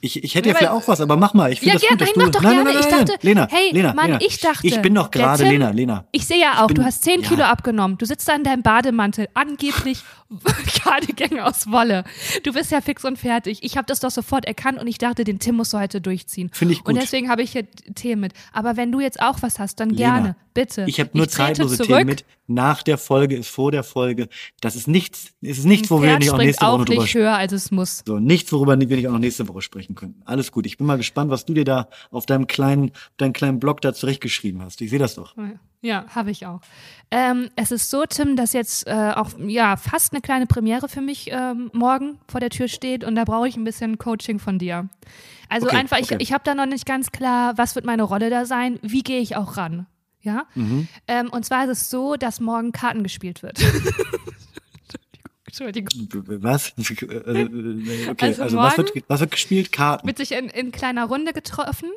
Ich, 0.01 0.23
ich 0.23 0.35
hätte 0.35 0.49
ja 0.49 0.53
Ja, 0.53 0.57
vielleicht 0.59 0.71
auch 0.73 0.87
was, 0.87 1.01
aber 1.01 1.17
mach 1.17 1.33
mal. 1.33 1.51
Ich 1.51 1.59
finde 1.59 1.75
Ja, 1.75 1.79
das 1.79 1.81
gut, 1.89 1.97
gerne, 1.97 1.99
dass 1.99 2.07
nein, 2.07 2.13
du. 2.15 2.25
mach 2.25 2.31
doch 2.31 2.41
nein, 2.41 2.53
gerne. 2.53 2.63
nein, 2.63 2.73
nein, 2.73 2.83
Ich 2.89 2.95
nein, 2.97 3.05
dachte, 3.05 3.27
Lena, 3.27 3.47
hey, 3.51 3.69
Lena, 3.71 3.93
Mann, 3.93 4.05
Lena. 4.07 4.19
ich 4.21 4.39
dachte, 4.39 4.67
Ich 4.67 4.81
bin 4.81 4.95
doch 4.95 5.11
gerade, 5.11 5.43
Lena, 5.43 5.69
Lena. 5.71 6.05
Ich 6.11 6.25
sehe 6.27 6.39
ja 6.39 6.63
auch, 6.63 6.67
bin- 6.67 6.75
du 6.77 6.83
hast 6.85 7.03
10 7.03 7.21
ja. 7.21 7.27
Kilo 7.27 7.43
abgenommen. 7.43 7.97
Du 7.97 8.05
sitzt 8.05 8.27
da 8.27 8.35
in 8.35 8.43
deinem 8.43 8.61
Bademantel, 8.63 9.27
angeblich 9.33 9.99
Cardigan 10.83 11.39
aus 11.39 11.67
Wolle. 11.71 12.03
Du 12.43 12.53
bist 12.53 12.71
ja 12.71 12.81
fix 12.81 13.03
und 13.03 13.17
fertig. 13.17 13.59
Ich 13.63 13.77
habe 13.77 13.85
das 13.87 13.99
doch 13.99 14.11
sofort 14.11 14.45
erkannt 14.45 14.79
und 14.79 14.87
ich 14.87 14.97
dachte, 14.97 15.23
den 15.23 15.39
Tim 15.39 15.55
musst 15.55 15.73
du 15.73 15.79
heute 15.79 16.01
durchziehen. 16.01 16.49
Finde 16.53 16.73
ich 16.75 16.79
Und 16.85 16.93
gut. 16.93 17.01
deswegen 17.01 17.29
habe 17.29 17.41
ich 17.41 17.51
hier 17.51 17.65
Tee 17.95 18.15
mit. 18.15 18.33
Aber 18.53 18.77
wenn 18.77 18.91
du 18.91 18.99
jetzt 18.99 19.19
auch 19.21 19.41
was 19.41 19.59
hast, 19.59 19.79
dann 19.79 19.89
Lena, 19.89 20.13
gerne, 20.13 20.35
bitte. 20.53 20.85
Ich 20.87 20.99
habe 20.99 21.09
nur 21.13 21.25
trete 21.27 21.35
zeitlose 21.53 21.77
zurück. 21.77 21.89
Themen 21.89 22.05
mit. 22.05 22.25
Nach 22.51 22.81
der 22.81 22.97
Folge 22.97 23.35
ist 23.35 23.49
vor 23.49 23.71
der 23.71 23.83
Folge. 23.83 24.27
Das 24.61 24.75
ist 24.75 24.87
nichts, 24.87 25.33
ist 25.41 25.65
nichts, 25.65 25.91
wo 25.91 26.01
wir 26.01 26.17
nicht 26.17 26.31
auch 26.31 26.37
nächste 26.37 26.65
Woche 26.65 26.85
drüber 26.85 27.01
nicht 27.03 27.13
höher, 27.13 27.35
als 27.37 27.51
es 27.53 27.69
muss. 27.71 28.01
So, 28.07 28.17
nichts, 28.19 28.51
worüber 28.51 28.79
wir 28.79 28.87
nicht 28.97 29.07
auch 29.07 29.11
noch 29.11 29.19
nächste 29.19 29.47
Woche 29.47 29.61
sprechen 29.61 29.88
könnten. 29.95 30.21
Alles 30.25 30.51
gut. 30.51 30.65
Ich 30.65 30.77
bin 30.77 30.87
mal 30.87 30.97
gespannt, 30.97 31.31
was 31.31 31.45
du 31.45 31.53
dir 31.53 31.65
da 31.65 31.89
auf 32.11 32.25
deinem 32.25 32.47
kleinen, 32.47 32.91
deinem 33.17 33.33
kleinen 33.33 33.59
Blog 33.59 33.81
da 33.81 33.93
zurechtgeschrieben 33.93 34.61
hast. 34.61 34.81
Ich 34.81 34.89
sehe 34.89 34.99
das 34.99 35.15
doch. 35.15 35.35
Ja, 35.81 36.05
habe 36.09 36.31
ich 36.31 36.45
auch. 36.45 36.59
Ähm, 37.09 37.49
es 37.55 37.71
ist 37.71 37.89
so, 37.89 38.03
Tim, 38.05 38.35
dass 38.35 38.53
jetzt 38.53 38.85
äh, 38.87 39.13
auch 39.15 39.31
ja 39.39 39.77
fast 39.77 40.13
eine 40.13 40.21
kleine 40.21 40.45
Premiere 40.45 40.89
für 40.89 41.01
mich 41.01 41.29
ähm, 41.31 41.71
morgen 41.73 42.19
vor 42.27 42.41
der 42.41 42.49
Tür 42.49 42.67
steht 42.67 43.03
und 43.03 43.15
da 43.15 43.23
brauche 43.23 43.47
ich 43.47 43.55
ein 43.55 43.63
bisschen 43.63 43.97
Coaching 43.97 44.39
von 44.39 44.59
dir. 44.59 44.89
Also 45.47 45.67
Okay, 45.67 45.77
einfach, 45.77 45.97
ich, 45.97 46.11
okay. 46.11 46.17
ich 46.19 46.33
habe 46.33 46.43
da 46.43 46.53
noch 46.53 46.65
nicht 46.65 46.85
ganz 46.85 47.11
klar, 47.11 47.57
was 47.57 47.75
wird 47.75 47.85
meine 47.85 48.03
Rolle 48.03 48.29
da 48.29 48.45
sein, 48.45 48.77
wie 48.81 49.03
gehe 49.03 49.21
ich 49.21 49.37
auch 49.37 49.55
ran. 49.55 49.87
Ja? 50.21 50.45
Mhm. 50.55 50.87
Ähm, 51.07 51.29
und 51.29 51.45
zwar 51.45 51.63
ist 51.63 51.69
es 51.69 51.89
so, 51.89 52.15
dass 52.15 52.39
morgen 52.39 52.71
Karten 52.73 53.03
gespielt 53.03 53.41
wird. 53.41 53.59
Entschuldigung. 55.49 56.07
Was? 56.41 56.73
Also, 56.77 56.93
äh, 57.05 58.09
Okay, 58.09 58.25
Also 58.27 58.43
also, 58.43 58.57
was, 58.57 58.77
wird, 58.77 58.91
was 59.07 59.19
wird 59.19 59.31
gespielt? 59.31 59.71
Karten. 59.71 60.07
Wird 60.07 60.17
sich 60.17 60.31
in, 60.31 60.47
in 60.49 60.71
kleiner 60.71 61.05
Runde 61.05 61.33
getroffen 61.33 61.89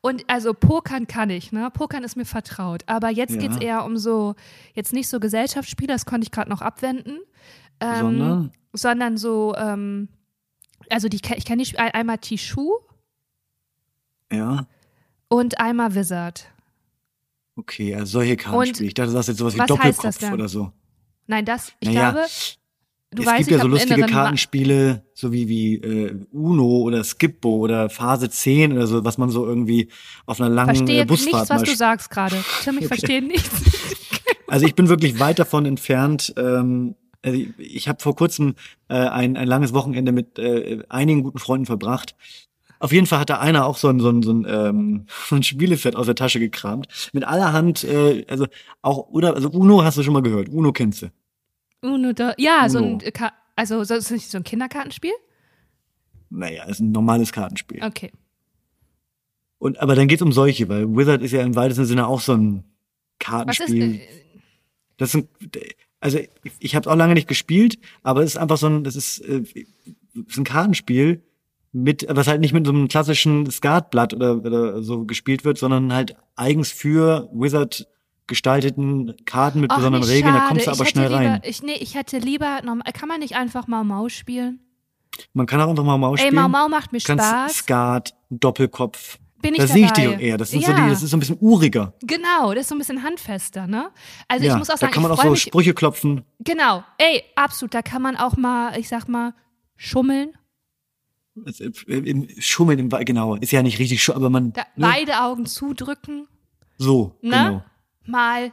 und 0.00 0.24
also 0.28 0.54
Pokern 0.54 1.06
kann 1.06 1.28
ich, 1.30 1.52
ne? 1.52 1.70
Pokern 1.72 2.04
ist 2.04 2.16
mir 2.16 2.24
vertraut. 2.24 2.82
Aber 2.86 3.08
jetzt 3.10 3.32
Ja. 3.34 3.38
geht's 3.38 3.56
eher 3.56 3.84
um 3.84 3.96
so, 3.96 4.34
jetzt 4.74 4.92
nicht 4.92 5.08
so 5.08 5.20
Gesellschaftsspiele, 5.20 5.92
das 5.92 6.06
konnte 6.06 6.24
ich 6.24 6.30
gerade 6.30 6.50
noch 6.50 6.62
abwenden. 6.62 7.18
Ähm, 7.80 7.98
Sondern? 7.98 8.52
sondern 8.72 9.16
so, 9.16 9.54
ähm, 9.56 10.08
also 10.90 11.08
die, 11.08 11.16
ich 11.16 11.44
kenne 11.44 11.62
die 11.62 11.78
einmal 11.78 12.18
Tishu 12.18 12.70
Ja. 14.32 14.66
und 15.28 15.58
einmal 15.60 15.94
Wizard. 15.94 16.46
Okay, 17.56 17.94
also 17.94 18.06
solche 18.20 18.36
Karten 18.36 18.58
Und 18.58 18.68
spiele 18.68 18.86
ich. 18.88 18.94
Dachte, 18.94 19.12
das 19.12 19.22
ist 19.22 19.28
jetzt 19.28 19.38
sowas 19.38 19.54
wie 19.54 19.58
Doppelkopf 19.66 20.32
oder 20.32 20.48
so. 20.48 20.72
Nein, 21.26 21.44
das, 21.44 21.72
ich 21.80 21.88
Naja, 21.88 22.10
glaube, 22.12 22.26
du 23.12 23.22
es 23.22 23.28
weißt, 23.28 23.38
gibt 23.38 23.50
ja 23.50 23.58
so 23.58 23.68
lustige 23.68 23.94
Kartenspiele, 24.12 25.04
so 25.14 25.32
wie, 25.32 25.48
wie 25.48 25.74
äh, 25.76 26.14
Uno 26.32 26.78
oder 26.82 27.02
Skippo 27.04 27.56
oder 27.56 27.90
Phase 27.90 28.30
10 28.30 28.72
oder 28.72 28.86
so, 28.86 29.04
was 29.04 29.18
man 29.18 29.30
so 29.30 29.46
irgendwie 29.46 29.88
auf 30.26 30.40
einer 30.40 30.48
langen 30.50 30.76
verstehe 30.76 31.02
äh, 31.02 31.06
Busfahrt 31.06 31.48
nichts, 31.48 31.50
was 31.50 31.62
du 31.62 31.76
sagst 31.76 32.10
gerade. 32.10 32.36
Tim, 32.64 32.78
ich 32.78 32.86
verstehe 32.88 33.22
nichts. 33.22 33.50
Also 34.46 34.66
ich 34.66 34.74
bin 34.74 34.88
wirklich 34.88 35.18
weit 35.20 35.38
davon 35.38 35.66
entfernt. 35.66 36.32
Ähm, 36.36 36.94
also 37.22 37.38
ich- 37.38 37.50
ich 37.58 37.88
habe 37.88 38.00
vor 38.02 38.16
kurzem 38.16 38.54
äh, 38.88 38.94
ein, 38.94 39.36
ein 39.36 39.46
langes 39.48 39.72
Wochenende 39.74 40.12
mit 40.12 40.38
äh, 40.38 40.82
einigen 40.88 41.22
guten 41.22 41.38
Freunden 41.38 41.66
verbracht. 41.66 42.14
Auf 42.78 42.92
jeden 42.92 43.06
Fall 43.06 43.18
hat 43.20 43.28
da 43.30 43.38
einer 43.40 43.66
auch 43.66 43.76
so 43.76 43.88
ein, 43.88 44.00
so 44.00 44.08
ein, 44.08 44.22
so 44.22 44.32
ein, 44.32 44.46
ähm, 44.48 45.06
so 45.28 45.36
ein 45.36 45.42
Spielefett 45.42 45.96
aus 45.96 46.06
der 46.06 46.14
Tasche 46.14 46.40
gekramt. 46.40 46.86
Mit 47.12 47.24
allerhand, 47.24 47.84
äh, 47.84 48.24
also 48.28 48.46
auch, 48.82 49.08
oder, 49.08 49.34
also 49.34 49.50
Uno 49.50 49.84
hast 49.84 49.98
du 49.98 50.02
schon 50.02 50.14
mal 50.14 50.22
gehört. 50.22 50.48
Uno 50.48 50.72
kennst 50.72 51.02
du. 51.02 51.10
Uno, 51.82 52.12
da, 52.12 52.34
ja, 52.38 52.68
so 52.68 52.78
Uno. 52.78 52.98
ein, 53.04 53.12
Ka- 53.12 53.32
also 53.56 53.82
so, 53.84 53.94
ist 53.94 54.06
das 54.06 54.10
nicht 54.10 54.30
so 54.30 54.38
ein 54.38 54.44
Kinderkartenspiel? 54.44 55.12
Naja, 56.30 56.64
ist 56.64 56.80
ein 56.80 56.92
normales 56.92 57.32
Kartenspiel. 57.32 57.82
Okay. 57.82 58.12
Und, 59.58 59.78
aber 59.80 59.94
dann 59.94 60.08
geht's 60.08 60.22
um 60.22 60.32
solche, 60.32 60.68
weil 60.68 60.88
Wizard 60.96 61.22
ist 61.22 61.32
ja 61.32 61.42
im 61.42 61.54
weitesten 61.56 61.84
Sinne 61.84 62.06
auch 62.06 62.20
so 62.20 62.32
ein 62.34 62.56
Was 62.56 62.62
ist, 62.62 63.18
Kartenspiel. 63.18 63.94
äh, 63.96 64.00
Das 64.96 65.10
ist 65.10 65.16
ein, 65.16 65.28
also 66.00 66.18
ich, 66.18 66.52
ich 66.60 66.74
habe 66.74 66.84
es 66.84 66.92
auch 66.92 66.96
lange 66.96 67.14
nicht 67.14 67.28
gespielt, 67.28 67.78
aber 68.02 68.22
es 68.22 68.30
ist 68.30 68.36
einfach 68.36 68.56
so 68.56 68.68
ein, 68.68 68.84
das 68.84 68.96
ist, 68.96 69.18
äh, 69.20 69.42
ist 70.14 70.38
ein 70.38 70.44
Kartenspiel 70.44 71.22
mit, 71.72 72.06
was 72.08 72.26
halt 72.26 72.40
nicht 72.40 72.52
mit 72.54 72.66
so 72.66 72.72
einem 72.72 72.88
klassischen 72.88 73.50
Skatblatt 73.50 74.14
oder, 74.14 74.36
oder 74.36 74.82
so 74.82 75.04
gespielt 75.04 75.44
wird, 75.44 75.58
sondern 75.58 75.92
halt 75.92 76.16
eigens 76.36 76.72
für 76.72 77.28
Wizard 77.32 77.86
gestalteten 78.30 79.14
Karten 79.26 79.60
mit 79.60 79.70
ach, 79.70 79.76
besonderen 79.76 80.06
nee, 80.06 80.14
Regeln, 80.14 80.32
da 80.34 80.48
kommst 80.48 80.66
du 80.66 80.70
aber 80.70 80.86
schnell 80.86 81.08
lieber, 81.08 81.16
rein. 81.16 81.40
Ich, 81.44 81.62
nee, 81.62 81.74
ich 81.74 81.94
hätte 81.94 82.16
lieber, 82.18 82.62
normal, 82.64 82.90
kann 82.94 83.08
man 83.08 83.20
nicht 83.20 83.36
einfach 83.36 83.66
Mau 83.66 83.84
Mau 83.84 84.08
spielen? 84.08 84.60
Man 85.32 85.46
kann 85.46 85.60
auch 85.60 85.68
einfach 85.68 85.84
mal 85.84 85.98
Maus 85.98 86.20
Ey, 86.20 86.26
spielen. 86.28 86.42
Mau 86.42 86.48
Mau 86.48 86.68
macht 86.68 86.92
mir 86.92 87.00
Kannst 87.00 87.26
Spaß. 87.26 87.54
Skat, 87.54 88.14
Doppelkopf. 88.30 89.18
Bin 89.42 89.54
ich 89.54 89.60
da 89.60 89.66
sehe 89.66 89.86
ich 89.86 89.92
auch 89.92 90.20
eher. 90.20 90.36
Das 90.36 90.50
sind 90.50 90.64
so 90.64 90.70
Ja. 90.70 90.84
die, 90.84 90.90
das 90.90 91.02
ist 91.02 91.10
so 91.10 91.16
ein 91.16 91.20
bisschen 91.20 91.38
uriger. 91.40 91.94
Genau, 92.02 92.52
das 92.52 92.62
ist 92.62 92.68
so 92.68 92.74
ein 92.74 92.78
bisschen 92.78 93.02
handfester, 93.02 93.66
ne? 93.66 93.90
Also 94.28 94.44
ja, 94.44 94.52
ich 94.52 94.58
muss 94.58 94.68
auch 94.68 94.74
da 94.74 94.80
sagen, 94.80 94.92
kann 94.92 95.02
man 95.02 95.12
auch 95.12 95.22
so 95.22 95.30
mich. 95.30 95.42
Sprüche 95.42 95.72
klopfen. 95.72 96.24
Genau, 96.40 96.84
ey, 96.98 97.22
absolut, 97.36 97.72
da 97.74 97.80
kann 97.82 98.02
man 98.02 98.16
auch 98.16 98.36
mal, 98.36 98.78
ich 98.78 98.88
sag 98.88 99.08
mal, 99.08 99.34
schummeln. 99.76 100.32
Schummeln 102.38 102.90
genau. 103.04 103.36
Ist 103.36 103.52
ja 103.52 103.62
nicht 103.62 103.78
richtig, 103.78 104.06
aber 104.14 104.28
man, 104.28 104.52
Da, 104.52 104.62
ne? 104.76 104.86
Beide 104.86 105.22
Augen 105.22 105.46
zudrücken, 105.46 106.28
so, 106.76 107.16
ne? 107.22 107.30
genau. 107.30 107.64
Mal. 108.10 108.52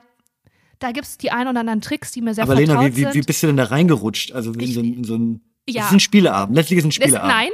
Da 0.79 0.91
gibt's 0.91 1.17
die 1.17 1.31
ein 1.31 1.47
oder 1.47 1.59
anderen 1.61 1.81
Tricks, 1.81 2.11
die 2.11 2.21
mir 2.21 2.33
sehr 2.35 2.43
Aber 2.43 2.53
Lena, 2.55 2.79
wie, 2.85 2.95
wie, 2.95 3.13
wie 3.13 3.21
bist 3.21 3.41
du 3.41 3.47
denn 3.47 3.57
da 3.57 3.63
reingerutscht? 3.65 4.31
Also 4.33 4.51
in 4.53 4.59
Ich- 4.59 4.73
so, 4.75 4.79
ein- 4.81 4.93
in 4.93 5.03
so 5.03 5.15
ein, 5.15 5.41
Ja. 5.67 5.81
das 5.81 5.87
ist 5.91 5.93
ein 5.97 5.99
Spieleabend. 5.99 6.55
Letztlich 6.55 6.79
ist 6.79 6.85
ein 6.85 6.91
Spieleabend. 6.91 7.29
nein, 7.29 7.49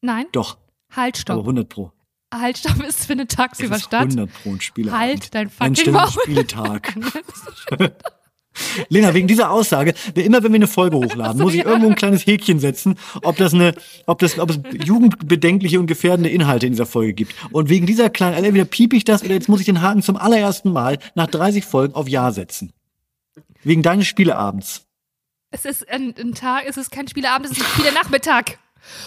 nein, 0.00 0.26
Doch, 0.32 0.58
halt, 0.90 1.14
aber 1.16 1.20
stopp. 1.20 1.40
100 1.46 1.68
pro. 1.68 1.92
Halt, 2.34 2.58
stopp, 2.58 2.82
ist 2.82 3.06
für 3.06 3.12
eine 3.12 3.22
Es 3.22 3.28
tagsüber 3.28 3.76
ist 3.76 3.84
Stadt. 3.84 4.00
100 4.08 4.30
pro 4.42 4.50
ein 4.52 4.60
Spieleabend. 4.60 5.00
Halt 5.00 5.34
dein 5.34 5.50
Ein 5.58 5.76
fucking 5.76 5.92
Maul. 5.92 6.08
Spieltag. 6.10 6.94
Lena, 8.88 9.14
wegen 9.14 9.28
dieser 9.28 9.50
Aussage, 9.50 9.94
immer 10.14 10.42
wenn 10.42 10.52
wir 10.52 10.56
eine 10.56 10.66
Folge 10.66 10.96
hochladen, 10.96 11.40
muss 11.40 11.54
ich 11.54 11.64
irgendwo 11.64 11.88
ein 11.88 11.94
kleines 11.94 12.26
Häkchen 12.26 12.58
setzen, 12.60 12.98
ob 13.22 13.36
das 13.36 13.54
eine, 13.54 13.74
ob 14.06 14.18
das, 14.18 14.38
ob 14.38 14.50
es 14.50 14.60
jugendbedenkliche 14.84 15.80
und 15.80 15.86
gefährdende 15.86 16.30
Inhalte 16.30 16.66
in 16.66 16.72
dieser 16.72 16.86
Folge 16.86 17.14
gibt. 17.14 17.34
Und 17.50 17.68
wegen 17.68 17.86
dieser 17.86 18.10
kleinen, 18.10 18.34
also 18.34 18.46
entweder 18.46 18.64
piep 18.64 18.92
ich 18.92 19.04
das 19.04 19.22
oder 19.22 19.34
jetzt 19.34 19.48
muss 19.48 19.60
ich 19.60 19.66
den 19.66 19.80
Haken 19.80 20.02
zum 20.02 20.16
allerersten 20.16 20.72
Mal 20.72 20.98
nach 21.14 21.26
30 21.26 21.64
Folgen 21.64 21.94
auf 21.94 22.08
Ja 22.08 22.32
setzen. 22.32 22.72
Wegen 23.62 23.82
deines 23.82 24.06
Spieleabends. 24.06 24.86
Es 25.50 25.64
ist 25.64 25.88
ein, 25.88 26.14
ein 26.18 26.34
Tag, 26.34 26.64
es 26.66 26.76
ist 26.76 26.90
kein 26.90 27.06
Spieleabend, 27.08 27.46
es 27.46 27.52
ist 27.52 27.62
ein 27.62 27.72
Spielenachmittag. 27.74 28.58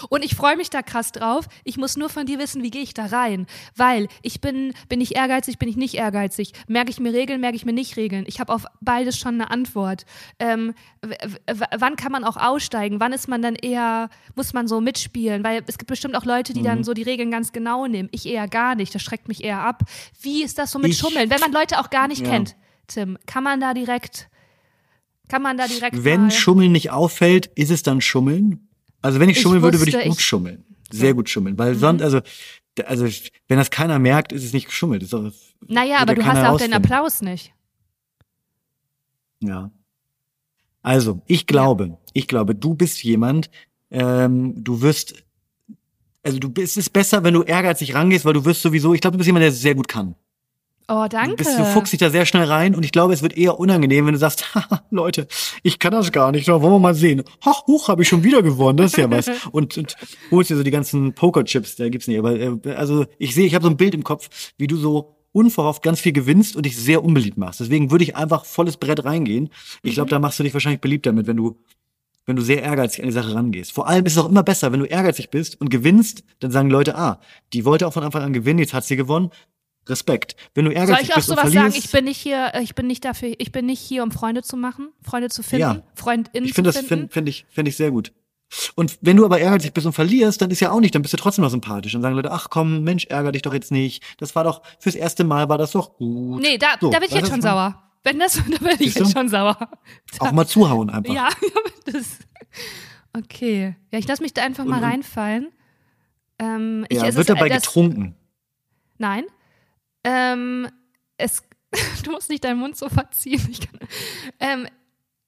Und 0.08 0.24
ich 0.24 0.34
freue 0.34 0.56
mich 0.56 0.70
da 0.70 0.82
krass 0.82 1.12
drauf. 1.12 1.46
Ich 1.64 1.76
muss 1.76 1.96
nur 1.96 2.08
von 2.08 2.26
dir 2.26 2.38
wissen, 2.38 2.62
wie 2.62 2.70
gehe 2.70 2.82
ich 2.82 2.94
da 2.94 3.06
rein? 3.06 3.46
Weil 3.74 4.08
ich 4.22 4.40
bin, 4.40 4.72
bin 4.88 5.00
ich 5.00 5.16
ehrgeizig, 5.16 5.58
bin 5.58 5.68
ich 5.68 5.76
nicht 5.76 5.94
ehrgeizig? 5.94 6.52
Merke 6.68 6.90
ich 6.90 7.00
mir 7.00 7.12
Regeln, 7.12 7.40
merke 7.40 7.56
ich 7.56 7.64
mir 7.64 7.72
nicht 7.72 7.96
Regeln? 7.96 8.24
Ich 8.26 8.40
habe 8.40 8.52
auf 8.52 8.64
beides 8.80 9.18
schon 9.18 9.34
eine 9.34 9.50
Antwort. 9.50 10.04
Ähm, 10.38 10.74
wann 11.78 11.96
kann 11.96 12.12
man 12.12 12.24
auch 12.24 12.36
aussteigen? 12.36 13.00
Wann 13.00 13.12
ist 13.12 13.28
man 13.28 13.42
dann 13.42 13.54
eher, 13.54 14.08
muss 14.34 14.52
man 14.52 14.68
so 14.68 14.80
mitspielen? 14.80 15.44
Weil 15.44 15.62
es 15.66 15.78
gibt 15.78 15.88
bestimmt 15.88 16.16
auch 16.16 16.24
Leute, 16.24 16.52
die 16.52 16.60
Mhm. 16.60 16.64
dann 16.64 16.84
so 16.84 16.94
die 16.94 17.02
Regeln 17.02 17.30
ganz 17.30 17.52
genau 17.52 17.86
nehmen. 17.86 18.08
Ich 18.12 18.26
eher 18.26 18.48
gar 18.48 18.74
nicht. 18.74 18.94
Das 18.94 19.02
schreckt 19.02 19.28
mich 19.28 19.44
eher 19.44 19.60
ab. 19.60 19.82
Wie 20.20 20.42
ist 20.42 20.58
das 20.58 20.70
so 20.70 20.78
mit 20.78 20.92
Ich- 20.92 20.98
Schummeln? 20.98 21.30
Wenn 21.30 21.40
man 21.40 21.52
Leute 21.52 21.78
auch 21.80 21.90
gar 21.90 22.08
nicht 22.08 22.22
Ja. 22.24 22.30
kennt, 22.32 22.56
Tim, 22.88 23.18
kann 23.26 23.42
man 23.44 23.60
da 23.60 23.74
direkt, 23.74 24.28
kann 25.28 25.42
man 25.42 25.56
da 25.56 25.66
direkt 25.66 26.04
Wenn 26.04 26.30
Schummeln 26.30 26.72
nicht 26.72 26.90
auffällt, 26.90 27.46
ist 27.56 27.70
es 27.70 27.82
dann 27.82 28.00
Schummeln? 28.00 28.68
Also 29.02 29.20
wenn 29.20 29.28
ich 29.28 29.36
Ich 29.36 29.42
schummeln 29.42 29.62
würde, 29.62 29.78
würde 29.78 29.96
ich 29.98 30.04
gut 30.08 30.18
ich- 30.18 30.24
schummeln. 30.24 30.64
Sehr 30.90 31.14
gut 31.14 31.28
schummeln. 31.28 31.58
Weil 31.58 31.74
sonst, 31.74 32.00
also, 32.02 32.20
also, 32.84 33.06
wenn 33.48 33.58
das 33.58 33.70
keiner 33.70 33.98
merkt, 33.98 34.32
ist 34.32 34.44
es 34.44 34.52
nicht 34.52 34.66
geschummelt. 34.66 35.02
Ist 35.02 35.12
doch, 35.12 35.32
Naja, 35.66 35.98
aber 35.98 36.12
ja 36.12 36.14
du 36.14 36.24
hast 36.24 36.36
ja 36.36 36.50
auch 36.52 36.58
den 36.58 36.70
herausfinden. 36.70 36.74
Applaus 36.74 37.22
nicht. 37.22 37.52
Ja. 39.40 39.70
Also, 40.82 41.22
ich 41.26 41.46
glaube, 41.46 41.98
ich 42.12 42.28
glaube, 42.28 42.54
du 42.54 42.74
bist 42.74 43.02
jemand, 43.02 43.50
ähm, 43.90 44.54
du 44.62 44.80
wirst, 44.82 45.24
also 46.22 46.38
du 46.38 46.48
bist, 46.48 46.76
es 46.76 46.86
ist 46.86 46.92
besser, 46.92 47.24
wenn 47.24 47.34
du 47.34 47.42
ehrgeizig 47.42 47.94
rangehst, 47.94 48.24
weil 48.24 48.34
du 48.34 48.44
wirst 48.44 48.62
sowieso, 48.62 48.94
ich 48.94 49.00
glaube, 49.00 49.16
du 49.16 49.18
bist 49.18 49.26
jemand, 49.26 49.42
der 49.42 49.50
es 49.50 49.60
sehr 49.60 49.74
gut 49.74 49.88
kann. 49.88 50.14
Oh, 50.88 51.06
danke. 51.08 51.36
bist, 51.36 51.58
du 51.58 51.64
fuchst 51.64 51.92
dich 51.92 51.98
da 51.98 52.10
sehr 52.10 52.26
schnell 52.26 52.44
rein 52.44 52.76
und 52.76 52.84
ich 52.84 52.92
glaube, 52.92 53.12
es 53.12 53.22
wird 53.22 53.36
eher 53.36 53.58
unangenehm, 53.58 54.06
wenn 54.06 54.12
du 54.12 54.18
sagst, 54.18 54.54
Haha, 54.54 54.84
Leute, 54.90 55.26
ich 55.64 55.80
kann 55.80 55.92
das 55.92 56.12
gar 56.12 56.30
nicht, 56.30 56.46
wollen 56.46 56.62
wir 56.62 56.78
mal 56.78 56.94
sehen. 56.94 57.24
Ach, 57.44 57.66
hoch, 57.66 57.88
habe 57.88 58.02
ich 58.02 58.08
schon 58.08 58.22
wieder 58.22 58.40
gewonnen, 58.42 58.76
das 58.76 58.92
ist 58.92 58.98
ja 58.98 59.10
was. 59.10 59.28
Und, 59.50 59.76
und 59.78 59.96
holst 60.30 60.50
dir 60.50 60.56
so 60.56 60.62
die 60.62 60.70
ganzen 60.70 61.12
Pokerchips, 61.14 61.76
da 61.76 61.88
gibt's 61.88 62.06
nicht. 62.06 62.18
Aber 62.18 62.38
äh, 62.38 62.74
also 62.76 63.06
ich 63.18 63.34
sehe, 63.34 63.46
ich 63.46 63.54
habe 63.54 63.64
so 63.64 63.70
ein 63.70 63.76
Bild 63.76 63.94
im 63.94 64.04
Kopf, 64.04 64.28
wie 64.58 64.66
du 64.66 64.76
so 64.76 65.16
unverhofft 65.32 65.82
ganz 65.82 66.00
viel 66.00 66.12
gewinnst 66.12 66.56
und 66.56 66.66
dich 66.66 66.76
sehr 66.76 67.04
unbeliebt 67.04 67.36
machst. 67.36 67.60
Deswegen 67.60 67.90
würde 67.90 68.04
ich 68.04 68.16
einfach 68.16 68.44
volles 68.44 68.76
Brett 68.76 69.04
reingehen. 69.04 69.50
Ich 69.82 69.94
glaube, 69.94 70.10
da 70.10 70.18
machst 70.18 70.38
du 70.38 70.42
dich 70.42 70.54
wahrscheinlich 70.54 70.80
beliebt 70.80 71.06
damit, 71.06 71.26
wenn 71.26 71.36
du 71.36 71.58
wenn 72.26 72.36
du 72.36 72.42
sehr 72.42 72.62
ehrgeizig 72.62 73.00
an 73.00 73.06
die 73.06 73.12
Sache 73.12 73.34
rangehst. 73.34 73.72
Vor 73.72 73.86
allem 73.86 74.04
ist 74.04 74.12
es 74.12 74.18
auch 74.18 74.28
immer 74.28 74.42
besser, 74.42 74.72
wenn 74.72 74.80
du 74.80 74.86
ehrgeizig 74.86 75.30
bist 75.30 75.60
und 75.60 75.70
gewinnst, 75.70 76.24
dann 76.40 76.50
sagen 76.50 76.70
Leute, 76.70 76.96
ah, 76.96 77.20
die 77.52 77.64
wollte 77.64 77.86
auch 77.86 77.92
von 77.92 78.02
Anfang 78.02 78.22
an 78.22 78.32
gewinnen, 78.32 78.58
jetzt 78.58 78.74
hat 78.74 78.84
sie 78.84 78.96
gewonnen. 78.96 79.30
Respekt. 79.88 80.36
Wenn 80.54 80.64
du 80.64 80.70
Soll 80.72 80.78
ehrgeizig 80.78 81.04
ich 81.04 81.10
auch 81.12 81.16
bist 81.16 81.30
und 81.30 81.36
sowas 81.38 81.52
sagen? 81.52 81.72
Ich 81.76 81.90
bin 81.90 82.04
nicht 82.04 82.18
hier, 82.18 82.50
äh, 82.54 82.62
ich 82.62 82.74
bin 82.74 82.86
nicht 82.86 83.04
dafür, 83.04 83.34
ich 83.38 83.52
bin 83.52 83.66
nicht 83.66 83.80
hier, 83.80 84.02
um 84.02 84.10
Freunde 84.10 84.42
zu 84.42 84.56
machen, 84.56 84.88
Freunde 85.02 85.28
zu 85.30 85.42
finden, 85.42 85.60
Ja. 85.60 85.82
Freundinnen 85.94 86.44
ich 86.46 86.54
finde 86.54 86.70
zu 86.72 86.78
das 86.80 86.86
finden. 86.88 87.08
finde 87.08 87.12
find 87.12 87.28
ich 87.28 87.46
finde 87.50 87.68
ich 87.70 87.76
sehr 87.76 87.90
gut. 87.90 88.12
Und 88.76 88.98
wenn 89.00 89.16
du 89.16 89.24
aber 89.24 89.38
ehrgeizig 89.40 89.72
bist 89.74 89.86
und 89.86 89.92
verlierst, 89.92 90.40
dann 90.40 90.50
ist 90.52 90.60
ja 90.60 90.70
auch 90.70 90.78
nicht, 90.80 90.94
dann 90.94 91.02
bist 91.02 91.12
du 91.12 91.16
trotzdem 91.18 91.42
noch 91.42 91.50
sympathisch. 91.50 91.92
Dann 91.92 92.02
sagen 92.02 92.14
Leute, 92.14 92.30
ach 92.30 92.48
komm, 92.48 92.84
Mensch, 92.84 93.04
ärger 93.06 93.32
dich 93.32 93.42
doch 93.42 93.52
jetzt 93.54 93.72
nicht. 93.72 94.04
Das 94.18 94.36
war 94.36 94.44
doch 94.44 94.62
fürs 94.78 94.94
erste 94.94 95.24
Mal 95.24 95.48
war 95.48 95.58
das 95.58 95.72
doch 95.72 95.96
gut. 95.96 96.40
nee, 96.42 96.56
da, 96.56 96.68
So, 96.80 96.90
da 96.90 96.98
bin 97.00 97.08
ich 97.08 97.14
jetzt 97.14 97.28
schon 97.28 97.42
sauer. 97.42 97.82
Wenn 98.04 98.20
das, 98.20 98.34
da 98.50 98.58
bin 98.58 98.76
ich 98.78 98.94
jetzt 98.94 99.12
schon 99.12 99.28
sauer. 99.28 99.56
Auch 100.20 100.30
mal 100.32 100.46
zuhauen 100.46 100.90
einfach. 100.90 101.12
Ja, 101.12 101.28
das. 101.86 102.18
Okay. 103.16 103.74
Ja, 103.90 103.98
ich 103.98 104.06
lasse 104.06 104.22
mich 104.22 104.32
da 104.34 104.42
einfach 104.42 104.64
mal 104.64 104.76
Und- 104.76 104.82
und- 104.84 104.90
reinfallen. 104.90 105.48
Ähm, 106.38 106.86
ich, 106.88 106.98
Ja, 106.98 107.06
es 107.06 107.16
wird 107.16 107.28
dabei 107.30 107.48
das, 107.48 107.62
getrunken. 107.64 108.14
Nein. 108.98 109.24
Ähm, 110.08 110.68
es, 111.18 111.42
du 112.04 112.12
musst 112.12 112.30
nicht 112.30 112.44
deinen 112.44 112.60
Mund 112.60 112.76
so 112.76 112.88
verziehen. 112.88 113.44
Ich 113.50 113.60
kann, 113.60 113.80
ähm, 114.40 114.68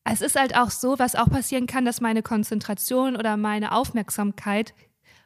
es 0.04 0.20
ist 0.22 0.36
halt 0.38 0.56
auch 0.56 0.70
so, 0.70 0.98
was 0.98 1.16
auch 1.16 1.28
passieren 1.28 1.66
kann, 1.66 1.84
dass 1.84 2.00
meine 2.00 2.22
Konzentration 2.22 3.16
oder 3.16 3.36
meine 3.36 3.72
Aufmerksamkeit 3.72 4.72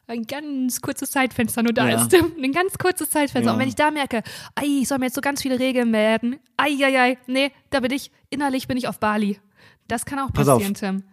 ein 0.07 0.23
ganz 0.23 0.81
kurzes 0.81 1.11
Zeitfenster 1.11 1.63
nur 1.63 1.71
da 1.71 1.87
Ja. 1.87 2.01
ist. 2.01 2.13
Ein 2.43 2.51
ganz 2.51 2.77
kurzes 2.77 3.09
Zeitfenster. 3.09 3.51
Ja. 3.51 3.53
Und 3.53 3.59
wenn 3.59 3.69
ich 3.69 3.75
da 3.75 3.89
merke, 3.91 4.21
ei, 4.55 4.65
ich 4.81 4.87
soll 4.89 4.97
mir 4.97 5.05
jetzt 5.05 5.15
so 5.15 5.21
ganz 5.21 5.41
viele 5.41 5.59
Regeln 5.59 5.93
werden, 5.93 6.39
ei, 6.57 6.75
ei, 6.83 6.99
ei, 6.99 7.17
nee, 7.27 7.51
da 7.69 7.79
bin 7.79 7.91
ich, 7.91 8.11
innerlich 8.29 8.67
bin 8.67 8.75
ich 8.75 8.89
auf 8.89 8.99
Bali. 8.99 9.39
Das 9.87 10.03
kann 10.05 10.19
auch 10.19 10.33
Pass 10.33 10.49
auf. 10.49 10.57
passieren, 10.57 10.73
Tim. 10.73 11.03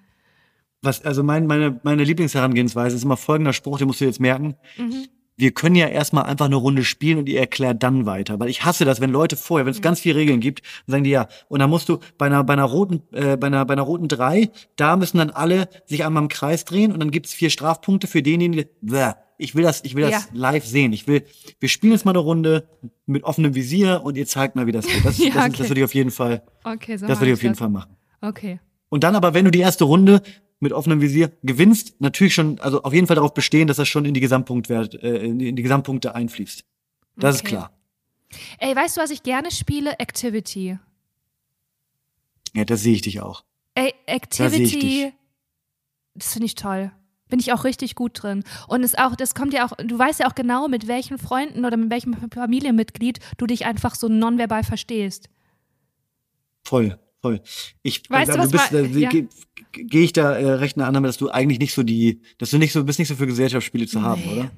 Was, 0.83 1.05
also 1.05 1.23
mein, 1.23 1.47
meine, 1.47 1.79
meine 1.85 2.03
Lieblingsherangehensweise 2.03 2.97
ist 2.97 3.05
immer 3.05 3.17
folgender 3.17 3.53
Spruch, 3.53 3.79
den 3.79 3.87
musst 3.87 4.01
du 4.01 4.07
jetzt 4.07 4.19
merken. 4.19 4.57
Mhm. 4.77 5.07
Wir 5.41 5.53
können 5.53 5.75
ja 5.75 5.89
erstmal 5.89 6.25
einfach 6.25 6.47
eine 6.47 6.57
Runde 6.57 6.85
spielen 6.85 7.19
und 7.19 7.29
ihr 7.29 7.41
erklärt 7.41 7.83
dann 7.83 8.05
weiter. 8.07 8.39
Weil 8.39 8.49
ich 8.51 8.65
hasse 8.65 8.85
das, 8.85 9.01
wenn 9.01 9.11
Leute 9.11 9.37
vorher, 9.37 9.65
wenn 9.65 9.73
es 9.73 9.81
ganz 9.81 10.01
viele 10.01 10.17
Regeln 10.17 10.41
gibt, 10.41 10.61
dann 10.87 10.93
sagen 10.93 11.05
die 11.05 11.11
ja, 11.11 11.29
und 11.49 11.61
dann 11.61 11.71
musst 11.71 11.89
du 11.89 11.99
bei 12.19 12.27
einer, 12.27 12.45
bei 12.45 12.53
einer 12.53 12.65
roten, 12.65 13.03
äh, 13.13 13.37
bei 13.37 13.47
einer, 13.47 13.65
bei 13.65 13.73
einer 13.73 13.83
roten 13.83 14.07
drei, 14.09 14.51
da 14.77 14.97
müssen 14.97 15.19
dann 15.19 15.31
alle 15.31 15.69
sich 15.87 16.05
einmal 16.05 16.23
im 16.23 16.29
Kreis 16.29 16.65
drehen 16.65 16.93
und 16.93 17.01
dann 17.01 17.11
gibt's 17.11 17.33
vier 17.33 17.49
Strafpunkte 17.51 18.07
für 18.07 18.23
denjenigen, 18.23 18.67
Bäh, 18.83 19.13
ich 19.39 19.55
will 19.55 19.63
das, 19.63 19.83
ich 19.85 19.95
will 19.95 20.03
das 20.03 20.13
Ja. 20.13 20.21
live 20.35 20.67
sehen. 20.67 20.93
Ich 20.93 21.07
will, 21.09 21.25
wir 21.59 21.69
spielen 21.71 21.95
jetzt 21.95 22.05
mal 22.05 22.11
eine 22.13 22.19
Runde 22.19 22.69
mit 23.07 23.25
offenem 23.25 23.55
Visier 23.55 24.03
und 24.05 24.19
ihr 24.19 24.27
zeigt 24.27 24.55
mal, 24.57 24.67
wie 24.67 24.73
das 24.73 24.87
geht. 24.87 25.03
Das, 25.05 25.17
Ja, 25.19 25.31
das, 25.33 25.45
okay. 25.47 25.55
das 25.57 25.69
würde 25.71 25.81
ich 25.81 25.85
auf 25.85 25.95
jeden 25.95 26.11
Fall, 26.11 26.43
Okay, 26.65 26.99
so 26.99 27.07
das 27.07 27.19
würde 27.19 27.31
ich 27.31 27.35
auf 27.39 27.43
jeden 27.43 27.55
das. 27.55 27.59
Fall 27.59 27.71
machen. 27.71 27.97
Okay. 28.21 28.61
Und 28.91 29.05
dann 29.05 29.17
aber, 29.17 29.33
wenn 29.33 29.47
du 29.47 29.51
die 29.51 29.61
erste 29.61 29.85
Runde 29.85 30.21
mit 30.61 30.73
offenem 30.73 31.01
Visier 31.01 31.33
gewinnst, 31.43 32.01
natürlich 32.01 32.35
schon, 32.35 32.61
also 32.61 32.83
auf 32.83 32.93
jeden 32.93 33.07
Fall 33.07 33.17
darauf 33.17 33.35
bestehen, 33.35 33.67
dass 33.67 33.79
das 33.79 33.89
schon 33.89 34.05
in 34.05 34.15
die 34.15 34.21
Gesamtpunktwert, 34.21 34.95
äh, 35.03 35.17
in 35.25 35.39
die 35.39 35.49
in 35.49 35.57
die 35.57 35.63
Gesamtpunkte 35.63 36.15
einfließt. 36.15 36.65
Das 37.17 37.37
ist 37.37 37.41
Okay. 37.43 37.49
klar. 37.51 37.73
Ey, 38.59 38.77
weißt 38.77 38.97
du, 38.97 39.01
was 39.01 39.11
ich 39.11 39.23
gerne 39.23 39.51
spiele? 39.51 39.99
Activity. 39.99 40.79
Ja, 42.55 42.65
das 42.65 42.83
sehe 42.83 42.95
ich 42.95 43.03
dich 43.03 43.21
auch. 43.21 43.45
Ey, 43.75 43.93
Activity, 44.07 44.79
dich. 44.79 45.13
das 46.15 46.33
finde 46.33 46.47
ich 46.47 46.55
toll. 46.55 46.93
Bin 47.29 47.39
ich 47.39 47.53
auch 47.53 47.65
richtig 47.65 47.95
gut 47.95 48.23
drin. 48.23 48.43
Und 48.69 48.83
es 48.83 48.97
auch, 48.97 49.15
das 49.15 49.35
kommt 49.37 49.55
ja 49.55 49.65
auch, 49.67 49.77
du 49.77 49.99
weißt 49.99 50.21
ja 50.21 50.29
auch 50.29 50.35
genau, 50.35 50.67
mit 50.69 50.89
welchen 50.89 51.17
Freunden 51.17 51.65
oder 51.65 51.77
mit 51.77 51.91
welchem 51.91 52.15
Familienmitglied 52.33 53.21
du 53.39 53.47
dich 53.47 53.67
einfach 53.67 53.95
so 53.95 54.09
nonverbal 54.09 54.65
verstehst. 54.65 55.29
Voll, 56.65 56.99
voll. 57.23 57.41
Ich, 57.83 58.03
Weißt 58.09 58.31
äh, 58.31 58.37
du, 58.37 58.51
bist, 58.51 58.73
mal- 58.73 58.85
äh, 58.85 58.99
ja. 58.99 59.09
ge- 59.09 59.27
gehe 59.73 60.03
ich 60.03 60.13
da 60.13 60.35
äh, 60.37 60.51
recht 60.53 60.77
eine 60.77 60.87
Annahme, 60.87 61.07
dass 61.07 61.17
du 61.19 61.31
eigentlich 61.31 61.59
nicht 61.59 61.75
so 61.75 61.83
die, 61.83 62.21
dass 62.39 62.51
du 62.51 62.59
nicht 62.59 62.73
so 62.73 62.85
bist 62.85 62.99
nicht 62.99 63.09
so 63.09 63.15
für 63.15 63.27
Gesellschaftsspiele 63.27 63.87
zu 63.87 64.03
haben, 64.03 64.23
Nee. 64.25 64.33
oder? 64.33 64.51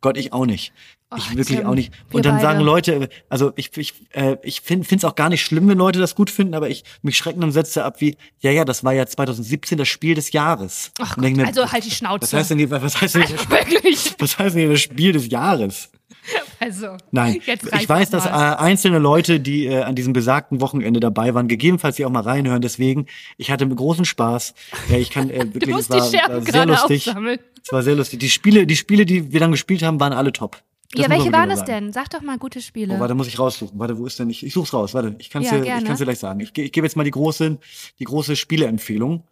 Gott, 0.00 0.16
ich 0.16 0.32
auch 0.32 0.46
nicht. 0.46 0.72
Oh, 1.12 1.16
ich 1.16 1.30
wirklich 1.36 1.58
Tim, 1.58 1.66
auch 1.66 1.76
nicht. 1.76 1.92
Und 2.12 2.26
dann 2.26 2.34
beide. 2.34 2.42
sagen 2.42 2.60
Leute, 2.60 3.08
also 3.28 3.52
ich, 3.54 3.70
ich, 3.76 3.94
äh, 4.10 4.36
ich 4.42 4.60
finde 4.60 4.84
es 4.96 5.04
auch 5.04 5.14
gar 5.14 5.28
nicht 5.28 5.42
schlimm, 5.42 5.68
wenn 5.68 5.78
Leute 5.78 6.00
das 6.00 6.16
gut 6.16 6.28
finden, 6.28 6.54
aber 6.54 6.68
ich 6.70 6.82
mich 7.02 7.16
schrecken 7.16 7.40
dann 7.40 7.52
Sätze 7.52 7.84
ab 7.84 8.00
wie, 8.00 8.16
ja, 8.40 8.50
ja, 8.50 8.64
das 8.64 8.82
war 8.82 8.92
ja 8.94 9.06
2017 9.06 9.78
das 9.78 9.86
Spiel 9.86 10.16
des 10.16 10.32
Jahres. 10.32 10.90
Ach 10.98 11.14
Gott, 11.14 11.36
mir, 11.36 11.46
also 11.46 11.70
halt 11.70 11.84
die 11.84 11.92
Schnauze. 11.92 12.22
Was 12.22 12.32
heißt 12.32 12.50
denn, 12.50 12.58
hier- 12.58 12.70
was 12.72 13.00
heißt 13.00 13.14
denn, 13.14 13.22
hier- 13.28 13.38
Wirklich. 13.48 14.14
was 14.18 14.36
heißt 14.40 14.56
denn 14.56 14.62
hier 14.62 14.70
das 14.72 14.80
Spiel 14.80 15.12
des 15.12 15.28
Jahres? 15.30 15.90
Also. 16.60 16.96
Nein, 17.10 17.40
Jetzt 17.44 17.66
ich 17.74 17.88
weiß, 17.88 18.10
dass 18.10 18.26
äh, 18.26 18.28
einzelne 18.28 18.98
Leute, 19.00 19.40
die 19.40 19.66
äh, 19.66 19.82
an 19.82 19.96
diesem 19.96 20.12
besagten 20.12 20.60
Wochenende 20.60 21.00
dabei 21.00 21.34
waren, 21.34 21.48
gegebenenfalls 21.48 21.96
die 21.96 22.04
auch 22.04 22.10
mal 22.10 22.22
reinhören. 22.22 22.62
Deswegen, 22.62 23.06
ich 23.36 23.50
hatte 23.50 23.66
großen 23.68 24.04
Spaß. 24.04 24.54
Ja, 24.88 24.98
ich 24.98 25.10
kann 25.10 25.28
äh, 25.30 25.38
wirklich, 25.52 25.64
Du 25.64 25.70
musst 25.70 25.90
es 25.90 25.96
war, 25.96 26.08
die 26.10 26.16
Scherben 26.16 26.46
war 26.46 26.52
sehr 26.52 26.66
lustig. 26.66 27.08
aufsammeln. 27.08 27.38
Es 27.64 27.72
war 27.72 27.82
sehr 27.82 27.96
lustig. 27.96 28.20
Die 28.20 28.30
Spiele, 28.30 28.66
die 28.66 28.76
Spiele, 28.76 29.04
die 29.06 29.32
wir 29.32 29.40
dann 29.40 29.50
gespielt 29.50 29.82
haben, 29.82 29.98
waren 29.98 30.12
alle 30.12 30.32
top. 30.32 30.62
Das 30.92 31.02
Ja, 31.06 31.10
welche 31.10 31.32
waren 31.32 31.50
es 31.50 31.64
denn? 31.64 31.92
Sag 31.92 32.10
doch 32.10 32.20
mal 32.22 32.38
gute 32.38 32.60
Spiele. 32.60 32.94
Oh, 32.96 33.00
warte, 33.00 33.14
muss 33.14 33.26
ich 33.26 33.38
raussuchen. 33.38 33.78
Warte, 33.80 33.98
wo 33.98 34.06
ist 34.06 34.18
denn 34.20 34.30
ich? 34.30 34.44
Ich 34.46 34.52
such's 34.52 34.72
raus. 34.72 34.94
Warte, 34.94 35.16
ich 35.18 35.30
kann's 35.30 35.46
Ja, 35.50 35.56
dir, 35.56 35.62
gerne. 35.64 35.80
ich 35.80 35.86
kann's 35.86 35.98
dir 35.98 36.04
gleich 36.04 36.18
sagen. 36.20 36.38
Ich, 36.40 36.56
ich 36.56 36.70
gebe 36.70 36.86
jetzt 36.86 36.96
mal 36.96 37.04
die 37.04 37.10
große, 37.10 37.58
die 37.98 38.04
große 38.04 38.36
Spieleempfehlung. 38.36 39.24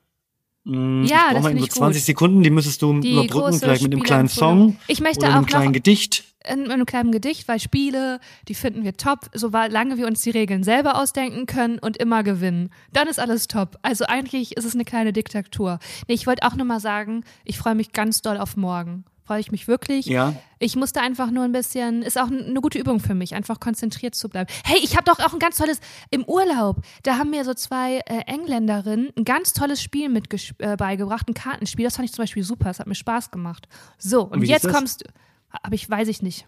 Mm, 0.64 1.04
Ja, 1.04 1.26
ich 1.28 1.34
das 1.34 1.42
mal 1.42 1.48
finde 1.50 1.60
so 1.62 1.66
ich 1.66 1.70
20 1.72 2.00
gut. 2.02 2.06
Sekunden, 2.06 2.42
die 2.42 2.50
müsstest 2.50 2.82
du 2.82 2.98
Die 3.00 3.12
überbrücken, 3.12 3.58
vielleicht 3.58 3.82
mit 3.82 3.92
einem 3.92 4.02
kleinen. 4.02 4.28
Song 4.28 4.78
Ich 4.88 5.00
möchte 5.00 5.20
oder 5.20 5.28
einem 5.28 5.36
auch 5.36 5.40
noch- 5.42 5.48
kleinen 5.48 5.72
Gedicht. 5.72 6.24
In 6.48 6.70
einem 6.70 6.86
kleinen 6.86 7.12
Gedicht, 7.12 7.48
weil 7.48 7.60
Spiele, 7.60 8.20
die 8.48 8.54
finden 8.54 8.84
wir 8.84 8.96
top, 8.96 9.30
solange 9.34 9.98
wir 9.98 10.06
uns 10.06 10.22
die 10.22 10.30
Regeln 10.30 10.62
selber 10.62 11.00
ausdenken 11.00 11.46
können 11.46 11.78
und 11.78 11.96
immer 11.98 12.22
gewinnen. 12.22 12.70
Dann 12.92 13.08
ist 13.08 13.20
alles 13.20 13.46
top. 13.48 13.78
Also 13.82 14.06
eigentlich 14.06 14.56
ist 14.56 14.64
es 14.64 14.74
eine 14.74 14.84
kleine 14.84 15.12
Diktatur. 15.12 15.78
Nee, 16.08 16.14
ich 16.14 16.26
wollte 16.26 16.46
auch 16.46 16.54
nur 16.54 16.66
mal 16.66 16.80
sagen, 16.80 17.24
ich 17.44 17.58
freue 17.58 17.74
mich 17.74 17.92
ganz 17.92 18.22
doll 18.22 18.38
auf 18.38 18.56
morgen. 18.56 19.04
Freue 19.30 19.38
ich 19.38 19.52
mich 19.52 19.68
wirklich. 19.68 20.06
Ja. 20.06 20.34
Ich 20.58 20.74
musste 20.74 21.00
einfach 21.00 21.30
nur 21.30 21.44
ein 21.44 21.52
bisschen, 21.52 22.02
ist 22.02 22.18
auch 22.18 22.26
eine 22.32 22.60
gute 22.60 22.78
Übung 22.78 22.98
für 22.98 23.14
mich, 23.14 23.34
einfach 23.34 23.60
konzentriert 23.60 24.16
zu 24.16 24.28
bleiben. 24.28 24.50
Hey, 24.64 24.80
ich 24.82 24.96
habe 24.96 25.04
doch 25.04 25.20
auch 25.20 25.32
ein 25.32 25.38
ganz 25.38 25.56
tolles, 25.56 25.78
im 26.10 26.24
Urlaub, 26.24 26.78
da 27.04 27.16
haben 27.16 27.30
mir 27.30 27.44
so 27.44 27.54
zwei 27.54 27.98
äh, 28.06 28.22
Engländerinnen 28.26 29.10
ein 29.16 29.24
ganz 29.24 29.52
tolles 29.52 29.80
Spiel 29.80 30.08
mit 30.08 30.26
äh, 30.58 30.76
beigebracht, 30.76 31.28
ein 31.28 31.34
Kartenspiel. 31.34 31.84
Das 31.84 31.94
fand 31.94 32.08
ich 32.08 32.14
zum 32.14 32.24
Beispiel 32.24 32.42
super, 32.42 32.64
das 32.64 32.80
hat 32.80 32.88
mir 32.88 32.96
Spaß 32.96 33.30
gemacht. 33.30 33.68
So, 33.98 34.24
und, 34.24 34.40
hieß 34.40 34.48
jetzt 34.48 34.68
kommst 34.68 35.02
du, 35.02 35.12
aber 35.50 35.74
ich 35.74 35.88
weiß 35.88 36.08
ich 36.08 36.22
nicht. 36.22 36.46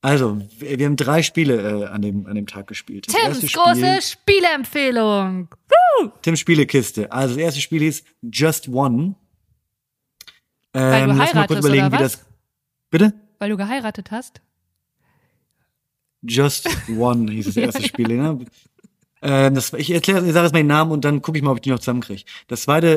Also, 0.00 0.40
wir 0.58 0.78
wir 0.78 0.86
haben 0.86 0.96
drei 0.96 1.22
Spiele 1.22 1.84
äh, 1.84 1.86
an, 1.86 2.02
dem, 2.02 2.26
an 2.26 2.34
dem 2.34 2.46
Tag 2.46 2.66
gespielt. 2.66 3.06
Das 3.08 3.14
Tims 3.14 3.42
erste 3.42 3.58
große 3.58 4.00
Spieleempfehlung. 4.02 5.48
Tims 6.22 6.40
Spielekiste. 6.40 7.10
Also 7.10 7.34
das 7.34 7.42
erste 7.42 7.60
Spiel 7.60 7.80
hieß 7.82 8.04
Just 8.22 8.68
One. 8.68 9.14
Weil 10.72 11.04
du 11.06 11.10
Ähm, 11.12 11.18
lass 11.18 11.34
mal 11.34 11.46
kurz 11.46 11.60
überlegen, 11.60 11.86
oder 11.86 11.98
wie 11.98 12.02
das. 12.02 12.24
Bitte? 12.90 13.12
Weil 13.38 13.50
du 13.50 13.56
geheiratet 13.56 14.10
hast? 14.10 14.40
Just 16.22 16.68
One 16.96 17.30
hieß 17.30 17.46
das 17.46 17.56
erste 17.56 17.82
Spiel. 17.88 18.08
Ne? 18.08 18.44
Ähm, 19.22 19.54
das, 19.54 19.72
ich 19.72 19.90
erkläre, 19.90 20.26
ich 20.26 20.32
sage 20.32 20.46
jetzt 20.46 20.52
mal 20.52 20.60
den 20.60 20.66
Namen 20.66 20.92
und 20.92 21.04
dann 21.04 21.22
gucke 21.22 21.38
ich 21.38 21.44
mal, 21.44 21.50
ob 21.50 21.58
ich 21.58 21.62
die 21.62 21.70
noch 21.70 21.78
zusammenkriege. 21.78 22.22
Das 22.46 22.62
zweite 22.62 22.88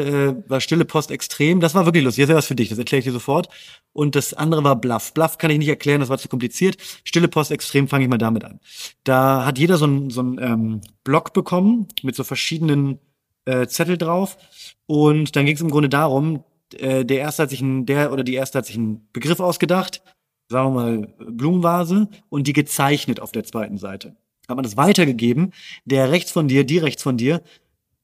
äh, 0.45 0.49
war 0.49 0.61
Stille 0.61 0.85
Post 0.85 1.11
Extrem. 1.11 1.59
Das 1.59 1.75
war 1.75 1.85
wirklich 1.85 2.03
lustig. 2.03 2.23
Ist 2.23 2.29
ja 2.29 2.35
was 2.35 2.47
für 2.47 2.55
dich. 2.55 2.69
Das 2.69 2.77
erkläre 2.77 2.99
ich 2.99 3.05
dir 3.05 3.11
sofort. 3.11 3.49
Und 3.93 4.15
das 4.15 4.33
andere 4.33 4.63
war 4.63 4.75
Bluff. 4.75 5.13
Bluff 5.13 5.37
kann 5.37 5.51
ich 5.51 5.57
nicht 5.57 5.67
erklären. 5.67 5.99
Das 5.99 6.09
war 6.09 6.17
zu 6.17 6.29
kompliziert. 6.29 6.77
Stille 7.03 7.27
Post 7.27 7.51
Extrem 7.51 7.87
fange 7.87 8.05
ich 8.05 8.09
mal 8.09 8.17
damit 8.17 8.43
an. 8.43 8.59
Da 9.03 9.45
hat 9.45 9.57
jeder 9.57 9.77
so 9.77 9.85
einen 9.85 10.09
so 10.09 10.21
einen, 10.21 10.39
ähm, 10.39 10.81
Block 11.03 11.33
bekommen 11.33 11.87
mit 12.03 12.15
so 12.15 12.23
verschiedenen 12.23 12.99
äh, 13.45 13.67
Zettel 13.67 13.97
drauf. 13.97 14.37
Und 14.85 15.35
dann 15.35 15.45
ging 15.45 15.55
es 15.55 15.61
im 15.61 15.71
Grunde 15.71 15.89
darum, 15.89 16.43
äh, 16.73 17.05
der 17.05 17.19
erste 17.19 17.43
hat 17.43 17.49
sich 17.49 17.61
ein, 17.61 17.85
der 17.85 18.11
oder 18.11 18.23
die 18.23 18.33
erste 18.33 18.57
hat 18.57 18.65
sich 18.65 18.77
einen 18.77 19.07
Begriff 19.13 19.39
ausgedacht, 19.39 20.01
sagen 20.49 20.75
wir 20.75 20.81
mal 20.81 21.07
Blumenvase, 21.19 22.09
und 22.29 22.47
die 22.47 22.53
gezeichnet 22.53 23.19
auf 23.19 23.31
der 23.31 23.43
zweiten 23.43 23.77
Seite. 23.77 24.15
Hat 24.51 24.57
man 24.57 24.63
das 24.63 24.77
weitergegeben, 24.77 25.53
der 25.85 26.11
rechts 26.11 26.31
von 26.31 26.47
dir, 26.47 26.63
die 26.63 26.77
rechts 26.77 27.01
von 27.01 27.17
dir, 27.17 27.41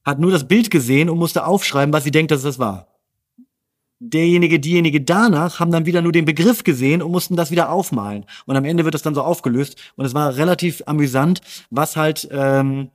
hat 0.06 0.20
nur 0.20 0.32
das 0.32 0.48
Bild 0.48 0.72
gesehen 0.72 1.10
und 1.10 1.18
musste 1.18 1.46
aufschreiben, 1.46 1.94
was 1.94 2.06
sie 2.06 2.12
denkt, 2.12 2.32
dass 2.32 2.44
das 2.44 2.58
war. 2.58 2.88
Derjenige, 4.00 4.60
diejenige 4.60 5.02
danach 5.02 5.60
haben 5.60 5.72
dann 5.72 5.86
wieder 5.86 6.02
nur 6.02 6.12
den 6.12 6.26
Begriff 6.26 6.64
gesehen 6.64 7.02
und 7.02 7.12
mussten 7.12 7.36
das 7.36 7.52
wieder 7.52 7.72
aufmalen. 7.72 8.26
Und 8.46 8.56
am 8.56 8.64
Ende 8.64 8.86
wird 8.86 8.94
das 8.94 9.02
dann 9.02 9.16
so 9.16 9.24
aufgelöst. 9.24 9.76
Und 9.96 10.06
es 10.06 10.14
war 10.14 10.38
relativ 10.38 10.84
amüsant, 10.86 11.42
was 11.72 11.98
halt, 11.98 12.28
ähm, 12.32 12.90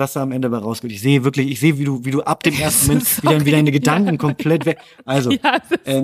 was 0.00 0.14
da 0.14 0.22
am 0.22 0.32
Ende 0.32 0.50
bei 0.50 0.58
rausgeht. 0.58 0.90
Ich 0.90 1.00
sehe 1.00 1.22
wirklich, 1.22 1.48
ich 1.50 1.60
sehe, 1.60 1.78
wie 1.78 1.84
du, 1.84 2.04
wie 2.04 2.10
du 2.10 2.22
ab 2.22 2.42
dem 2.42 2.54
ersten 2.58 2.88
Moment 2.88 3.22
wieder, 3.22 3.40
wieder 3.46 3.56
deine 3.58 3.70
Gedanken 3.70 4.18
komplett 4.18 4.66
weg. 4.66 4.78
Also, 5.04 5.30
Ja, 5.44 5.58
ähm. 5.84 6.02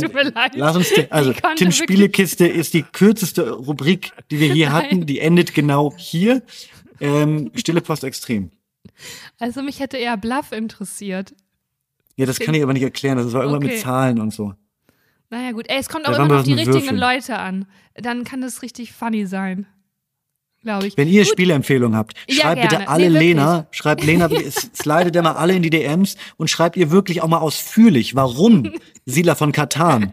Lass 0.54 0.76
uns, 0.76 0.92
also 1.10 1.30
wirklich- 1.34 1.74
Spielekiste 1.76 2.46
ist 2.46 2.74
die 2.74 2.82
kürzeste 2.84 3.50
Rubrik, 3.50 4.12
die 4.30 4.38
wir 4.38 4.52
hier 4.52 4.70
Nein. 4.70 4.74
hatten. 4.84 5.06
Die 5.06 5.18
endet 5.18 5.52
genau 5.54 5.92
hier. 5.96 6.42
Ähm, 7.00 7.50
Stille 7.56 7.80
Post 7.80 8.04
extrem. 8.04 8.50
Also 9.38 9.62
mich 9.62 9.80
hätte 9.80 9.96
eher 9.96 10.16
Bluff 10.16 10.52
interessiert. 10.52 11.34
Ja, 12.16 12.24
das 12.24 12.38
kann 12.38 12.54
ich 12.54 12.62
aber 12.62 12.72
nicht 12.72 12.82
erklären. 12.82 13.18
Das 13.18 13.32
war 13.32 13.42
irgendwann 13.42 13.64
Okay. 13.64 13.74
mit 13.74 13.82
Zahlen 13.82 14.20
und 14.20 14.32
so. 14.32 14.54
Naja 15.28 15.50
gut, 15.52 15.66
ey, 15.68 15.78
es 15.78 15.88
kommt 15.88 16.06
auch 16.08 16.14
immer 16.14 16.28
noch 16.28 16.44
die 16.44 16.50
mit 16.50 16.60
richtigen 16.60 16.82
Würfeln. 16.84 16.98
Leute 17.00 17.38
an. 17.38 17.66
Dann 17.94 18.24
kann 18.24 18.40
das 18.40 18.62
richtig 18.62 18.92
funny 18.92 19.26
sein. 19.26 19.66
Glaube 20.66 20.88
ich. 20.88 20.96
Wenn 20.96 21.06
ihr 21.06 21.22
Gut. 21.22 21.30
Spieleempfehlungen 21.30 21.96
habt, 21.96 22.14
Ja, 22.28 22.42
schreibt 22.42 22.60
gerne. 22.62 22.76
bitte 22.78 22.88
alle 22.88 23.08
Nee. 23.10 23.18
Lena, 23.20 23.66
schreibt 23.70 24.02
Lena, 24.04 24.28
slidet 24.74 25.14
ihr 25.14 25.22
mal 25.22 25.32
alle 25.36 25.54
in 25.54 25.62
die 25.62 25.70
DMs 25.70 26.16
und 26.38 26.50
schreibt 26.50 26.76
ihr 26.76 26.90
wirklich 26.90 27.22
auch 27.22 27.28
mal 27.28 27.38
ausführlich, 27.38 28.16
warum 28.16 28.72
Sila 29.04 29.36
von 29.36 29.52
Katan 29.52 30.12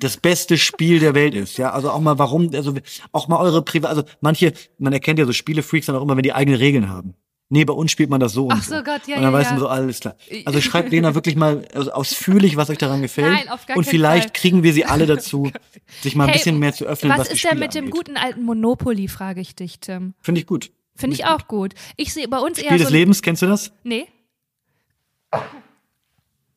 das 0.00 0.16
beste 0.16 0.58
Spiel 0.58 0.98
der 0.98 1.14
Welt 1.14 1.36
ist. 1.36 1.56
Ja, 1.56 1.70
also 1.70 1.88
auch 1.92 2.00
mal 2.00 2.18
warum, 2.18 2.50
also 2.52 2.74
auch 3.12 3.28
mal 3.28 3.36
eure 3.38 3.62
Privat, 3.62 3.90
also 3.90 4.02
manche, 4.20 4.52
man 4.78 4.92
erkennt 4.92 5.20
ja 5.20 5.24
so 5.24 5.32
Spielefreaks 5.32 5.86
dann 5.86 5.94
auch 5.94 6.02
immer, 6.02 6.16
wenn 6.16 6.24
die 6.24 6.32
eigene 6.32 6.58
Regeln 6.58 6.88
haben. 6.88 7.14
Nee, 7.52 7.66
bei 7.66 7.74
uns 7.74 7.90
spielt 7.92 8.08
man 8.08 8.18
das 8.18 8.32
so 8.32 8.46
und 8.46 8.52
Ach 8.54 8.62
so, 8.62 8.76
so. 8.78 8.82
Gott, 8.82 9.06
ja, 9.06 9.16
Und 9.16 9.22
dann 9.24 9.32
ja, 9.32 9.38
weiß 9.38 9.50
man 9.50 9.58
so, 9.60 9.68
alles 9.68 10.00
klar. 10.00 10.16
Also 10.46 10.60
schreibt 10.62 10.90
Lena 10.90 11.14
wirklich 11.14 11.36
mal 11.36 11.66
ausführlich, 11.92 12.56
was 12.56 12.70
euch 12.70 12.78
daran 12.78 13.02
gefällt. 13.02 13.30
Nein, 13.30 13.48
auf 13.50 13.66
gar 13.66 13.76
und 13.76 13.84
vielleicht 13.84 14.30
Fall. 14.30 14.32
kriegen 14.32 14.62
wir 14.62 14.72
sie 14.72 14.86
alle 14.86 15.04
dazu, 15.04 15.50
sich 16.02 16.16
mal 16.16 16.24
ein 16.24 16.30
Hey, 16.30 16.38
bisschen 16.38 16.58
mehr 16.58 16.72
zu 16.72 16.86
öffnen, 16.86 17.12
was, 17.12 17.18
Was 17.18 17.30
ist 17.30 17.44
denn 17.44 17.58
mit 17.58 17.74
dem 17.74 17.84
angeht. 17.84 17.94
guten 17.94 18.16
alten 18.16 18.42
Monopoly, 18.42 19.06
frage 19.08 19.40
ich 19.42 19.54
dich, 19.54 19.80
Tim. 19.80 20.14
Finde 20.20 20.40
ich 20.40 20.46
gut. 20.46 20.70
Finde 20.96 21.14
ich 21.14 21.26
auch 21.26 21.46
gut. 21.46 21.74
Ich 21.98 22.14
sehe 22.14 22.26
bei 22.26 22.38
uns 22.38 22.58
Spiel 22.58 22.70
eher 22.72 22.78
des 22.78 22.88
so. 22.88 22.94
Lebens, 22.94 23.20
kennst 23.22 23.42
du 23.42 23.46
das? 23.46 23.70
Nee, 23.84 24.06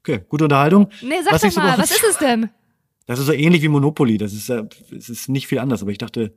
Okay, 0.02 0.22
gute 0.30 0.44
Unterhaltung. 0.46 0.90
nee, 1.02 1.16
sag 1.24 1.34
Was 1.34 1.42
doch 1.42 1.56
mal, 1.56 1.78
was 1.78 1.92
ist 1.92 2.04
es 2.10 2.18
denn? 2.20 2.50
Das 3.08 3.20
ist 3.20 3.26
so 3.26 3.34
ähnlich 3.34 3.62
wie 3.62 3.68
Monopoly. 3.68 4.18
Das 4.18 4.34
ist, 4.34 4.50
äh, 4.50 4.64
es 4.96 5.10
ist 5.10 5.30
nicht 5.30 5.48
viel 5.48 5.60
anders, 5.60 5.82
aber 5.82 5.92
ich 5.92 5.98
dachte, 5.98 6.34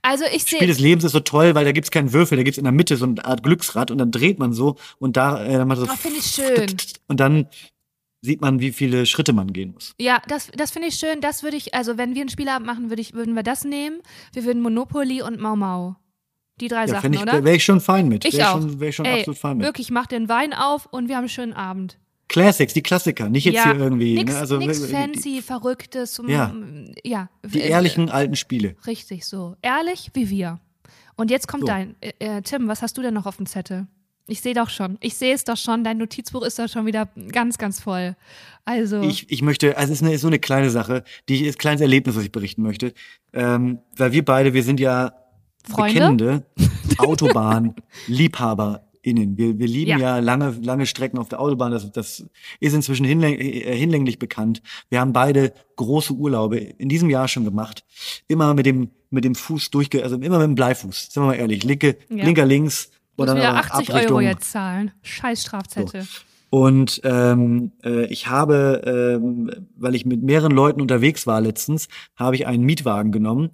Also 0.00 0.24
ich 0.32 0.42
Spiel 0.42 0.58
sehe. 0.60 0.66
des 0.66 0.78
Lebens 0.78 1.04
ist 1.04 1.12
so 1.12 1.20
toll, 1.20 1.54
weil 1.54 1.64
da 1.64 1.72
gibt's 1.72 1.90
keinen 1.90 2.12
Würfel, 2.12 2.36
da 2.38 2.42
gibt's 2.44 2.58
in 2.58 2.64
der 2.64 2.72
Mitte 2.72 2.96
so 2.96 3.04
eine 3.04 3.24
Art 3.24 3.42
Glücksrad 3.42 3.90
und 3.90 3.98
dann 3.98 4.10
dreht 4.10 4.38
man 4.38 4.52
so 4.52 4.76
und 4.98 5.16
da 5.16 5.44
äh, 5.44 5.52
dann 5.58 5.68
macht 5.68 5.80
so 5.80 5.86
Oh, 5.86 5.96
finde 5.96 6.18
ich 6.18 6.26
schön. 6.26 6.74
und 7.08 7.20
dann 7.20 7.48
sieht 8.24 8.40
man, 8.40 8.60
wie 8.60 8.72
viele 8.72 9.04
Schritte 9.06 9.32
man 9.32 9.52
gehen 9.52 9.72
muss. 9.72 9.94
Ja, 10.00 10.22
das, 10.28 10.48
das 10.56 10.70
finde 10.70 10.88
ich 10.88 10.94
schön. 10.94 11.20
Das 11.20 11.42
würde 11.42 11.56
ich, 11.56 11.74
also 11.74 11.98
wenn 11.98 12.14
wir 12.14 12.22
einen 12.22 12.30
Spielabend 12.30 12.66
machen, 12.66 12.88
würde 12.88 13.02
ich, 13.02 13.14
würden 13.14 13.34
wir 13.34 13.42
das 13.42 13.64
nehmen. 13.64 14.00
Wir 14.32 14.44
würden 14.44 14.62
Monopoly 14.62 15.22
und 15.22 15.40
Mau 15.40 15.56
Mau. 15.56 15.96
Die 16.60 16.68
drei 16.68 16.82
Ja, 16.82 16.88
Sachen, 16.88 17.12
ich, 17.12 17.20
oder? 17.20 17.42
wäre 17.44 17.56
ich 17.56 17.64
schon 17.64 17.80
fein 17.80 18.08
mit. 18.08 18.24
Ich 18.24 18.36
wär 18.36 18.50
auch. 18.50 18.60
Schon, 18.60 18.78
wär 18.78 18.88
ich 18.90 18.94
schon 18.96 19.06
Ey, 19.06 19.20
absolut 19.20 19.38
fein 19.38 19.56
mit. 19.56 19.66
Wirklich, 19.66 19.90
mach 19.90 20.06
den 20.06 20.28
Wein 20.28 20.52
auf 20.52 20.86
und 20.86 21.08
wir 21.08 21.16
haben 21.16 21.22
einen 21.22 21.28
schönen 21.30 21.52
Abend. 21.54 21.98
Classics, 22.32 22.72
die 22.72 22.82
Klassiker, 22.82 23.28
nicht 23.28 23.44
jetzt 23.44 23.56
ja, 23.56 23.72
hier 23.72 23.80
irgendwie. 23.80 24.14
nix, 24.14 24.32
ne? 24.32 24.38
also, 24.38 24.56
nix 24.58 24.80
die, 24.80 24.88
fancy, 24.92 25.42
verrücktes. 25.42 26.18
um- 26.18 26.28
Ja. 26.28 26.54
ja. 27.04 27.28
die 27.44 27.60
äh, 27.60 27.68
ehrlichen 27.68 28.08
alten 28.10 28.36
Spiele. 28.36 28.74
Richtig 28.86 29.26
so. 29.26 29.56
Ehrlich 29.62 30.10
wie 30.14 30.30
wir. 30.30 30.58
Und 31.16 31.30
jetzt 31.30 31.46
kommt 31.46 31.62
So. 31.62 31.66
dein, 31.66 31.94
äh, 32.00 32.12
äh, 32.18 32.42
Tim, 32.42 32.68
was 32.68 32.80
hast 32.82 32.96
du 32.96 33.02
denn 33.02 33.14
noch 33.14 33.26
auf 33.26 33.36
dem 33.36 33.46
Zettel? 33.46 33.86
Ich 34.28 34.40
sehe 34.40 34.54
doch 34.54 34.70
schon. 34.70 34.96
Ich 35.00 35.16
sehe 35.16 35.34
es 35.34 35.44
doch 35.44 35.56
schon. 35.56 35.84
Dein 35.84 35.98
Notizbuch 35.98 36.42
ist 36.42 36.58
doch 36.58 36.68
schon 36.68 36.86
wieder 36.86 37.08
ganz, 37.32 37.58
ganz 37.58 37.80
voll. 37.80 38.16
Also. 38.64 39.02
Ich, 39.02 39.30
ich 39.30 39.42
möchte, 39.42 39.76
also 39.76 39.92
es 39.92 40.00
ist, 40.00 40.06
eine, 40.06 40.14
ist 40.14 40.20
so 40.22 40.28
eine 40.28 40.38
kleine 40.38 40.70
Sache, 40.70 41.04
die 41.28 41.34
ich, 41.34 41.42
ist 41.42 41.56
ein 41.56 41.58
kleines 41.58 41.80
Erlebnis, 41.80 42.16
was 42.16 42.22
ich 42.24 42.32
berichten 42.32 42.62
möchte. 42.62 42.94
Ähm, 43.32 43.80
weil 43.96 44.12
wir 44.12 44.24
beide, 44.24 44.54
wir 44.54 44.62
sind 44.62 44.80
ja 44.80 45.12
Freunde? 45.68 46.00
bekennende 46.00 46.46
Autobahn-LiebhaberInnen. 49.02 49.36
Wir, 49.38 49.58
wir 49.58 49.66
lieben 49.66 49.90
Ja. 49.90 49.98
ja. 49.98 50.18
lange, 50.18 50.50
lange 50.62 50.86
Strecken 50.86 51.18
auf 51.18 51.28
der 51.28 51.40
Autobahn. 51.40 51.72
Das, 51.72 51.90
das 51.92 52.24
ist 52.60 52.74
inzwischen 52.74 53.04
hinläng, 53.04 53.38
äh, 53.38 53.76
hinlänglich 53.76 54.18
bekannt. 54.18 54.62
Wir 54.88 55.00
haben 55.00 55.12
beide 55.12 55.52
große 55.76 56.12
Urlaube 56.12 56.58
in 56.58 56.88
diesem 56.88 57.10
Jahr 57.10 57.28
schon 57.28 57.44
gemacht. 57.44 57.84
Immer 58.28 58.54
mit 58.54 58.66
dem, 58.66 58.90
mit 59.10 59.24
dem 59.24 59.34
Fuß 59.34 59.70
durchge, 59.70 60.02
also 60.02 60.16
immer 60.16 60.38
mit 60.38 60.46
dem 60.48 60.54
Bleifuß. 60.54 61.08
Sind 61.10 61.22
wir 61.22 61.26
mal 61.28 61.34
ehrlich. 61.34 61.64
Linke, 61.64 61.96
Ja. 62.08 62.24
linker 62.24 62.44
links. 62.46 62.90
Und 63.16 63.26
dann 63.26 63.36
wieder 63.36 63.50
aber 63.50 63.58
80 63.58 63.90
Abrichtung. 63.90 64.16
Euro 64.16 64.20
jetzt 64.20 64.50
zahlen. 64.50 64.90
Scheiß 65.02 65.42
Strafzettel. 65.42 66.06
Und 66.48 67.00
ähm, 67.04 67.72
äh, 67.82 68.04
ich 68.06 68.26
habe, 68.26 68.82
ähm, 68.84 69.50
weil 69.76 69.94
ich 69.94 70.04
mit 70.04 70.22
mehreren 70.22 70.52
Leuten 70.52 70.82
unterwegs 70.82 71.26
war 71.26 71.40
letztens, 71.40 71.88
habe 72.14 72.36
ich 72.36 72.46
einen 72.46 72.64
Mietwagen 72.64 73.10
genommen, 73.10 73.50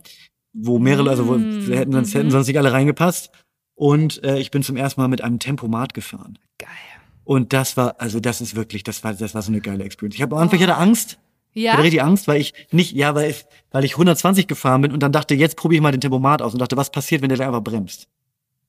wo 0.53 0.81
mehrere, 0.81 1.11
also 1.11 1.29
wo 1.29 1.35
Mm, 1.35 1.71
hätten 1.71 1.93
sonst, 1.93 2.15
hätten 2.15 2.27
mhm. 2.27 2.31
sonst 2.33 2.49
nicht 2.49 2.59
alle 2.59 2.73
reingepasst. 2.73 3.31
Und 3.79 4.25
äh, 4.25 4.39
ich 4.41 4.51
bin 4.51 4.65
zum 4.65 4.77
ersten 4.77 5.01
Mal 5.01 5.07
mit 5.07 5.23
einem 5.23 5.39
Tempomat 5.39 5.95
gefahren. 5.95 6.37
Geil. 6.59 6.69
Und 7.23 7.53
das 7.53 7.77
war, 7.77 8.01
also 8.01 8.19
das 8.19 8.41
ist 8.41 8.57
wirklich, 8.57 8.83
das 8.83 9.05
war, 9.05 9.15
das 9.15 9.35
war 9.35 9.43
so 9.43 9.53
eine 9.53 9.61
geile 9.61 9.85
Experience. 9.85 10.17
Ich 10.17 10.23
habe 10.23 10.35
am 10.35 10.43
Anfang 10.43 10.59
ich 10.59 10.65
hatte 10.65 10.77
Angst, 10.77 11.21
Ich 11.55 11.63
Ja? 11.63 11.75
hatte 11.75 11.85
richtig 11.85 12.03
Angst, 12.03 12.27
weil 12.27 12.41
ich 12.41 12.55
nicht, 12.73 12.93
ja, 12.97 13.15
weil 13.15 13.31
ich, 13.31 13.45
weil 13.71 13.85
ich 13.85 13.93
120 13.93 14.49
gefahren 14.49 14.83
bin 14.83 14.91
und 14.91 15.01
dann 15.01 15.13
dachte, 15.13 15.37
jetzt 15.37 15.57
probiere 15.57 15.77
ich 15.79 15.83
mal 15.83 15.93
den 15.93 16.01
Tempomat 16.01 16.43
aus 16.43 16.55
und 16.55 16.59
dachte, 16.61 16.77
was 16.77 16.91
passiert, 16.91 17.23
wenn 17.23 17.29
der 17.29 17.39
einfach 17.47 17.63
bremst? 17.63 18.09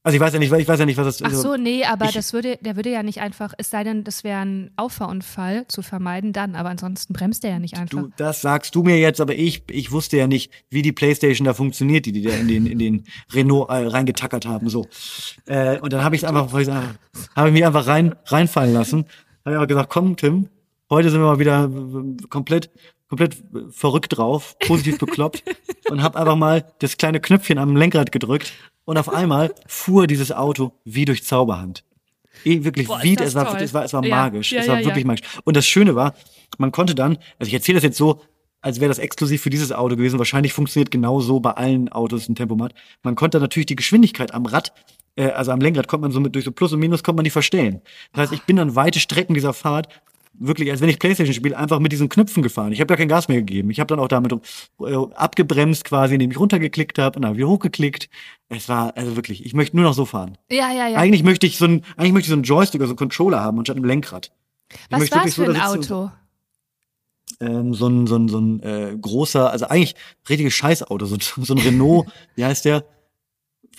Also 0.01 0.15
ich 0.15 0.21
weiß 0.21 0.31
ja 0.33 0.39
nicht, 0.39 0.51
ich 0.53 0.67
weiß 0.67 0.79
ja 0.79 0.85
nicht, 0.85 0.95
was 0.97 1.17
das 1.17 1.21
Ach 1.21 1.33
so, 1.33 1.57
nee, 1.57 1.83
aber 1.83 2.05
ich- 2.05 2.13
das 2.13 2.31
würde, 2.31 2.57
der 2.61 2.77
würde 2.77 2.89
ja 2.89 3.03
nicht 3.03 3.19
einfach, 3.19 3.53
es 3.57 3.69
sei 3.69 3.83
denn, 3.83 4.05
das 4.05 4.23
wäre 4.23 4.39
ein 4.39 4.71
Auffahrunfall 4.77 5.67
zu 5.67 5.81
vermeiden, 5.81 6.31
dann, 6.31 6.55
aber 6.55 6.69
ansonsten 6.69 7.11
bremst 7.13 7.43
er 7.43 7.51
ja 7.51 7.59
nicht 7.59 7.75
einfach. 7.75 8.03
Du, 8.03 8.09
das 8.15 8.41
sagst 8.41 8.75
du 8.75 8.83
mir 8.83 8.97
jetzt, 8.97 9.19
aber 9.19 9.35
ich, 9.35 9.63
ich 9.69 9.91
wusste 9.91 10.15
ja 10.15 10.27
nicht, 10.27 10.51
wie 10.69 10.81
die 10.81 10.93
Playstation 10.93 11.45
da 11.45 11.53
funktioniert, 11.53 12.05
die 12.05 12.13
die 12.13 12.21
da 12.21 12.31
in 12.31 12.47
den, 12.47 12.65
in 12.65 12.79
den 12.79 13.03
Renault 13.33 13.69
äh, 13.69 13.87
reingetackert 13.87 14.45
haben, 14.45 14.69
so. 14.69 14.85
Äh, 15.47 15.79
und 15.79 15.91
dann 15.91 16.03
habe 16.03 16.15
ich 16.15 16.25
einfach, 16.25 16.49
habe 16.51 17.47
ich 17.47 17.53
mich 17.53 17.65
einfach 17.65 17.87
rein, 17.87 18.15
reinfallen 18.25 18.73
lassen. 18.73 19.05
Habe 19.43 19.51
ich 19.51 19.57
aber 19.57 19.67
gesagt, 19.67 19.89
komm, 19.89 20.15
Tim, 20.15 20.47
heute 20.89 21.09
sind 21.09 21.19
wir 21.19 21.25
mal 21.27 21.39
wieder 21.39 21.65
äh, 21.65 22.27
komplett, 22.29 22.69
komplett 23.09 23.37
verrückt 23.71 24.17
drauf, 24.17 24.57
positiv 24.59 24.97
bekloppt 24.99 25.43
und 25.89 26.01
habe 26.01 26.17
einfach 26.19 26.35
mal 26.35 26.65
das 26.79 26.97
kleine 26.97 27.19
Knöpfchen 27.19 27.57
am 27.57 27.75
Lenkrad 27.75 28.11
gedrückt 28.11 28.53
und 28.85 28.97
auf 28.97 29.09
einmal 29.09 29.53
fuhr 29.67 30.07
dieses 30.07 30.31
Auto 30.31 30.73
wie 30.85 31.05
durch 31.05 31.23
Zauberhand. 31.23 31.83
Eh, 32.45 32.63
wirklich, 32.63 32.87
Boah, 32.87 33.01
wie, 33.03 33.15
es 33.17 33.35
war, 33.35 33.59
es 33.59 33.73
war, 33.73 33.83
es 33.83 33.93
war 33.93 34.05
Ja, 34.05 34.15
magisch. 34.15 34.51
ja, 34.51 34.61
es 34.61 34.67
war 34.67 34.75
ja, 34.75 34.81
ja. 34.81 34.87
wirklich 34.87 35.05
magisch. 35.05 35.27
Und 35.43 35.57
das 35.57 35.67
Schöne 35.67 35.95
war, 35.95 36.13
man 36.57 36.71
konnte 36.71 36.95
dann, 36.95 37.17
also 37.37 37.47
ich 37.49 37.53
erzähle 37.53 37.77
das 37.77 37.83
jetzt 37.83 37.97
so, 37.97 38.21
als 38.61 38.79
wäre 38.79 38.89
das 38.89 38.99
exklusiv 38.99 39.41
für 39.41 39.49
dieses 39.49 39.71
Auto 39.71 39.95
gewesen. 39.95 40.19
Wahrscheinlich 40.19 40.53
funktioniert 40.53 40.91
genau 40.91 41.21
so 41.21 41.39
bei 41.39 41.51
allen 41.51 41.89
Autos 41.89 42.27
ein 42.27 42.35
Tempomat. 42.35 42.73
Man 43.03 43.15
konnte 43.15 43.39
natürlich 43.39 43.67
die 43.67 43.75
Geschwindigkeit 43.75 44.33
am 44.33 44.45
Rad, 44.45 44.73
äh, 45.15 45.29
also 45.29 45.51
am 45.51 45.61
Lenkrad, 45.61 45.87
konnte 45.87 46.01
man 46.03 46.11
so 46.11 46.19
mit 46.19 46.35
durch 46.35 46.45
so 46.45 46.51
Plus 46.51 46.73
und 46.73 46.79
Minus 46.79 47.03
konnte 47.03 47.17
man 47.17 47.23
die 47.23 47.29
verstellen. 47.29 47.81
Das 48.13 48.23
heißt, 48.23 48.33
ich 48.33 48.43
bin 48.43 48.57
dann 48.57 48.75
weite 48.75 48.99
Strecken 48.99 49.33
dieser 49.33 49.53
Fahrt 49.53 49.87
wirklich, 50.33 50.71
als 50.71 50.81
wenn 50.81 50.89
ich 50.89 50.99
Playstation 50.99 51.33
spiele, 51.33 51.57
einfach 51.57 51.79
mit 51.79 51.91
diesen 51.91 52.09
Knöpfen 52.09 52.43
gefahren. 52.43 52.71
Ich 52.71 52.79
habe 52.79 52.87
gar 52.87 52.97
kein 52.97 53.07
Gas 53.07 53.27
mehr 53.27 53.37
gegeben. 53.37 53.69
Ich 53.69 53.79
habe 53.79 53.87
dann 53.87 53.99
auch 53.99 54.07
damit 54.07 54.33
äh, 54.33 54.95
abgebremst 55.15 55.83
quasi, 55.85 56.13
indem 56.13 56.31
ich 56.31 56.39
runtergeklickt 56.39 56.97
habe 56.97 57.17
und 57.17 57.23
dann 57.23 57.35
wieder 57.35 57.47
hochgeklickt. 57.47 58.09
Es 58.47 58.69
war 58.69 58.95
also 58.95 59.15
wirklich, 59.15 59.45
ich 59.45 59.53
möchte 59.53 59.75
nur 59.75 59.85
noch 59.85 59.93
so 59.93 60.05
fahren. 60.05 60.37
Ja, 60.49 60.71
ja, 60.71 60.87
ja. 60.87 60.97
Eigentlich 60.97 61.23
möchte 61.23 61.45
ich 61.45 61.57
so 61.57 61.65
ein, 61.65 61.83
eigentlich 61.97 62.13
möchte 62.13 62.25
ich 62.25 62.29
so 62.29 62.35
einen 62.35 62.43
Joystick 62.43 62.79
oder 62.79 62.87
so 62.87 62.93
einen 62.93 62.97
Controller 62.97 63.41
haben 63.41 63.57
anstatt 63.59 63.77
einem 63.77 63.85
Lenkrad. 63.85 64.31
Was 64.89 65.11
war 65.11 65.25
es 65.25 65.35
für 65.35 65.45
so, 65.45 65.51
ein 65.51 65.61
Auto? 65.61 66.11
ähm, 67.39 67.73
so 67.73 67.87
ein, 67.87 68.07
so 68.07 68.17
ein, 68.17 68.27
so 68.27 68.39
ein 68.39 68.61
äh, 68.63 68.97
großer, 68.99 69.51
also 69.51 69.65
eigentlich 69.65 69.95
richtiges 70.27 70.53
Scheißauto, 70.53 71.05
so, 71.05 71.17
so 71.41 71.53
ein 71.53 71.59
Renault, 71.59 72.07
wie 72.35 72.45
heißt 72.45 72.65
der? 72.65 72.85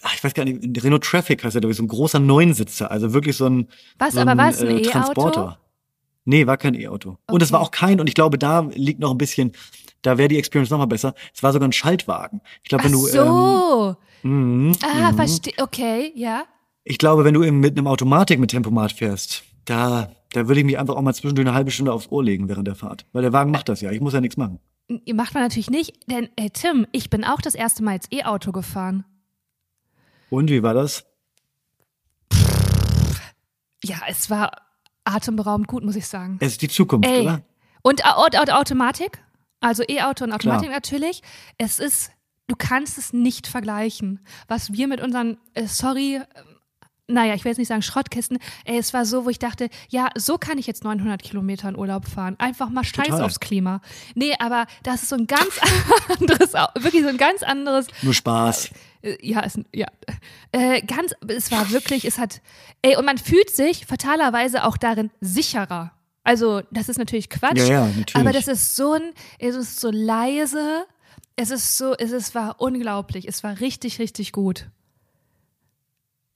Ach, 0.03 0.15
ich 0.15 0.25
weiß 0.25 0.33
gar 0.33 0.45
nicht, 0.45 0.83
Renault 0.83 1.05
Traffic 1.05 1.45
heißt 1.45 1.55
der, 1.57 1.75
so 1.75 1.83
ein 1.83 1.89
großer 1.89 2.21
Neunsitzer, 2.21 2.91
also 2.91 3.13
wirklich 3.13 3.37
so 3.37 3.47
ein, 3.47 3.69
Was, 3.99 4.15
so 4.15 4.21
aber 4.21 4.33
ein, 4.33 4.39
war 4.39 4.51
es 4.51 4.63
ein 4.63 4.79
äh? 4.79 4.83
Transporter. 4.83 5.59
Nee, 6.25 6.47
war 6.47 6.57
kein 6.57 6.75
E-Auto. 6.75 7.17
Und 7.31 7.43
es 7.43 7.51
war 7.53 7.61
Okay. 7.61 7.67
auch 7.67 7.71
kein, 7.71 8.01
und 8.01 8.07
ich 8.09 8.15
glaube, 8.15 8.39
da 8.39 8.61
liegt 8.75 9.01
noch 9.01 9.11
ein 9.11 9.19
bisschen, 9.19 9.53
da 10.03 10.19
wäre 10.19 10.29
die 10.29 10.39
Experience 10.39 10.71
noch 10.71 10.79
mal 10.79 10.87
besser. 10.87 11.15
Es 11.35 11.43
war 11.43 11.53
sogar 11.53 11.69
ein 11.69 11.73
Schaltwagen. 11.73 12.41
Ich 12.63 12.69
glaube, 12.69 12.83
Ach 12.83 12.87
wenn 12.87 12.93
du, 12.93 13.07
so. 13.07 13.97
ähm, 14.25 14.31
mhm, 14.69 14.73
ah, 14.83 15.13
mhm. 15.13 15.17
verstehe. 15.17 15.55
Okay, 15.61 16.13
ja. 16.15 16.45
ich 16.85 16.99
glaube, 16.99 17.25
wenn 17.25 17.35
du 17.35 17.43
eben 17.43 17.61
mit 17.61 17.77
einem 17.77 17.87
Automatik 17.87 18.39
mit 18.39 18.51
Tempomat 18.51 18.93
fährst, 18.93 19.43
da, 19.65 20.11
da 20.33 20.47
würde 20.49 20.61
ich 20.61 20.67
mich 20.67 20.79
einfach 20.79 20.95
auch 20.97 21.03
mal 21.03 21.15
zwischendurch 21.15 21.47
eine 21.47 21.55
halbe 21.57 21.71
Stunde 21.71 21.93
aufs 21.93 22.09
Ohr 22.11 22.23
legen 22.25 22.49
während 22.49 22.67
der 22.69 22.75
Fahrt. 22.75 23.07
Weil 23.13 23.23
der 23.23 23.33
Wagen 23.33 23.51
macht 23.51 23.69
das 23.69 23.81
ja. 23.81 23.91
Ich 23.91 24.01
muss 24.01 24.13
ja 24.15 24.21
nichts 24.21 24.37
machen. 24.37 24.59
N- 24.89 25.03
Macht 25.17 25.35
man 25.35 25.43
natürlich 25.43 25.71
nicht, 25.71 25.95
denn, 26.11 26.29
ey, 26.37 26.51
Tim, 26.51 26.87
ich 26.93 27.09
bin 27.11 27.25
auch 27.25 27.41
das 27.41 27.55
erste 27.55 27.83
Mal 27.83 27.95
jetzt 27.95 28.13
E-Auto 28.13 28.53
gefahren. 28.53 29.05
Und 30.31 30.51
wie 30.51 30.63
war 30.63 30.75
das? 30.75 31.05
Ja, 33.85 33.97
es 34.09 34.29
war 34.31 34.53
atemberaubend 35.05 35.67
gut, 35.69 35.85
muss 35.85 35.97
ich 35.97 36.07
sagen. 36.07 36.37
Es 36.41 36.53
ist 36.53 36.63
die 36.63 36.69
Zukunft, 36.69 37.09
Ey. 37.09 37.23
oder? 37.23 37.43
Und 37.83 38.05
Au- 38.05 38.25
Au- 38.27 38.53
Automatik, 38.59 39.23
also 39.61 39.83
E-Auto 39.89 40.25
und 40.25 40.33
Automatik 40.33 40.71
natürlich. 40.71 41.23
Es 41.59 41.79
ist, 41.79 42.11
du 42.47 42.55
kannst 42.57 42.99
es 42.99 43.13
nicht 43.13 43.47
vergleichen. 43.47 44.21
Was 44.49 44.73
wir 44.73 44.87
mit 44.89 45.01
unseren, 45.01 45.39
äh, 45.55 45.67
sorry, 45.67 46.17
äh, 46.17 46.25
naja, 47.09 47.35
ich 47.35 47.45
will 47.45 47.51
jetzt 47.51 47.59
nicht 47.59 47.67
sagen 47.69 47.83
Schrottkisten, 47.83 48.39
ey, 48.65 48.79
es 48.79 48.95
war 48.95 49.05
so, 49.05 49.25
wo 49.25 49.31
ich 49.31 49.39
dachte, 49.41 49.69
ja, 49.89 50.11
so 50.17 50.39
kann 50.39 50.59
ich 50.59 50.67
jetzt 50.69 50.85
900 50.85 51.21
Kilometer 51.23 51.69
in 51.69 51.77
Urlaub 51.77 52.07
fahren. 52.07 52.37
Einfach 52.39 52.69
mal 52.71 52.85
scheiß 52.85 53.07
Total. 53.09 53.23
aufs 53.25 53.41
Klima. 53.41 53.81
Nee, 54.15 54.35
aber 54.39 54.67
das 54.85 55.03
ist 55.03 55.09
so 55.09 55.17
ein 55.17 55.27
ganz 55.27 55.59
anderes, 56.21 56.53
wirklich 56.79 57.03
so 57.03 57.09
ein 57.09 57.17
ganz 57.17 57.43
anderes, 57.43 57.87
Nur 58.03 58.15
Spaß. 58.15 58.71
Äh, 59.03 59.17
ja, 59.21 59.43
es, 59.45 59.59
ja, 59.75 59.87
äh, 60.53 60.83
ganz, 60.83 61.15
es 61.29 61.51
war 61.51 61.71
wirklich, 61.71 62.05
es 62.05 62.19
hat, 62.19 62.41
ey, 62.83 62.97
und 62.97 63.05
man 63.05 63.19
fühlt 63.19 63.51
sich 63.51 63.87
fatalerweise 63.87 64.65
auch 64.65 64.77
darin 64.77 65.11
sicherer. 65.21 65.93
Also, 66.23 66.63
das 66.71 66.89
ist 66.89 66.99
natürlich 66.99 67.31
Quatsch. 67.31 67.59
Ja, 67.59 67.65
ja, 67.67 67.87
natürlich. 67.87 68.17
Aber 68.17 68.33
das 68.33 68.47
ist 68.47 68.77
so 68.77 68.93
ein, 68.93 69.13
es 69.39 69.57
ist 69.57 69.81
so 69.81 69.91
leise, 69.91 70.85
es 71.37 71.51
ist 71.51 71.79
so, 71.79 71.95
es 71.95 72.13
ist, 72.13 72.35
war 72.35 72.61
unglaublich, 72.61 73.27
es 73.27 73.43
war 73.43 73.61
richtig, 73.61 73.99
richtig 73.99 74.33
gut. 74.33 74.69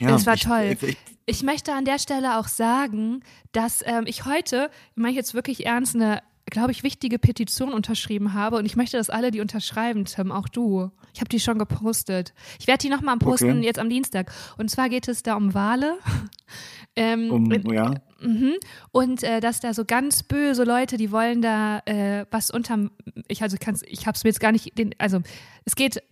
Ja, 0.01 0.17
es 0.17 0.27
war 0.27 0.35
ich, 0.35 0.43
toll. 0.43 0.77
Ich, 0.81 0.97
Ich 1.27 1.43
möchte 1.43 1.73
an 1.73 1.85
der 1.85 1.99
Stelle 1.99 2.39
auch 2.39 2.49
sagen, 2.49 3.23
dass 3.53 3.83
ähm, 3.87 4.05
ich 4.07 4.25
heute, 4.25 4.71
ich 4.91 5.03
meine 5.03 5.15
jetzt 5.15 5.33
wirklich 5.35 5.65
ernst, 5.65 5.95
eine, 5.95 6.23
glaube 6.47 6.73
ich, 6.73 6.83
wichtige 6.83 7.19
Petition 7.19 7.73
unterschrieben 7.73 8.35
habe 8.35 8.57
und 8.59 8.67
ich 8.67 8.77
möchte, 8.77 8.97
dass 8.99 9.09
alle 9.09 9.31
die 9.31 9.41
unterschreiben, 9.41 10.05
Tim, 10.05 10.31
auch 10.33 10.49
du. 10.49 10.91
Ich 11.15 11.21
habe 11.21 11.29
die 11.29 11.41
schon 11.41 11.59
gepostet. 11.59 12.35
Ich 12.59 12.67
werde 12.67 12.83
die 12.83 12.89
nochmal 12.89 13.17
posten 13.19 13.59
Okay. 13.59 13.65
jetzt 13.65 13.79
am 13.79 13.89
Dienstag. 13.89 14.33
Und 14.59 14.69
zwar 14.71 14.89
geht 14.89 15.07
es 15.07 15.23
da 15.23 15.37
um 15.37 15.55
Wale. 15.55 15.99
ähm, 16.97 17.31
um, 17.31 17.73
ja. 17.73 17.95
Mhm. 18.21 18.55
Und 18.91 19.23
äh, 19.23 19.41
dass 19.41 19.61
da 19.61 19.75
so 19.75 19.85
ganz 19.85 20.25
böse 20.25 20.65
Leute, 20.65 20.97
die 20.97 21.12
wollen 21.12 21.41
da 21.41 21.81
äh, 21.87 22.27
was 22.31 22.51
unterm, 22.51 22.91
ich 23.29 23.43
also 23.43 23.57
kann's, 23.61 23.83
ich 23.87 24.07
habe 24.07 24.17
es 24.17 24.25
mir 24.25 24.31
jetzt 24.31 24.41
gar 24.41 24.51
nicht, 24.51 24.77
den, 24.77 24.95
also 24.99 25.21
es 25.65 25.77
geht 25.77 26.03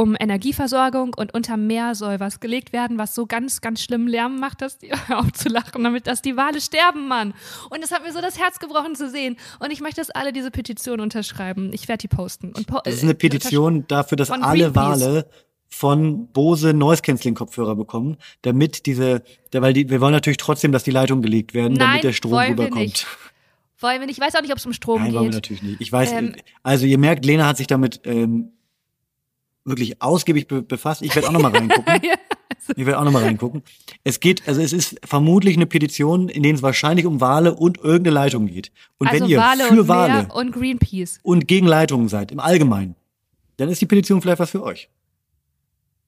um 0.00 0.16
Energieversorgung 0.18 1.12
und 1.14 1.34
unterm 1.34 1.66
Meer 1.66 1.94
soll 1.94 2.20
was 2.20 2.40
gelegt 2.40 2.72
werden, 2.72 2.96
was 2.96 3.14
so 3.14 3.26
ganz, 3.26 3.60
ganz 3.60 3.82
schlimm 3.82 4.06
Lärm 4.06 4.40
macht, 4.40 4.62
dass 4.62 4.78
die 4.78 4.90
aufzulachen, 5.10 5.84
damit 5.84 6.06
dass 6.06 6.22
die 6.22 6.38
Wale 6.38 6.62
sterben, 6.62 7.06
Mann. 7.06 7.34
Und 7.68 7.82
das 7.82 7.90
hat 7.90 8.02
mir 8.02 8.10
so 8.10 8.22
das 8.22 8.38
Herz 8.38 8.58
gebrochen 8.60 8.94
zu 8.96 9.10
sehen. 9.10 9.36
Und 9.58 9.70
ich 9.70 9.82
möchte, 9.82 10.00
dass 10.00 10.08
alle 10.08 10.32
diese 10.32 10.50
Petition 10.50 11.00
unterschreiben. 11.00 11.70
Ich 11.74 11.86
werde 11.86 12.00
die 12.00 12.08
posten. 12.08 12.52
Und 12.54 12.66
po 12.66 12.80
Das 12.82 12.94
ist 12.94 13.02
eine 13.02 13.12
äh, 13.12 13.14
Petition 13.14 13.86
dafür, 13.88 14.16
dass 14.16 14.30
alle. 14.30 14.74
Wale 14.74 15.26
von 15.68 16.28
Bose 16.32 16.72
Noise 16.72 17.02
Cancelling 17.02 17.34
Kopfhörer 17.34 17.76
bekommen, 17.76 18.16
damit 18.42 18.86
diese, 18.86 19.22
weil 19.52 19.72
die, 19.74 19.88
wir 19.90 20.00
wollen 20.00 20.12
natürlich 20.12 20.38
trotzdem, 20.38 20.72
dass 20.72 20.82
die 20.82 20.90
Leitungen 20.90 21.22
gelegt 21.22 21.52
werden, 21.54 21.74
Nein, 21.74 21.86
damit 21.88 22.04
der 22.04 22.12
Strom 22.12 22.32
wollen 22.32 22.56
wir 22.56 22.64
rüberkommt. 22.64 22.82
nicht. 22.82 23.06
Wollen 23.78 24.00
wir 24.00 24.06
nicht? 24.06 24.18
Ich 24.18 24.24
weiß 24.24 24.34
auch 24.34 24.42
nicht, 24.42 24.50
ob 24.50 24.58
es 24.58 24.66
um 24.66 24.72
Strom 24.72 25.02
Nein, 25.02 25.12
wollen 25.12 25.24
wir 25.24 25.30
geht. 25.30 25.34
natürlich 25.34 25.62
nicht. 25.62 25.80
Ich 25.80 25.92
weiß, 25.92 26.10
Ähm, 26.12 26.34
also 26.62 26.86
ihr 26.86 26.98
merkt, 26.98 27.24
Lena 27.24 27.46
hat 27.46 27.58
sich 27.58 27.66
damit 27.66 28.00
ähm, 28.04 28.50
wirklich 29.64 30.00
ausgiebig 30.02 30.48
be 30.48 30.62
befasst. 30.62 31.02
Ich 31.02 31.14
werde 31.14 31.28
auch 31.28 31.32
noch 31.32 31.42
mal 31.42 31.52
reingucken. 31.56 32.00
Ja. 32.02 32.14
Ich 32.76 32.86
werde 32.86 32.98
auch 32.98 33.04
noch 33.04 33.12
mal 33.12 33.22
reingucken. 33.22 33.62
Es 34.04 34.20
geht, 34.20 34.46
also 34.46 34.60
es 34.60 34.72
ist 34.72 34.96
vermutlich 35.04 35.56
eine 35.56 35.66
Petition, 35.66 36.28
in 36.28 36.42
denen 36.42 36.56
es 36.56 36.62
wahrscheinlich 36.62 37.06
um 37.06 37.20
Wale 37.20 37.54
und 37.54 37.78
irgendeine 37.78 38.14
Leitung 38.14 38.46
geht. 38.46 38.70
Und 38.98 39.08
also 39.08 39.24
wenn 39.24 39.30
ihr 39.30 39.38
Wale 39.38 39.64
für 39.64 39.80
und 39.80 39.88
Wale 39.88 40.12
Meer 40.12 40.34
und 40.34 40.52
Greenpeace. 40.52 41.20
und 41.22 41.48
gegen 41.48 41.66
Leitungen 41.66 42.08
seid, 42.08 42.32
im 42.32 42.40
Allgemeinen, 42.40 42.96
dann 43.56 43.68
ist 43.68 43.80
die 43.80 43.86
Petition 43.86 44.20
vielleicht 44.22 44.40
was 44.40 44.50
für 44.50 44.62
euch. 44.62 44.88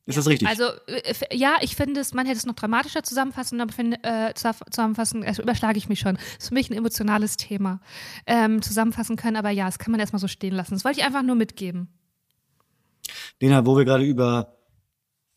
Ist 0.05 0.19
das 0.19 0.27
richtig? 0.27 0.49
Also 0.49 0.65
äh, 0.87 1.15
ja, 1.33 1.57
ich 1.61 1.77
finde 1.77 2.01
es, 2.01 2.13
man 2.13 2.27
hätte 2.27 2.39
es 2.39 2.47
noch 2.47 2.55
dramatischer 2.55 3.05
zusammenfassen, 3.05 3.61
aber 3.61 3.73
finde, 3.73 3.99
äh, 4.03 4.35
zusammenfassen, 4.35 5.23
also 5.25 5.43
überschlage 5.43 5.79
ich 5.79 5.89
mich 5.89 6.01
schon. 6.01 6.15
Das 6.17 6.25
ist 6.39 6.49
für 6.49 6.55
mich 6.55 6.71
ein 6.71 6.77
emotionales 6.77 7.37
Thema. 7.37 7.81
Ähm, 8.27 8.63
zusammenfassen 8.63 9.17
können, 9.17 9.37
aber 9.37 9.51
ja, 9.51 9.67
das 9.67 9.79
kann 9.79 9.93
man 9.93 10.01
erstmal 10.01 10.21
so 10.21 10.29
stehen 10.29 10.55
lassen. 10.55 10.75
Das 10.75 10.85
wollte 10.85 10.99
ich 10.99 11.07
einfach 11.07 11.23
nur 11.23 11.37
mitgeben. 11.37 11.89
Lena, 13.43 13.67
wo 13.67 13.77
wir 13.77 13.85
gerade 13.85 14.05
über 14.05 14.57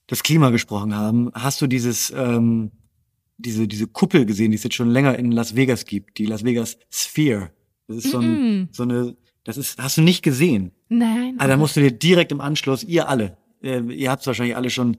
das 0.07 0.21
Klima 0.21 0.51
gesprochen 0.51 0.95
haben, 0.95 1.31
hast 1.33 1.59
du 1.61 1.67
dieses, 1.67 2.13
ähm, 2.15 2.71
diese, 3.37 3.67
diese 3.67 3.87
Kuppel 3.87 4.25
gesehen, 4.25 4.51
die 4.51 4.57
es 4.57 4.63
jetzt 4.63 4.75
schon 4.75 4.91
länger 4.91 5.17
in 5.17 5.31
Las 5.31 5.55
Vegas 5.55 5.85
gibt, 5.85 6.19
die 6.19 6.27
Las 6.27 6.43
Vegas 6.43 6.77
Sphere. 6.91 7.49
Das 7.87 7.97
ist 7.97 8.11
so, 8.11 8.19
ein, 8.19 8.69
so 8.71 8.83
eine, 8.83 9.15
das 9.43 9.57
ist, 9.57 9.79
hast 9.79 9.97
du 9.97 10.01
nicht 10.01 10.21
gesehen. 10.21 10.71
Nein. 10.87 11.33
Also 11.39 11.49
da 11.49 11.57
musst 11.57 11.75
du 11.75 11.81
dir 11.81 11.91
direkt 11.91 12.31
im 12.31 12.41
Anschluss, 12.41 12.83
ihr 12.83 13.09
alle, 13.09 13.37
äh, 13.63 13.81
ihr 13.81 14.11
habt 14.11 14.21
es 14.21 14.27
wahrscheinlich 14.27 14.55
alle 14.55 14.69
schon 14.69 14.97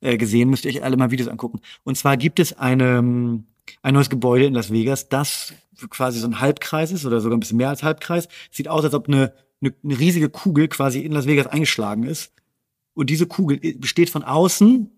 äh, 0.00 0.16
gesehen, 0.16 0.48
müsst 0.48 0.64
ihr 0.64 0.70
euch 0.70 0.84
alle 0.84 0.96
mal 0.96 1.10
Videos 1.10 1.28
angucken. 1.28 1.60
Und 1.82 1.98
zwar 1.98 2.16
gibt 2.16 2.38
es 2.38 2.52
eine, 2.52 2.98
ähm, 2.98 3.46
ein 3.82 3.94
neues 3.94 4.10
Gebäude 4.10 4.44
in 4.44 4.54
Las 4.54 4.72
Vegas, 4.72 5.08
das 5.08 5.54
quasi 5.90 6.20
so 6.20 6.28
ein 6.28 6.40
Halbkreis 6.40 6.92
ist 6.92 7.04
oder 7.04 7.20
sogar 7.20 7.36
ein 7.36 7.40
bisschen 7.40 7.56
mehr 7.56 7.70
als 7.70 7.82
Halbkreis. 7.82 8.28
Sieht 8.52 8.68
aus, 8.68 8.84
als 8.84 8.94
ob 8.94 9.08
eine, 9.08 9.32
eine, 9.60 9.74
eine 9.82 9.98
riesige 9.98 10.28
Kugel 10.28 10.68
quasi 10.68 11.00
in 11.00 11.10
Las 11.10 11.26
Vegas 11.26 11.48
eingeschlagen 11.48 12.04
ist. 12.04 12.30
Und 12.94 13.10
diese 13.10 13.26
Kugel 13.26 13.58
besteht 13.76 14.10
von 14.10 14.22
außen, 14.22 14.90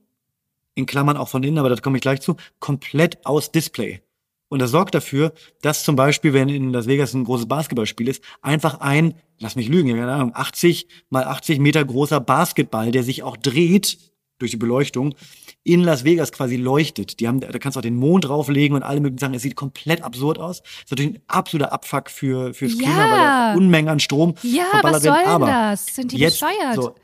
in 0.74 0.86
Klammern 0.86 1.16
auch 1.16 1.28
von 1.28 1.42
innen, 1.42 1.58
aber 1.58 1.70
das 1.70 1.82
komme 1.82 1.96
ich 1.96 2.02
gleich 2.02 2.20
zu, 2.20 2.36
komplett 2.60 3.24
aus 3.24 3.50
Display. 3.50 4.02
Und 4.48 4.60
das 4.60 4.70
sorgt 4.70 4.94
dafür, 4.94 5.32
dass 5.62 5.82
zum 5.82 5.96
Beispiel, 5.96 6.32
wenn 6.32 6.48
in 6.48 6.72
Las 6.72 6.86
Vegas 6.86 7.14
ein 7.14 7.24
großes 7.24 7.48
Basketballspiel 7.48 8.08
ist, 8.08 8.22
einfach 8.42 8.80
ein, 8.80 9.14
lass 9.38 9.56
mich 9.56 9.68
lügen, 9.68 9.96
keine 9.96 10.12
Ahnung, 10.12 10.32
80 10.34 10.86
mal 11.10 11.24
80 11.24 11.58
Meter 11.58 11.84
großer 11.84 12.20
Basketball, 12.20 12.92
der 12.92 13.02
sich 13.02 13.22
auch 13.22 13.36
dreht, 13.36 13.98
durch 14.38 14.50
die 14.50 14.56
Beleuchtung, 14.56 15.14
in 15.62 15.82
Las 15.82 16.04
Vegas 16.04 16.30
quasi 16.30 16.56
leuchtet. 16.56 17.20
Die 17.20 17.26
haben, 17.26 17.40
da 17.40 17.50
kannst 17.58 17.76
du 17.76 17.80
auch 17.80 17.82
den 17.82 17.96
Mond 17.96 18.26
drauflegen 18.26 18.76
und 18.76 18.82
alle 18.82 19.00
möglichen 19.00 19.18
Sachen. 19.18 19.34
Es 19.34 19.42
sieht 19.42 19.56
komplett 19.56 20.02
absurd 20.02 20.38
aus. 20.38 20.60
ist 20.60 20.90
natürlich 20.90 21.14
ein 21.14 21.22
absoluter 21.26 21.72
Abfuck 21.72 22.10
für, 22.10 22.52
fürs 22.52 22.74
Ja. 22.74 22.78
Klima, 22.78 22.98
weil 22.98 23.18
da 23.18 23.54
Unmengen 23.54 23.88
an 23.88 23.98
Strom 23.98 24.34
Ja, 24.42 24.64
verballert 24.64 24.96
was 24.96 25.02
soll 25.02 25.12
werden. 25.14 25.28
Aber 25.28 25.46
das? 25.46 25.86
Sind 25.86 26.12
die 26.12 26.18
jetzt, 26.18 26.40
bescheuert? 26.40 26.74
So, 26.76 26.94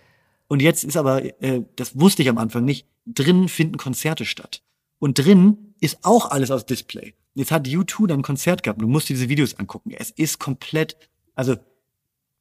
und 0.53 0.61
jetzt 0.61 0.85
ist 0.85 0.97
aber, 0.99 1.25
äh, 1.43 1.63
das 1.77 1.99
wusste 1.99 2.23
ich 2.23 2.29
am 2.29 2.37
Anfang 2.39 2.65
nicht, 2.65 2.87
drinnen 3.07 3.49
finden 3.49 3.79
Konzerte 3.79 4.25
statt. 4.27 4.63
Und 4.99 5.19
drin 5.19 5.75
ist 5.81 5.99
auch 6.03 6.31
alles 6.31 6.51
aus 6.51 6.67
Display. 6.67 7.15
Jetzt 7.35 7.51
hat 7.51 7.67
U2 7.67 8.07
dann 8.07 8.21
ein 8.21 8.23
Konzert 8.23 8.63
gehabt. 8.63 8.79
und 8.81 8.87
Du 8.89 8.93
musst 8.93 9.09
dir 9.09 9.15
diese 9.15 9.29
Videos 9.31 9.55
angucken. 9.59 9.91
Es 9.91 10.11
ist 10.11 10.39
komplett, 10.39 10.97
also 11.35 11.57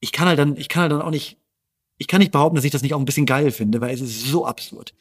ich 0.01 0.12
kann 0.12 0.28
halt 0.28 0.38
dann, 0.38 0.57
ich 0.57 0.68
kann 0.68 0.82
halt 0.84 0.91
dann 0.91 1.01
auch 1.01 1.09
nicht, 1.09 1.38
ich 1.97 2.07
kann 2.07 2.20
nicht 2.20 2.32
behaupten, 2.34 2.55
dass 2.57 2.66
ich 2.66 2.72
das 2.72 2.82
nicht 2.82 2.93
auch 2.93 2.99
ein 2.99 3.05
bisschen 3.05 3.26
geil 3.26 3.49
finde, 3.51 3.80
weil 3.80 3.93
es 3.93 4.01
ist 4.01 4.26
so 4.26 4.45
absurd. 4.45 4.93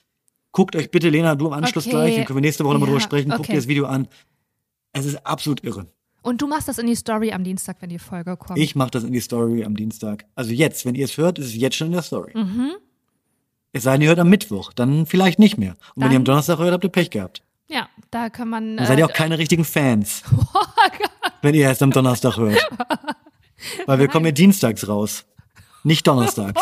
Guckt 0.52 0.76
euch 0.76 0.90
bitte, 0.90 1.08
Lena, 1.08 1.34
du 1.34 1.48
im 1.48 1.52
Anschluss 1.52 1.86
Okay. 1.86 1.96
gleich, 1.96 2.14
dann 2.16 2.24
können 2.26 2.36
wir 2.36 2.42
nächste 2.42 2.64
Woche 2.64 2.74
nochmal 2.74 2.88
Ja, 2.88 2.94
drüber 2.94 3.00
sprechen. 3.04 3.28
Guckt 3.30 3.40
okay. 3.40 3.52
dir 3.52 3.58
das 3.58 3.68
Video 3.68 3.86
an. 3.86 4.06
Es 4.92 5.04
ist 5.04 5.26
absolut 5.26 5.64
irre. 5.64 5.86
Und 6.22 6.42
du 6.42 6.46
machst 6.46 6.68
das 6.68 6.78
in 6.78 6.86
die 6.86 6.94
Story 6.94 7.32
am 7.32 7.42
Dienstag, 7.42 7.78
wenn 7.80 7.88
die 7.88 7.98
Folge 7.98 8.36
kommt. 8.36 8.58
Ich 8.58 8.76
mache 8.76 8.90
das 8.92 9.04
in 9.04 9.12
die 9.12 9.20
Story 9.20 9.64
am 9.64 9.74
Dienstag. 9.74 10.26
Also 10.34 10.52
jetzt, 10.52 10.84
wenn 10.86 10.94
ihr 10.94 11.06
es 11.06 11.16
hört, 11.16 11.38
ist 11.38 11.46
es 11.46 11.56
jetzt 11.56 11.76
schon 11.76 11.88
in 11.88 11.94
der 11.94 12.02
Story. 12.02 12.32
Mhm. 12.36 12.72
Es 13.72 13.84
sei 13.84 13.92
denn, 13.92 14.02
ihr 14.02 14.08
hört 14.08 14.18
am 14.18 14.28
Mittwoch, 14.28 14.72
dann 14.72 15.06
vielleicht 15.06 15.38
nicht 15.38 15.56
mehr. 15.58 15.72
Und 15.72 15.78
wenn 15.96 16.02
Dann- 16.04 16.12
ihr 16.12 16.16
am 16.18 16.24
Donnerstag 16.24 16.58
hört, 16.58 16.72
habt 16.72 16.84
ihr 16.84 16.90
Pech 16.90 17.10
gehabt. 17.10 17.42
ja, 17.68 17.88
da 18.10 18.28
kann 18.30 18.48
man. 18.48 18.76
Dann 18.76 18.86
seid 18.86 18.98
ihr 18.98 19.04
äh, 19.04 19.08
auch 19.08 19.12
keine 19.12 19.38
richtigen 19.38 19.64
Fans. 19.64 20.22
wenn 21.42 21.54
ihr 21.54 21.62
erst 21.62 21.82
am 21.82 21.92
Donnerstag 21.92 22.36
hört. 22.36 22.60
Weil 23.86 23.98
wir 24.00 24.08
kommen 24.08 24.26
ja 24.26 24.32
dienstags 24.32 24.88
raus. 24.88 25.24
Nicht 25.84 26.06
donnerstags. 26.06 26.60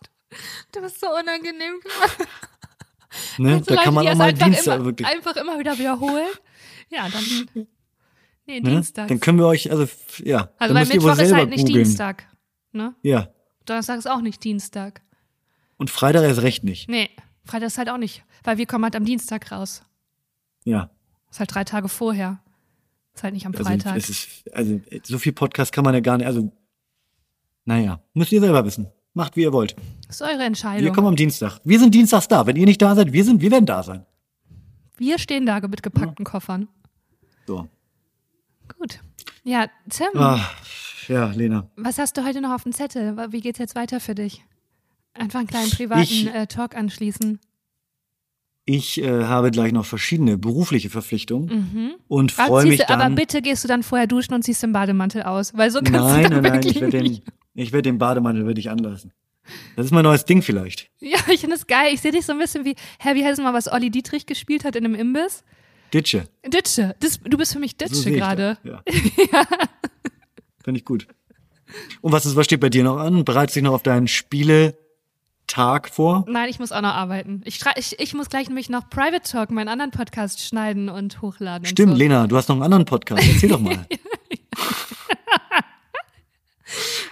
du 0.72 0.80
bist 0.80 1.00
so 1.00 1.08
unangenehm. 1.08 1.80
Ne? 3.38 3.50
Kennst 3.54 3.70
du 3.70 3.74
Da 3.74 3.82
kann 3.82 3.94
man 3.94 4.06
auch 4.08 4.14
mal 4.14 4.28
einfach 4.28 4.46
Dienstag 4.46 4.76
immer, 4.76 4.84
wirklich. 4.84 5.08
einfach 5.08 5.36
immer 5.36 5.58
wieder 5.58 5.78
wiederholen. 5.78 6.28
Ja, 6.90 7.08
dann. 7.08 7.66
Nee, 8.46 8.60
Ne? 8.60 8.70
Dienstag. 8.70 9.08
Dann 9.08 9.18
können 9.18 9.38
wir 9.38 9.46
euch, 9.46 9.70
also 9.72 9.88
ja, 10.22 10.50
also 10.58 10.72
dann 10.72 10.74
bei 10.74 10.80
müsst 10.80 10.94
ihr 10.94 11.02
wohl 11.02 11.10
Mittwoch 11.10 11.22
ist 11.22 11.28
selber 11.28 11.36
halt 11.38 11.50
nicht 11.50 11.66
googeln. 11.66 11.84
Dienstag. 11.84 12.28
Ne? 12.72 12.94
Ja. 13.02 13.28
Donnerstag 13.64 13.98
ist 13.98 14.08
auch 14.08 14.20
nicht 14.20 14.44
Dienstag. 14.44 15.02
Und 15.78 15.90
Freitag 15.90 16.22
erst 16.22 16.42
recht 16.42 16.64
nicht. 16.64 16.88
Nee, 16.88 17.10
Freitag 17.44 17.66
ist 17.68 17.78
halt 17.78 17.88
auch 17.90 17.98
nicht. 17.98 18.24
Weil 18.44 18.58
wir 18.58 18.66
kommen 18.66 18.84
halt 18.84 18.96
am 18.96 19.04
Dienstag 19.04 19.50
raus. 19.52 19.82
Ja. 20.64 20.90
Ist 21.30 21.38
halt 21.40 21.54
drei 21.54 21.64
Tage 21.64 21.88
vorher. 21.88 22.40
Ist 23.14 23.22
halt 23.22 23.34
nicht 23.34 23.46
am 23.46 23.52
Also, 23.52 23.64
Freitag. 23.64 23.96
es 23.96 24.08
ist, 24.10 24.28
also 24.54 24.80
so 25.04 25.18
viel 25.18 25.32
Podcast 25.32 25.72
kann 25.72 25.84
man 25.84 25.94
ja 25.94 26.00
gar 26.00 26.16
nicht, 26.18 26.26
also 26.26 26.50
naja, 27.64 28.00
müsst 28.14 28.32
ihr 28.32 28.40
selber 28.40 28.64
wissen. 28.64 28.86
Macht, 29.14 29.36
wie 29.36 29.42
ihr 29.42 29.52
wollt. 29.52 29.74
ist 30.08 30.20
eure 30.20 30.38
Wir 30.38 30.44
Entscheidung. 30.44 30.94
kommen 30.94 31.06
am 31.08 31.16
Dienstag. 31.16 31.60
Wir 31.64 31.78
sind 31.80 31.94
dienstags 31.94 32.28
da. 32.28 32.46
Wenn 32.46 32.56
ihr 32.56 32.66
nicht 32.66 32.82
da 32.82 32.94
seid, 32.94 33.12
wir 33.14 33.24
sind, 33.24 33.40
wir 33.40 33.50
werden 33.50 33.64
da 33.66 33.82
sein. 33.82 34.04
Wir 34.98 35.18
stehen 35.18 35.46
da 35.46 35.58
mit 35.60 35.82
gepackten 35.82 36.24
Koffern. 36.24 36.68
So. 37.46 37.66
Gut. 38.78 39.00
Ja, 39.44 39.68
Tim, 39.88 40.08
Ah, 40.16 40.40
ja, 41.08 41.26
Lena. 41.30 41.68
was 41.76 41.98
hast 41.98 42.16
du 42.18 42.24
heute 42.24 42.40
noch 42.42 42.50
auf 42.52 42.64
dem 42.64 42.72
Zettel? 42.72 43.16
Wie 43.32 43.40
geht's 43.40 43.58
jetzt 43.58 43.74
weiter 43.74 44.00
für 44.00 44.14
dich? 44.14 44.44
Einfach 45.18 45.38
einen 45.40 45.48
kleinen 45.48 45.70
privaten 45.70 46.02
Ich- 46.02 46.26
äh, 46.26 46.46
Talk 46.46 46.74
anschließen. 46.76 47.38
Ich 48.68 49.00
äh, 49.00 49.24
habe 49.24 49.52
gleich 49.52 49.70
noch 49.72 49.86
verschiedene 49.86 50.36
berufliche 50.38 50.90
Verpflichtungen 50.90 51.94
und 52.08 52.34
Ah, 52.36 52.46
freue 52.46 52.66
mich 52.66 52.80
dann. 52.80 53.00
aber 53.00 53.14
bitte 53.14 53.40
gehst 53.40 53.62
du 53.62 53.68
dann 53.68 53.84
vorher 53.84 54.08
duschen 54.08 54.34
und 54.34 54.42
ziehst 54.42 54.60
den 54.62 54.72
Bademantel 54.72 55.22
aus, 55.22 55.56
weil 55.56 55.70
so 55.70 55.78
kannst 55.78 55.92
nein, 55.92 56.24
du 56.24 56.30
nein, 56.30 56.42
dann 56.42 56.42
nein, 56.42 56.60
ich 56.60 56.74
wirklich 56.74 56.80
werde 56.80 56.98
den, 57.02 57.22
ich 57.54 57.72
werde 57.72 57.82
den 57.90 57.98
Bademantel 57.98 58.44
werde 58.44 58.58
ich 58.58 58.68
anlassen. 58.68 59.12
Das 59.76 59.86
ist 59.86 59.92
mein 59.92 60.02
neues 60.02 60.24
Ding 60.24 60.42
vielleicht. 60.42 60.90
Ja, 60.98 61.18
ich 61.32 61.38
finde 61.42 61.54
das 61.54 61.68
geil. 61.68 61.90
Ich 61.94 62.00
sehe 62.00 62.10
dich 62.10 62.26
so 62.26 62.32
ein 62.32 62.40
bisschen 62.40 62.64
wie, 62.64 62.74
hä, 62.98 63.14
wie 63.14 63.24
heißt 63.24 63.38
es 63.38 63.44
mal, 63.44 63.54
was 63.54 63.70
Olli 63.72 63.90
Dietrich 63.90 64.26
gespielt 64.26 64.64
hat 64.64 64.74
in 64.74 64.84
einem 64.84 64.96
Imbiss? 64.96 65.44
Ditsche. 65.94 66.24
Ditsche. 66.44 66.96
Das, 66.98 67.20
du 67.20 67.36
bist 67.38 67.52
für 67.52 67.60
mich 67.60 67.76
So 67.80 67.86
Ditsche 67.86 68.10
ich 68.10 68.16
gerade. 68.16 68.58
das, 68.64 68.72
Ja. 69.32 69.44
Finde 70.64 70.78
ich 70.80 70.84
gut. 70.84 71.06
Und 72.00 72.10
was 72.10 72.26
ist, 72.26 72.34
was 72.34 72.46
steht 72.46 72.58
bei 72.60 72.70
dir 72.70 72.82
noch 72.82 72.96
an? 72.98 73.24
Bereitest 73.24 73.54
du 73.54 73.60
dich 73.60 73.64
noch 73.64 73.74
auf 73.74 73.84
deinen 73.84 74.08
Spieletag 75.50 75.88
vor? 75.90 76.24
Nein, 76.28 76.48
ich 76.48 76.58
muss 76.58 76.72
auch 76.72 76.80
noch 76.80 76.94
arbeiten. 76.94 77.40
Ich, 77.44 77.60
ich, 77.76 77.98
ich 78.00 78.14
muss 78.14 78.28
gleich 78.28 78.48
nämlich 78.48 78.68
noch 78.68 78.88
Private 78.90 79.20
Talk, 79.30 79.50
meinen 79.50 79.68
anderen 79.68 79.90
Podcast, 79.92 80.40
schneiden 80.42 80.88
und 80.88 81.22
hochladen. 81.22 81.66
Stimmt, 81.66 81.90
und 81.92 81.96
so. 81.96 82.02
Lena, 82.02 82.26
du 82.26 82.36
hast 82.36 82.48
noch 82.48 82.56
einen 82.56 82.64
anderen 82.64 82.84
Podcast. 82.84 83.22
Erzähl 83.26 83.50
doch 83.50 83.60
mal. 83.60 83.86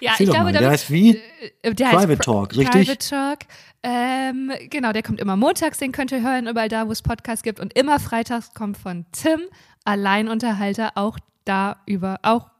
Ja, 0.00 0.10
Erzähl 0.10 0.24
ich 0.24 0.30
doch 0.30 0.34
glaube, 0.40 0.52
mal. 0.52 0.58
Der 0.58 0.70
heißt 0.70 0.90
wie? 0.90 1.16
äh, 1.62 1.72
der 1.72 1.86
Private 1.86 2.08
heißt 2.08 2.20
Pri- 2.20 2.24
Talk, 2.24 2.56
richtig? 2.56 2.86
Private 2.88 3.08
Talk. 3.08 3.38
Ähm, 3.82 4.52
genau, 4.68 4.92
der 4.92 5.02
kommt 5.02 5.20
immer 5.20 5.36
montags, 5.36 5.78
den 5.78 5.92
könnt 5.92 6.10
ihr 6.12 6.20
hören, 6.22 6.46
überall 6.48 6.68
da, 6.68 6.86
wo 6.88 6.92
es 6.92 7.00
Podcasts 7.00 7.42
gibt. 7.42 7.60
Und 7.60 7.72
immer 7.78 7.98
freitags 8.00 8.52
kommt 8.52 8.76
von 8.76 9.06
Tim, 9.12 9.40
Alleinunterhalter, 9.84 10.92
auch 10.96 11.18
da 11.46 11.76
über, 11.86 12.18
auch 12.22 12.50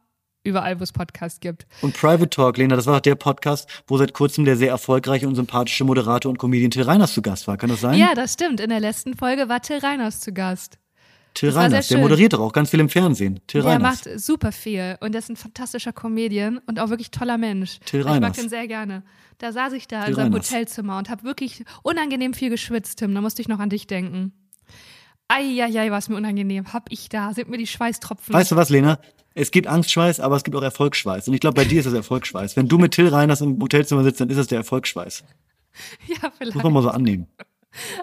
überall, 0.45 0.79
wo 0.79 0.83
es 0.83 0.91
Podcasts 0.93 1.39
gibt. 1.39 1.65
Und 1.81 1.93
Private 1.95 2.29
Talk, 2.29 2.57
Lena, 2.57 2.75
das 2.75 2.85
war 2.85 2.95
doch 2.95 3.01
der 3.01 3.15
Podcast, 3.15 3.67
wo 3.87 3.97
seit 3.97 4.13
kurzem 4.13 4.45
der 4.45 4.55
sehr 4.57 4.69
erfolgreiche 4.69 5.27
und 5.27 5.35
sympathische 5.35 5.83
Moderator 5.83 6.29
und 6.29 6.37
Comedian 6.37 6.71
Till 6.71 6.83
Reiners 6.83 7.13
zu 7.13 7.21
Gast 7.21 7.47
war. 7.47 7.57
Kann 7.57 7.69
das 7.69 7.81
sein? 7.81 7.97
Ja, 7.97 8.13
das 8.15 8.33
stimmt. 8.33 8.59
In 8.59 8.69
der 8.69 8.79
letzten 8.79 9.15
Folge 9.15 9.49
war 9.49 9.61
Till 9.61 9.79
Reiners 9.79 10.19
zu 10.21 10.31
Gast. 10.33 10.77
Till 11.33 11.49
das 11.49 11.57
Reiners, 11.57 11.87
der 11.89 11.97
moderiert 11.97 12.31
doch 12.31 12.39
auch 12.39 12.53
ganz 12.53 12.69
viel 12.69 12.79
im 12.79 12.87
Fernsehen. 12.87 13.41
Till 13.47 13.61
Der 13.61 13.71
Reiners. 13.71 14.05
macht 14.05 14.19
super 14.21 14.53
viel 14.53 14.95
und 15.01 15.11
der 15.11 15.19
ist 15.19 15.29
ein 15.29 15.35
fantastischer 15.35 15.91
Comedian 15.91 16.59
und 16.65 16.79
auch 16.79 16.89
wirklich 16.89 17.11
toller 17.11 17.37
Mensch. 17.37 17.79
Till 17.85 17.99
Ich 17.99 18.05
mag 18.05 18.13
Reiners. 18.15 18.37
den 18.37 18.47
sehr 18.47 18.67
gerne. 18.67 19.03
Da 19.39 19.51
saß 19.51 19.73
ich 19.73 19.87
da 19.89 20.01
Till 20.03 20.11
in 20.11 20.15
seinem 20.15 20.31
Reiners. 20.33 20.49
Hotelzimmer 20.49 20.97
und 20.97 21.09
habe 21.09 21.23
wirklich 21.23 21.65
unangenehm 21.83 22.33
viel 22.33 22.49
geschwitzt, 22.49 22.99
Tim. 22.99 23.13
Da 23.13 23.19
musste 23.19 23.41
ich 23.41 23.49
noch 23.49 23.59
an 23.59 23.69
dich 23.69 23.85
denken. 23.85 24.31
Eieiei, 25.27 25.89
war 25.91 25.97
es 25.97 26.07
mir 26.07 26.15
unangenehm. 26.15 26.71
Hab 26.71 26.91
ich 26.91 27.09
da, 27.09 27.33
sind 27.33 27.49
mir 27.49 27.57
die 27.57 27.67
Schweißtropfen. 27.67 28.33
Weißt 28.33 28.51
du 28.51 28.55
was, 28.55 28.69
Lena? 28.69 28.99
Es 29.35 29.51
gibt 29.51 29.67
Angstschweiß, 29.67 30.21
aber 30.21 30.37
es 30.37 30.43
gibt 30.43 30.55
auch 30.55 30.63
Erfolgsschweiß. 30.63 31.27
Und 31.27 31.33
ich 31.33 31.41
glaube, 31.41 31.55
bei 31.55 31.65
dir 31.65 31.79
ist 31.79 31.85
das 31.85 31.93
Erfolgsschweiß. 31.93 32.55
Wenn 32.55 32.69
du 32.69 32.77
mit 32.77 32.93
Till 32.93 33.09
Reiners 33.09 33.41
im 33.41 33.61
Hotelzimmer 33.61 34.03
sitzt, 34.03 34.21
dann 34.21 34.29
ist 34.29 34.37
das 34.37 34.47
der 34.47 34.59
Erfolgsschweiß. 34.59 35.25
ja, 36.07 36.31
vielleicht. 36.37 36.55
Muss 36.55 36.63
man 36.63 36.73
mal 36.73 36.81
so 36.81 36.89
annehmen. 36.89 37.27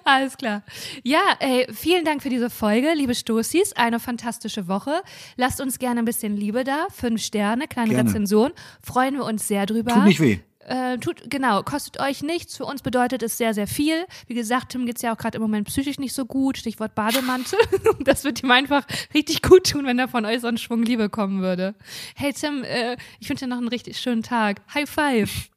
Alles 0.04 0.36
klar. 0.36 0.62
Ja, 1.02 1.22
ey, 1.40 1.66
vielen 1.72 2.04
Dank 2.04 2.22
für 2.22 2.28
diese 2.28 2.50
Folge, 2.50 2.92
liebe 2.94 3.14
Stoßis. 3.14 3.72
Eine 3.72 3.98
fantastische 3.98 4.68
Woche. 4.68 5.02
Lasst 5.36 5.62
uns 5.62 5.78
gerne 5.78 6.00
ein 6.00 6.04
bisschen 6.04 6.36
Liebe 6.36 6.64
da. 6.64 6.86
Fünf 6.90 7.22
Sterne, 7.22 7.66
kleine 7.66 7.94
Gerne. 7.94 8.10
Rezension. 8.10 8.52
Freuen 8.82 9.14
wir 9.14 9.24
uns 9.24 9.48
sehr 9.48 9.64
drüber. 9.64 9.94
Tut 9.94 10.04
nicht 10.04 10.20
weh. 10.20 10.40
Äh, 10.66 10.98
tut, 10.98 11.28
genau, 11.28 11.62
kostet 11.62 11.98
euch 12.00 12.22
nichts. 12.22 12.56
Für 12.56 12.64
uns 12.64 12.82
bedeutet 12.82 13.22
es 13.22 13.36
sehr, 13.36 13.52
sehr 13.52 13.66
viel. 13.66 14.06
Wie 14.28 14.34
gesagt, 14.34 14.70
Tim 14.72 14.86
geht's 14.86 15.02
ja 15.02 15.12
auch 15.12 15.18
gerade 15.18 15.36
im 15.36 15.42
Moment 15.42 15.66
psychisch 15.66 15.98
nicht 15.98 16.14
so 16.14 16.24
gut. 16.24 16.56
Stichwort 16.58 16.94
Bademantel. 16.94 17.58
das 18.00 18.24
wird 18.24 18.42
ihm 18.42 18.50
einfach 18.50 18.86
richtig 19.12 19.42
gut 19.42 19.70
tun, 19.70 19.86
wenn 19.86 19.98
er 19.98 20.08
von 20.08 20.24
euch 20.24 20.40
so 20.40 20.46
einen 20.46 20.58
Schwung 20.58 20.82
Liebe 20.82 21.08
kommen 21.08 21.42
würde. 21.42 21.74
Hey 22.14 22.32
Tim, 22.32 22.62
äh, 22.64 22.96
ich 23.18 23.28
wünsche 23.28 23.44
dir 23.44 23.48
noch 23.50 23.58
einen 23.58 23.68
richtig 23.68 23.98
schönen 23.98 24.22
Tag. 24.22 24.60
High 24.72 24.88
five. 24.88 25.48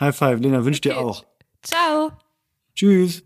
High 0.00 0.16
five, 0.16 0.40
Lena, 0.40 0.64
wünscht 0.64 0.84
dir 0.84 0.96
Okay. 0.96 1.04
auch. 1.04 1.24
Ciao. 1.62 2.12
Tschüss. 2.74 3.22